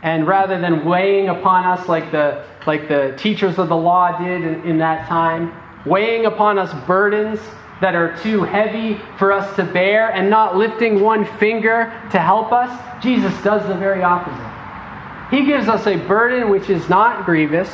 And 0.01 0.27
rather 0.27 0.59
than 0.59 0.83
weighing 0.83 1.29
upon 1.29 1.65
us 1.65 1.87
like 1.87 2.11
the, 2.11 2.43
like 2.65 2.89
the 2.89 3.13
teachers 3.17 3.59
of 3.59 3.69
the 3.69 3.75
law 3.75 4.17
did 4.17 4.43
in, 4.43 4.67
in 4.67 4.77
that 4.79 5.07
time, 5.07 5.53
weighing 5.85 6.25
upon 6.25 6.57
us 6.57 6.73
burdens 6.87 7.39
that 7.79 7.93
are 7.93 8.17
too 8.23 8.43
heavy 8.43 8.99
for 9.19 9.31
us 9.31 9.55
to 9.55 9.63
bear 9.63 10.11
and 10.11 10.31
not 10.31 10.57
lifting 10.57 10.99
one 10.99 11.25
finger 11.37 11.93
to 12.11 12.19
help 12.19 12.51
us, 12.51 13.03
Jesus 13.03 13.33
does 13.43 13.65
the 13.67 13.75
very 13.75 14.01
opposite. 14.01 15.29
He 15.29 15.45
gives 15.45 15.67
us 15.67 15.85
a 15.85 15.95
burden 15.95 16.49
which 16.49 16.71
is 16.71 16.89
not 16.89 17.25
grievous, 17.25 17.69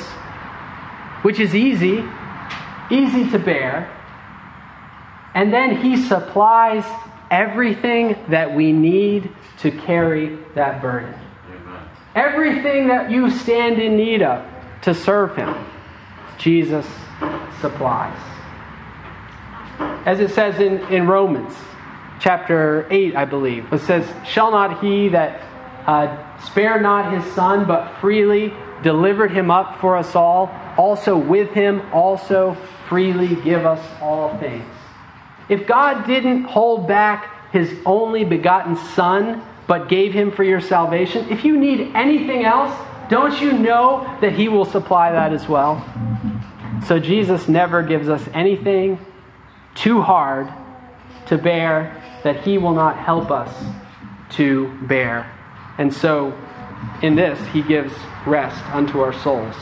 which 1.22 1.40
is 1.40 1.56
easy, 1.56 2.04
easy 2.92 3.30
to 3.30 3.40
bear. 3.40 3.96
And 5.34 5.54
then 5.54 5.78
He 5.78 5.96
supplies 5.96 6.84
everything 7.32 8.18
that 8.30 8.54
we 8.56 8.72
need 8.72 9.32
to 9.60 9.72
carry 9.72 10.38
that 10.56 10.82
burden. 10.82 11.14
Amen. 11.50 11.82
Everything 12.16 12.88
that 12.88 13.12
you 13.12 13.30
stand 13.30 13.80
in 13.80 13.96
need 13.96 14.22
of 14.22 14.46
to 14.84 14.94
serve 14.94 15.36
Him, 15.36 15.54
Jesus 16.38 16.86
supplies. 17.62 18.18
As 20.06 20.20
it 20.20 20.32
says 20.32 20.60
in, 20.60 20.80
in 20.94 21.08
Romans 21.08 21.56
chapter 22.20 22.88
8, 22.90 23.16
I 23.16 23.26
believe, 23.26 23.72
it 23.72 23.80
says, 23.80 24.06
Shall 24.26 24.52
not 24.52 24.84
he 24.84 25.10
that 25.10 25.42
uh, 25.86 26.40
spared 26.46 26.82
not 26.82 27.14
his 27.14 27.34
son, 27.34 27.66
but 27.66 28.00
freely 28.00 28.54
delivered 28.84 29.32
him 29.32 29.52
up 29.52 29.80
for 29.80 29.98
us 29.98 30.16
all, 30.16 30.52
also 30.78 31.18
with 31.18 31.52
him 31.52 31.82
also 31.94 32.56
freely 32.88 33.36
give 33.42 33.66
us 33.66 33.84
all 34.02 34.38
things. 34.38 34.66
If 35.50 35.66
God 35.66 36.06
didn't 36.06 36.44
hold 36.44 36.88
back 36.88 37.52
his 37.52 37.76
only 37.86 38.24
begotten 38.24 38.76
son, 38.76 39.44
but 39.68 39.90
gave 39.90 40.14
him 40.14 40.32
for 40.32 40.44
your 40.44 40.62
salvation, 40.62 41.28
if 41.30 41.44
you 41.44 41.58
need 41.58 41.92
anything 41.96 42.46
else, 42.46 42.74
don't 43.10 43.40
you 43.42 43.54
know 43.54 44.18
that 44.22 44.34
he 44.34 44.48
will 44.48 44.66
supply 44.66 45.12
that 45.12 45.34
as 45.34 45.48
well? 45.48 45.84
So 46.88 47.00
Jesus 47.00 47.48
never 47.48 47.84
gives 47.84 48.08
us 48.10 48.24
anything 48.34 49.00
too 49.76 50.02
hard 50.02 50.48
to 51.28 51.38
bear 51.38 51.96
that 52.24 52.42
he 52.42 52.58
will 52.58 52.74
not 52.74 52.98
help 52.98 53.32
us 53.32 53.52
to 54.32 54.76
bear. 54.88 55.32
And 55.78 55.94
so, 55.94 56.38
in 57.02 57.16
this, 57.16 57.40
he 57.48 57.62
gives 57.62 57.94
rest 58.26 58.64
unto 58.74 59.00
our 59.00 59.14
souls. 59.14 59.56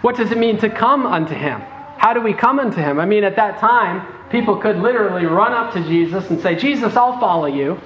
What 0.00 0.16
does 0.16 0.30
it 0.30 0.38
mean 0.38 0.58
to 0.58 0.70
come 0.70 1.06
unto 1.06 1.34
him? 1.34 1.60
How 1.98 2.14
do 2.14 2.20
we 2.20 2.32
come 2.32 2.58
unto 2.58 2.80
him? 2.80 2.98
I 2.98 3.04
mean, 3.04 3.24
at 3.24 3.36
that 3.36 3.58
time, 3.58 4.06
people 4.30 4.56
could 4.56 4.78
literally 4.78 5.26
run 5.26 5.52
up 5.52 5.74
to 5.74 5.82
Jesus 5.84 6.30
and 6.30 6.40
say, 6.40 6.54
Jesus, 6.54 6.96
I'll 6.96 7.18
follow 7.18 7.46
you. 7.46 7.80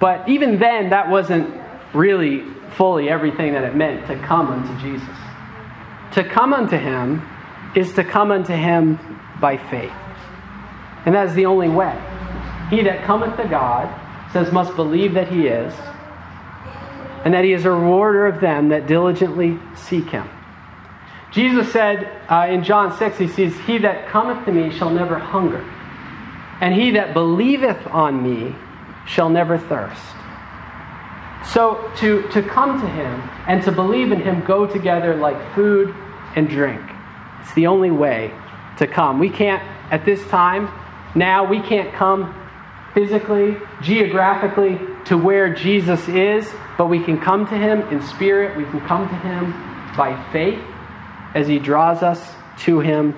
But 0.00 0.28
even 0.28 0.58
then, 0.58 0.90
that 0.90 1.08
wasn't 1.08 1.54
really 1.94 2.42
fully 2.76 3.08
everything 3.08 3.54
that 3.54 3.64
it 3.64 3.74
meant 3.74 4.06
to 4.08 4.18
come 4.18 4.48
unto 4.48 4.82
Jesus. 4.82 5.16
To 6.12 6.24
come 6.24 6.52
unto 6.52 6.76
him 6.76 7.22
is 7.74 7.94
to 7.94 8.04
come 8.04 8.30
unto 8.30 8.52
him 8.52 8.98
by 9.40 9.56
faith. 9.56 9.92
And 11.04 11.14
that 11.14 11.28
is 11.28 11.34
the 11.34 11.46
only 11.46 11.68
way. 11.68 11.94
He 12.70 12.82
that 12.82 13.04
cometh 13.04 13.36
to 13.36 13.48
God 13.48 13.88
says, 14.32 14.52
must 14.52 14.74
believe 14.76 15.14
that 15.14 15.28
he 15.28 15.46
is, 15.46 15.72
and 17.24 17.32
that 17.32 17.44
he 17.44 17.52
is 17.52 17.64
a 17.64 17.70
rewarder 17.70 18.26
of 18.26 18.40
them 18.40 18.68
that 18.70 18.86
diligently 18.86 19.58
seek 19.74 20.10
him. 20.10 20.28
Jesus 21.36 21.70
said 21.70 22.10
uh, 22.30 22.46
in 22.48 22.64
John 22.64 22.96
6, 22.96 23.18
he 23.18 23.28
says, 23.28 23.54
He 23.66 23.76
that 23.78 24.08
cometh 24.08 24.46
to 24.46 24.52
me 24.52 24.70
shall 24.70 24.88
never 24.88 25.18
hunger, 25.18 25.60
and 26.62 26.74
he 26.74 26.92
that 26.92 27.12
believeth 27.12 27.86
on 27.88 28.22
me 28.22 28.56
shall 29.06 29.28
never 29.28 29.58
thirst. 29.58 30.00
So 31.52 31.92
to, 31.98 32.26
to 32.30 32.42
come 32.42 32.80
to 32.80 32.88
him 32.88 33.20
and 33.46 33.62
to 33.64 33.70
believe 33.70 34.12
in 34.12 34.20
him 34.22 34.46
go 34.46 34.66
together 34.66 35.14
like 35.14 35.54
food 35.54 35.94
and 36.36 36.48
drink. 36.48 36.80
It's 37.42 37.52
the 37.52 37.66
only 37.66 37.90
way 37.90 38.32
to 38.78 38.86
come. 38.86 39.18
We 39.18 39.28
can't, 39.28 39.62
at 39.92 40.06
this 40.06 40.26
time, 40.28 40.70
now, 41.14 41.46
we 41.46 41.60
can't 41.60 41.92
come 41.92 42.34
physically, 42.94 43.58
geographically 43.82 44.80
to 45.04 45.18
where 45.18 45.52
Jesus 45.52 46.08
is, 46.08 46.50
but 46.78 46.86
we 46.86 47.04
can 47.04 47.20
come 47.20 47.46
to 47.46 47.58
him 47.58 47.82
in 47.92 48.00
spirit. 48.00 48.56
We 48.56 48.64
can 48.64 48.80
come 48.80 49.06
to 49.06 49.14
him 49.16 49.52
by 49.98 50.16
faith 50.32 50.62
as 51.36 51.46
he 51.46 51.58
draws 51.58 52.02
us 52.02 52.34
to 52.58 52.80
him 52.80 53.14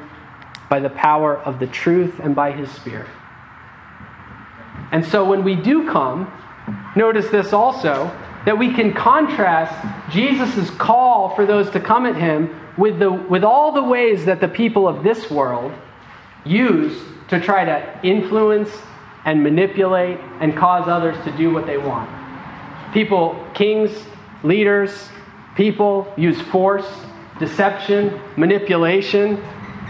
by 0.69 0.81
the 0.81 0.91
power 0.91 1.37
of 1.37 1.61
the 1.61 1.69
truth 1.69 2.19
and 2.19 2.35
by 2.35 2.51
his 2.51 2.69
spirit. 2.73 3.09
And 4.91 5.05
so 5.05 5.25
when 5.25 5.45
we 5.45 5.55
do 5.55 5.89
come, 5.89 6.31
notice 6.97 7.29
this 7.29 7.53
also 7.53 8.07
that 8.45 8.59
we 8.59 8.75
can 8.75 8.93
contrast 8.93 9.73
Jesus' 10.11 10.69
call 10.71 11.35
for 11.37 11.47
those 11.47 11.71
to 11.71 11.81
come 11.81 12.07
at 12.07 12.17
him 12.17 12.61
with, 12.77 12.99
the, 12.99 13.11
with 13.11 13.45
all 13.45 13.71
the 13.71 13.85
ways 13.85 14.25
that 14.25 14.41
the 14.41 14.49
people 14.49 14.89
of 14.89 15.05
this 15.05 15.31
world 15.31 15.73
use 16.45 17.01
to 17.29 17.41
try 17.41 17.65
to 17.65 18.01
influence 18.03 18.71
and 19.25 19.45
manipulate 19.45 20.19
and 20.41 20.57
cause 20.57 20.89
others 20.89 21.17
to 21.25 21.37
do 21.37 21.53
what 21.53 21.67
they 21.67 21.79
want. 21.79 22.11
People, 22.93 23.47
kings, 23.55 23.93
leaders, 24.43 25.09
people 25.55 26.13
use 26.17 26.41
force, 26.41 26.89
deception, 27.39 28.21
manipulation, 28.37 29.43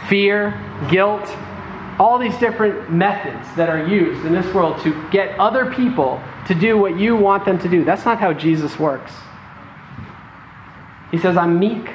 fear, 0.09 0.59
guilt, 0.91 1.27
all 1.99 2.19
these 2.19 2.37
different 2.39 2.93
methods 2.93 3.47
that 3.57 3.69
are 3.69 3.87
used 3.87 4.25
in 4.25 4.33
this 4.33 4.47
world 4.55 4.81
to 4.83 5.11
get 5.11 5.39
other 5.39 5.73
people 5.73 6.23
to 6.47 6.55
do 6.55 6.79
what 6.79 6.99
you 6.99 7.17
want 7.17 7.45
them 7.45 7.59
to 7.59 7.69
do. 7.69 7.85
That's 7.85 8.05
not 8.05 8.19
how 8.19 8.33
Jesus 8.33 8.79
works. 8.79 9.13
He 11.11 11.19
says, 11.19 11.37
I'm 11.37 11.59
meek 11.59 11.91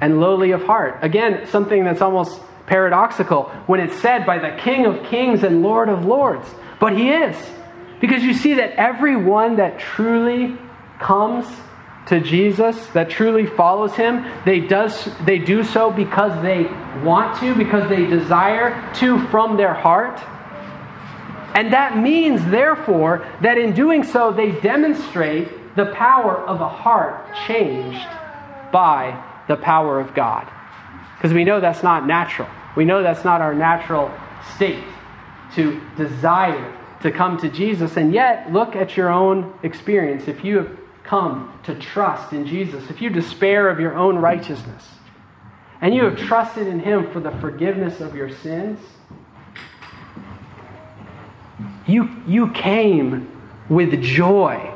and 0.00 0.20
lowly 0.20 0.50
of 0.50 0.62
heart. 0.64 0.98
Again, 1.02 1.46
something 1.46 1.84
that's 1.84 2.00
almost 2.00 2.40
paradoxical 2.66 3.44
when 3.66 3.80
it's 3.80 3.96
said 4.00 4.26
by 4.26 4.38
the 4.38 4.56
King 4.62 4.86
of 4.86 5.04
Kings 5.06 5.42
and 5.42 5.62
Lord 5.62 5.88
of 5.88 6.04
Lords. 6.04 6.46
But 6.78 6.96
he 6.96 7.10
is. 7.10 7.36
Because 8.00 8.22
you 8.22 8.32
see 8.32 8.54
that 8.54 8.72
everyone 8.72 9.56
that 9.56 9.78
truly 9.78 10.56
comes 10.98 11.46
to 12.10 12.20
Jesus, 12.20 12.86
that 12.88 13.08
truly 13.08 13.46
follows 13.46 13.94
him, 13.94 14.26
they, 14.44 14.58
does, 14.60 15.08
they 15.24 15.38
do 15.38 15.62
so 15.62 15.92
because 15.92 16.42
they 16.42 16.64
want 17.04 17.38
to, 17.38 17.54
because 17.54 17.88
they 17.88 18.04
desire 18.04 18.92
to 18.96 19.24
from 19.28 19.56
their 19.56 19.72
heart. 19.72 20.20
And 21.54 21.72
that 21.72 21.96
means, 21.96 22.44
therefore, 22.46 23.26
that 23.42 23.58
in 23.58 23.74
doing 23.74 24.02
so, 24.02 24.32
they 24.32 24.50
demonstrate 24.60 25.76
the 25.76 25.86
power 25.94 26.36
of 26.36 26.60
a 26.60 26.68
heart 26.68 27.32
changed 27.46 28.08
by 28.72 29.24
the 29.46 29.56
power 29.56 30.00
of 30.00 30.12
God. 30.12 30.50
Because 31.16 31.32
we 31.32 31.44
know 31.44 31.60
that's 31.60 31.84
not 31.84 32.08
natural. 32.08 32.48
We 32.76 32.84
know 32.84 33.04
that's 33.04 33.24
not 33.24 33.40
our 33.40 33.54
natural 33.54 34.12
state 34.56 34.84
to 35.54 35.80
desire 35.96 36.76
to 37.02 37.12
come 37.12 37.38
to 37.38 37.48
Jesus. 37.48 37.96
And 37.96 38.12
yet, 38.12 38.52
look 38.52 38.74
at 38.74 38.96
your 38.96 39.10
own 39.10 39.54
experience. 39.62 40.26
If 40.26 40.44
you 40.44 40.58
have 40.58 40.79
come 41.10 41.52
to 41.64 41.74
trust 41.74 42.32
in 42.32 42.46
Jesus, 42.46 42.88
if 42.88 43.02
you 43.02 43.10
despair 43.10 43.68
of 43.68 43.80
your 43.80 43.96
own 43.96 44.16
righteousness, 44.16 44.88
and 45.80 45.92
you 45.92 46.04
have 46.04 46.16
trusted 46.16 46.68
in 46.68 46.78
Him 46.78 47.10
for 47.10 47.18
the 47.18 47.32
forgiveness 47.38 48.00
of 48.00 48.14
your 48.14 48.30
sins, 48.30 48.78
you, 51.84 52.08
you 52.28 52.52
came 52.52 53.28
with 53.68 54.00
joy. 54.00 54.72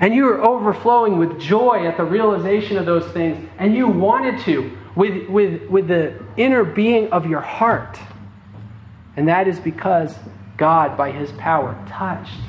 And 0.00 0.12
you 0.12 0.24
were 0.24 0.42
overflowing 0.44 1.16
with 1.16 1.38
joy 1.38 1.86
at 1.86 1.96
the 1.96 2.04
realization 2.04 2.76
of 2.76 2.84
those 2.84 3.06
things, 3.12 3.48
and 3.56 3.72
you 3.72 3.86
wanted 3.86 4.40
to 4.46 4.76
with, 4.96 5.28
with, 5.28 5.62
with 5.68 5.86
the 5.86 6.20
inner 6.36 6.64
being 6.64 7.12
of 7.12 7.26
your 7.26 7.40
heart. 7.40 8.00
And 9.16 9.28
that 9.28 9.46
is 9.46 9.60
because 9.60 10.12
God, 10.56 10.96
by 10.96 11.12
his 11.12 11.30
power, 11.32 11.80
touched 11.88 12.40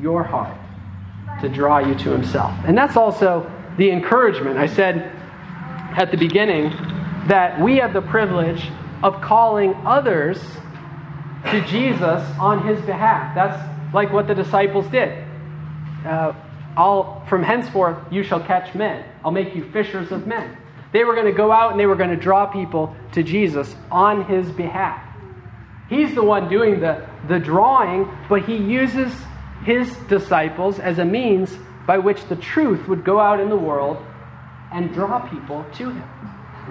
your 0.00 0.24
heart 0.24 0.63
to 1.40 1.48
draw 1.48 1.78
you 1.78 1.94
to 1.96 2.10
himself. 2.10 2.52
And 2.64 2.76
that's 2.76 2.96
also 2.96 3.50
the 3.76 3.90
encouragement. 3.90 4.58
I 4.58 4.66
said 4.66 5.12
at 5.96 6.10
the 6.10 6.16
beginning 6.16 6.70
that 7.28 7.60
we 7.60 7.76
have 7.78 7.92
the 7.92 8.02
privilege 8.02 8.70
of 9.02 9.20
calling 9.20 9.74
others 9.86 10.42
to 11.50 11.60
Jesus 11.66 12.22
on 12.38 12.66
his 12.66 12.80
behalf. 12.82 13.34
That's 13.34 13.94
like 13.94 14.12
what 14.12 14.26
the 14.26 14.34
disciples 14.34 14.86
did. 14.88 15.24
Uh, 16.04 16.32
I'll, 16.76 17.24
from 17.26 17.42
henceforth, 17.42 17.98
you 18.10 18.22
shall 18.22 18.40
catch 18.40 18.74
men. 18.74 19.04
I'll 19.24 19.30
make 19.30 19.54
you 19.54 19.70
fishers 19.70 20.10
of 20.10 20.26
men. 20.26 20.56
They 20.92 21.04
were 21.04 21.14
going 21.14 21.26
to 21.26 21.32
go 21.32 21.52
out 21.52 21.72
and 21.72 21.80
they 21.80 21.86
were 21.86 21.96
going 21.96 22.10
to 22.10 22.16
draw 22.16 22.46
people 22.46 22.94
to 23.12 23.22
Jesus 23.22 23.74
on 23.90 24.24
his 24.24 24.50
behalf. 24.50 25.02
He's 25.88 26.14
the 26.14 26.22
one 26.22 26.48
doing 26.48 26.80
the, 26.80 27.06
the 27.28 27.38
drawing, 27.38 28.08
but 28.28 28.44
he 28.44 28.56
uses 28.56 29.12
his 29.64 29.94
disciples 30.08 30.78
as 30.78 30.98
a 30.98 31.04
means 31.04 31.56
by 31.86 31.98
which 31.98 32.24
the 32.26 32.36
truth 32.36 32.86
would 32.88 33.04
go 33.04 33.18
out 33.18 33.40
in 33.40 33.48
the 33.48 33.56
world 33.56 34.04
and 34.72 34.92
draw 34.92 35.20
people 35.28 35.64
to 35.74 35.90
him. 35.90 36.08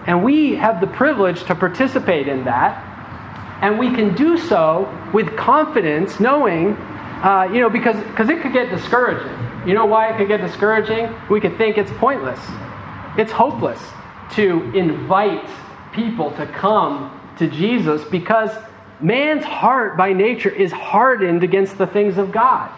And 0.07 0.23
we 0.23 0.55
have 0.55 0.81
the 0.81 0.87
privilege 0.87 1.43
to 1.45 1.55
participate 1.55 2.27
in 2.27 2.45
that. 2.45 2.89
And 3.61 3.79
we 3.79 3.93
can 3.95 4.13
do 4.15 4.37
so 4.37 4.91
with 5.13 5.35
confidence, 5.37 6.19
knowing, 6.19 6.73
uh, 6.73 7.49
you 7.53 7.61
know, 7.61 7.69
because 7.69 7.95
because 8.07 8.29
it 8.29 8.41
could 8.41 8.51
get 8.51 8.69
discouraging. 8.69 9.31
You 9.67 9.73
know 9.73 9.85
why 9.85 10.09
it 10.09 10.17
could 10.17 10.27
get 10.27 10.41
discouraging? 10.41 11.15
We 11.29 11.39
could 11.39 11.57
think 11.57 11.77
it's 11.77 11.91
pointless, 11.91 12.39
it's 13.17 13.31
hopeless 13.31 13.81
to 14.31 14.75
invite 14.75 15.49
people 15.93 16.31
to 16.31 16.45
come 16.47 17.21
to 17.37 17.47
Jesus 17.47 18.03
because 18.05 18.49
man's 18.99 19.45
heart 19.45 19.95
by 19.95 20.11
nature 20.11 20.49
is 20.49 20.71
hardened 20.71 21.43
against 21.43 21.77
the 21.77 21.87
things 21.87 22.17
of 22.17 22.31
God. 22.31 22.71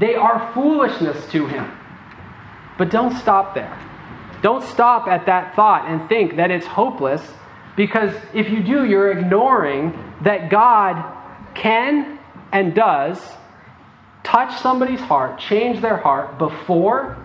They 0.00 0.14
are 0.14 0.50
foolishness 0.54 1.30
to 1.32 1.46
him. 1.46 1.70
But 2.78 2.90
don't 2.90 3.14
stop 3.18 3.54
there. 3.54 3.78
Don't 4.42 4.64
stop 4.64 5.06
at 5.06 5.26
that 5.26 5.54
thought 5.54 5.86
and 5.86 6.08
think 6.08 6.36
that 6.36 6.50
it's 6.50 6.66
hopeless 6.66 7.22
because 7.76 8.14
if 8.32 8.48
you 8.48 8.62
do, 8.62 8.86
you're 8.86 9.12
ignoring 9.12 9.92
that 10.22 10.50
God 10.50 11.04
can 11.54 12.18
and 12.50 12.74
does 12.74 13.20
touch 14.24 14.58
somebody's 14.60 15.00
heart, 15.00 15.38
change 15.38 15.82
their 15.82 15.98
heart 15.98 16.38
before, 16.38 17.18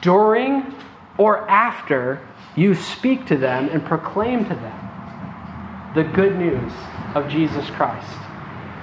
during, 0.00 0.74
or 1.16 1.48
after 1.50 2.20
you 2.54 2.74
speak 2.74 3.26
to 3.26 3.36
them 3.36 3.68
and 3.70 3.84
proclaim 3.84 4.44
to 4.44 4.54
them 4.54 4.88
the 5.94 6.04
good 6.04 6.38
news 6.38 6.72
of 7.14 7.28
Jesus 7.28 7.68
Christ. 7.70 8.27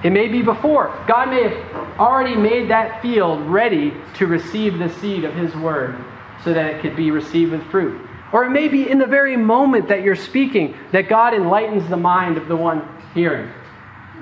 It 0.04 0.10
may 0.10 0.28
be 0.28 0.42
before. 0.42 0.88
God 1.08 1.30
may 1.30 1.48
have 1.48 1.98
already 1.98 2.36
made 2.36 2.70
that 2.70 3.00
field 3.02 3.40
ready 3.42 3.94
to 4.14 4.26
receive 4.26 4.78
the 4.78 4.88
seed 4.88 5.24
of 5.24 5.34
His 5.34 5.54
word 5.56 5.96
so 6.44 6.52
that 6.52 6.66
it 6.66 6.82
could 6.82 6.96
be 6.96 7.10
received 7.10 7.52
with 7.52 7.62
fruit. 7.70 8.00
Or 8.32 8.44
it 8.44 8.50
may 8.50 8.68
be 8.68 8.88
in 8.88 8.98
the 8.98 9.06
very 9.06 9.36
moment 9.36 9.88
that 9.88 10.02
you're 10.02 10.16
speaking 10.16 10.76
that 10.92 11.08
God 11.08 11.32
enlightens 11.32 11.88
the 11.88 11.96
mind 11.96 12.36
of 12.36 12.48
the 12.48 12.56
one 12.56 12.86
hearing. 13.14 13.50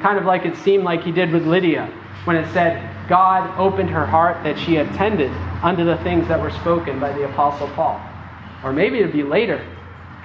Kind 0.00 0.18
of 0.18 0.24
like 0.24 0.44
it 0.44 0.56
seemed 0.56 0.84
like 0.84 1.02
He 1.02 1.12
did 1.12 1.32
with 1.32 1.46
Lydia 1.46 1.92
when 2.24 2.36
it 2.36 2.50
said, 2.52 2.90
God 3.08 3.58
opened 3.58 3.90
her 3.90 4.06
heart 4.06 4.42
that 4.44 4.58
she 4.58 4.76
attended 4.76 5.30
unto 5.62 5.84
the 5.84 5.96
things 5.98 6.26
that 6.28 6.40
were 6.40 6.50
spoken 6.50 6.98
by 6.98 7.12
the 7.12 7.24
Apostle 7.24 7.68
Paul. 7.68 8.00
Or 8.62 8.72
maybe 8.72 8.98
it'd 9.00 9.12
be 9.12 9.22
later. 9.22 9.66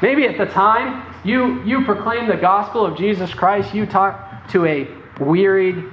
Maybe 0.02 0.26
at 0.26 0.38
the 0.38 0.46
time 0.46 1.06
you, 1.26 1.62
you 1.64 1.84
proclaim 1.84 2.28
the 2.28 2.38
gospel 2.38 2.86
of 2.86 2.98
Jesus 2.98 3.34
Christ, 3.34 3.74
you 3.74 3.86
talk 3.86 4.48
to 4.50 4.66
a 4.66 4.88
wearied, 5.20 5.84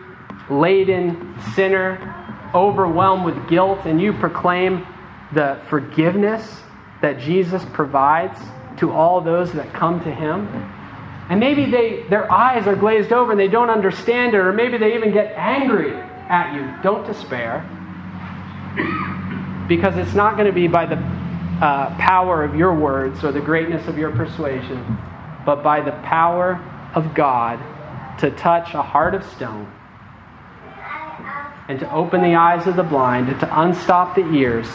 laden 0.48 1.34
sinner, 1.54 2.14
overwhelmed 2.54 3.24
with 3.24 3.48
guilt, 3.48 3.80
and 3.84 4.00
you 4.00 4.12
proclaim 4.12 4.86
the 5.34 5.60
forgiveness 5.68 6.62
that 7.02 7.18
Jesus 7.18 7.64
provides 7.72 8.38
to 8.78 8.92
all 8.92 9.20
those 9.20 9.52
that 9.52 9.72
come 9.72 10.02
to 10.04 10.10
him. 10.12 10.46
And 11.28 11.40
maybe 11.40 11.70
they, 11.70 12.04
their 12.08 12.30
eyes 12.30 12.66
are 12.66 12.76
glazed 12.76 13.12
over 13.12 13.32
and 13.32 13.40
they 13.40 13.48
don't 13.48 13.70
understand 13.70 14.34
it, 14.34 14.38
or 14.38 14.52
maybe 14.52 14.78
they 14.78 14.94
even 14.94 15.12
get 15.12 15.32
angry 15.36 15.92
at 15.94 16.54
you. 16.54 16.82
Don't 16.82 17.06
despair. 17.06 17.64
Because 19.68 19.96
it's 19.96 20.14
not 20.14 20.36
going 20.36 20.46
to 20.46 20.52
be 20.52 20.68
by 20.68 20.86
the 20.86 20.96
uh, 20.96 21.96
power 21.96 22.44
of 22.44 22.54
your 22.54 22.74
words 22.74 23.24
or 23.24 23.32
the 23.32 23.40
greatness 23.40 23.88
of 23.88 23.98
your 23.98 24.12
persuasion, 24.12 24.98
but 25.44 25.62
by 25.62 25.80
the 25.80 25.92
power 26.02 26.62
of 26.94 27.14
God 27.14 27.58
to 28.18 28.30
touch 28.30 28.74
a 28.74 28.82
heart 28.82 29.14
of 29.14 29.24
stone 29.24 29.70
and 31.68 31.80
to 31.80 31.92
open 31.92 32.22
the 32.22 32.34
eyes 32.34 32.66
of 32.66 32.76
the 32.76 32.82
blind 32.82 33.28
and 33.28 33.40
to 33.40 33.60
unstop 33.60 34.14
the 34.14 34.26
ears 34.32 34.68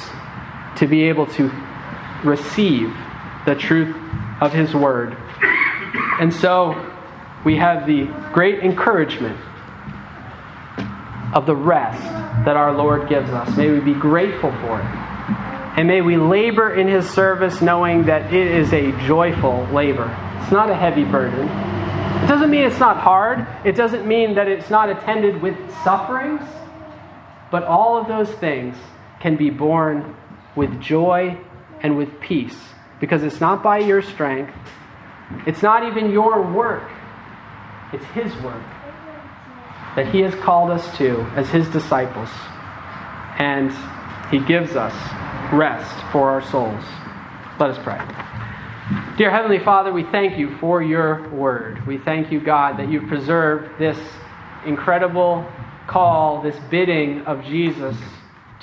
to 0.77 0.87
be 0.87 1.03
able 1.03 1.25
to 1.25 1.51
receive 2.23 2.93
the 3.45 3.55
truth 3.55 3.95
of 4.41 4.53
His 4.53 4.73
Word. 4.73 5.15
And 6.19 6.33
so 6.33 6.91
we 7.43 7.57
have 7.57 7.87
the 7.87 8.05
great 8.33 8.59
encouragement 8.59 9.39
of 11.33 11.45
the 11.45 11.55
rest 11.55 12.01
that 12.45 12.57
our 12.57 12.73
Lord 12.73 13.07
gives 13.07 13.29
us. 13.29 13.55
May 13.55 13.71
we 13.71 13.79
be 13.79 13.93
grateful 13.93 14.51
for 14.51 14.79
it. 14.79 14.85
And 15.77 15.87
may 15.87 16.01
we 16.01 16.17
labor 16.17 16.73
in 16.75 16.87
his 16.87 17.09
service 17.09 17.61
knowing 17.61 18.05
that 18.05 18.33
it 18.33 18.47
is 18.47 18.73
a 18.73 18.91
joyful 19.07 19.65
labor. 19.71 20.05
It's 20.41 20.51
not 20.51 20.69
a 20.69 20.75
heavy 20.75 21.05
burden. 21.05 21.47
It 22.23 22.27
doesn't 22.27 22.49
mean 22.49 22.63
it's 22.63 22.79
not 22.79 22.97
hard. 22.97 23.47
It 23.65 23.75
doesn't 23.75 24.07
mean 24.07 24.35
that 24.35 24.47
it's 24.47 24.69
not 24.69 24.89
attended 24.89 25.41
with 25.41 25.55
sufferings. 25.83 26.41
But 27.51 27.63
all 27.63 27.97
of 27.99 28.07
those 28.07 28.29
things 28.39 28.77
can 29.19 29.35
be 29.35 29.49
borne 29.49 30.15
with 30.55 30.81
joy 30.81 31.37
and 31.81 31.97
with 31.97 32.19
peace 32.19 32.57
because 32.99 33.23
it's 33.23 33.41
not 33.41 33.63
by 33.63 33.79
your 33.79 34.01
strength, 34.01 34.53
it's 35.47 35.61
not 35.63 35.87
even 35.87 36.11
your 36.11 36.41
work, 36.41 36.89
it's 37.91 38.05
His 38.05 38.33
work 38.43 38.63
that 39.95 40.07
He 40.07 40.21
has 40.21 40.33
called 40.35 40.69
us 40.71 40.97
to 40.97 41.21
as 41.35 41.49
His 41.49 41.67
disciples. 41.69 42.29
And 43.39 43.71
He 44.29 44.39
gives 44.39 44.75
us 44.75 44.93
rest 45.51 45.95
for 46.11 46.29
our 46.29 46.41
souls. 46.41 46.83
Let 47.59 47.71
us 47.71 47.83
pray. 47.83 47.99
Dear 49.17 49.31
Heavenly 49.31 49.59
Father, 49.59 49.93
we 49.93 50.03
thank 50.03 50.37
you 50.37 50.57
for 50.57 50.83
your 50.83 51.29
word. 51.29 51.85
We 51.87 51.97
thank 51.97 52.29
you, 52.29 52.41
God, 52.41 52.77
that 52.77 52.89
you've 52.89 53.07
preserved 53.07 53.79
this 53.79 53.97
incredible 54.65 55.49
call, 55.87 56.41
this 56.41 56.57
bidding 56.69 57.21
of 57.21 57.41
Jesus 57.45 57.95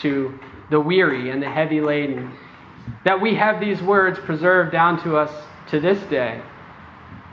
to 0.03 0.39
the 0.69 0.79
weary 0.79 1.31
and 1.31 1.43
the 1.43 1.49
heavy 1.49 1.81
laden. 1.81 2.31
That 3.07 3.23
we 3.23 3.37
have 3.37 3.59
these 3.59 3.81
words 3.81 4.19
preserved 4.19 4.71
down 4.71 5.03
to 5.05 5.17
us 5.17 5.33
to 5.71 5.81
this 5.81 5.99
day. 6.11 6.43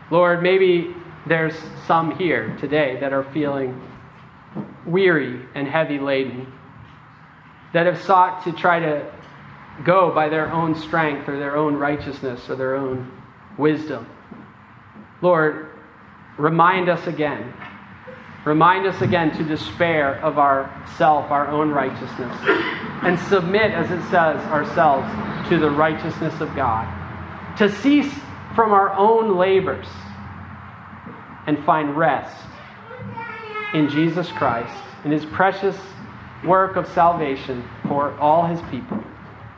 Lord, 0.09 0.41
maybe 0.41 0.95
there's 1.27 1.55
some 1.87 2.17
here 2.17 2.55
today 2.61 2.97
that 3.01 3.11
are 3.11 3.25
feeling 3.33 3.81
weary 4.85 5.45
and 5.53 5.67
heavy 5.67 5.99
laden, 5.99 6.47
that 7.73 7.87
have 7.87 8.01
sought 8.03 8.45
to 8.45 8.53
try 8.53 8.79
to 8.79 9.14
go 9.84 10.11
by 10.13 10.30
their 10.30 10.51
own 10.51 10.76
strength 10.76 11.28
or 11.28 11.38
their 11.38 11.55
own 11.55 11.76
righteousness 11.76 12.49
or 12.49 12.55
their 12.55 12.76
own 12.76 13.11
wisdom. 13.57 14.07
Lord, 15.21 15.69
remind 16.38 16.89
us 16.89 17.07
again. 17.07 17.53
Remind 18.45 18.86
us 18.86 19.01
again 19.01 19.36
to 19.38 19.43
despair 19.43 20.19
of 20.21 20.38
ourself, 20.38 21.32
our 21.32 21.47
own 21.47 21.71
righteousness, 21.71 22.38
and 23.01 23.19
submit, 23.19 23.71
as 23.71 23.89
it 23.89 24.01
says, 24.11 24.39
ourselves 24.51 25.09
to 25.49 25.57
the 25.57 25.69
righteousness 25.69 26.39
of 26.41 26.55
God. 26.55 26.88
To 27.57 27.71
cease 27.71 28.13
from 28.53 28.71
our 28.71 28.93
own 28.93 29.36
labors 29.38 29.88
and 31.47 31.63
find 31.65 31.97
rest 31.97 32.36
in 33.73 33.89
Jesus 33.89 34.32
Christ, 34.32 34.76
in 35.03 35.11
his 35.11 35.26
precious 35.26 35.78
work 36.45 36.76
of 36.76 36.88
salvation 36.88 37.67
for 37.88 38.17
all 38.19 38.45
his 38.45 38.61
people. 38.69 39.03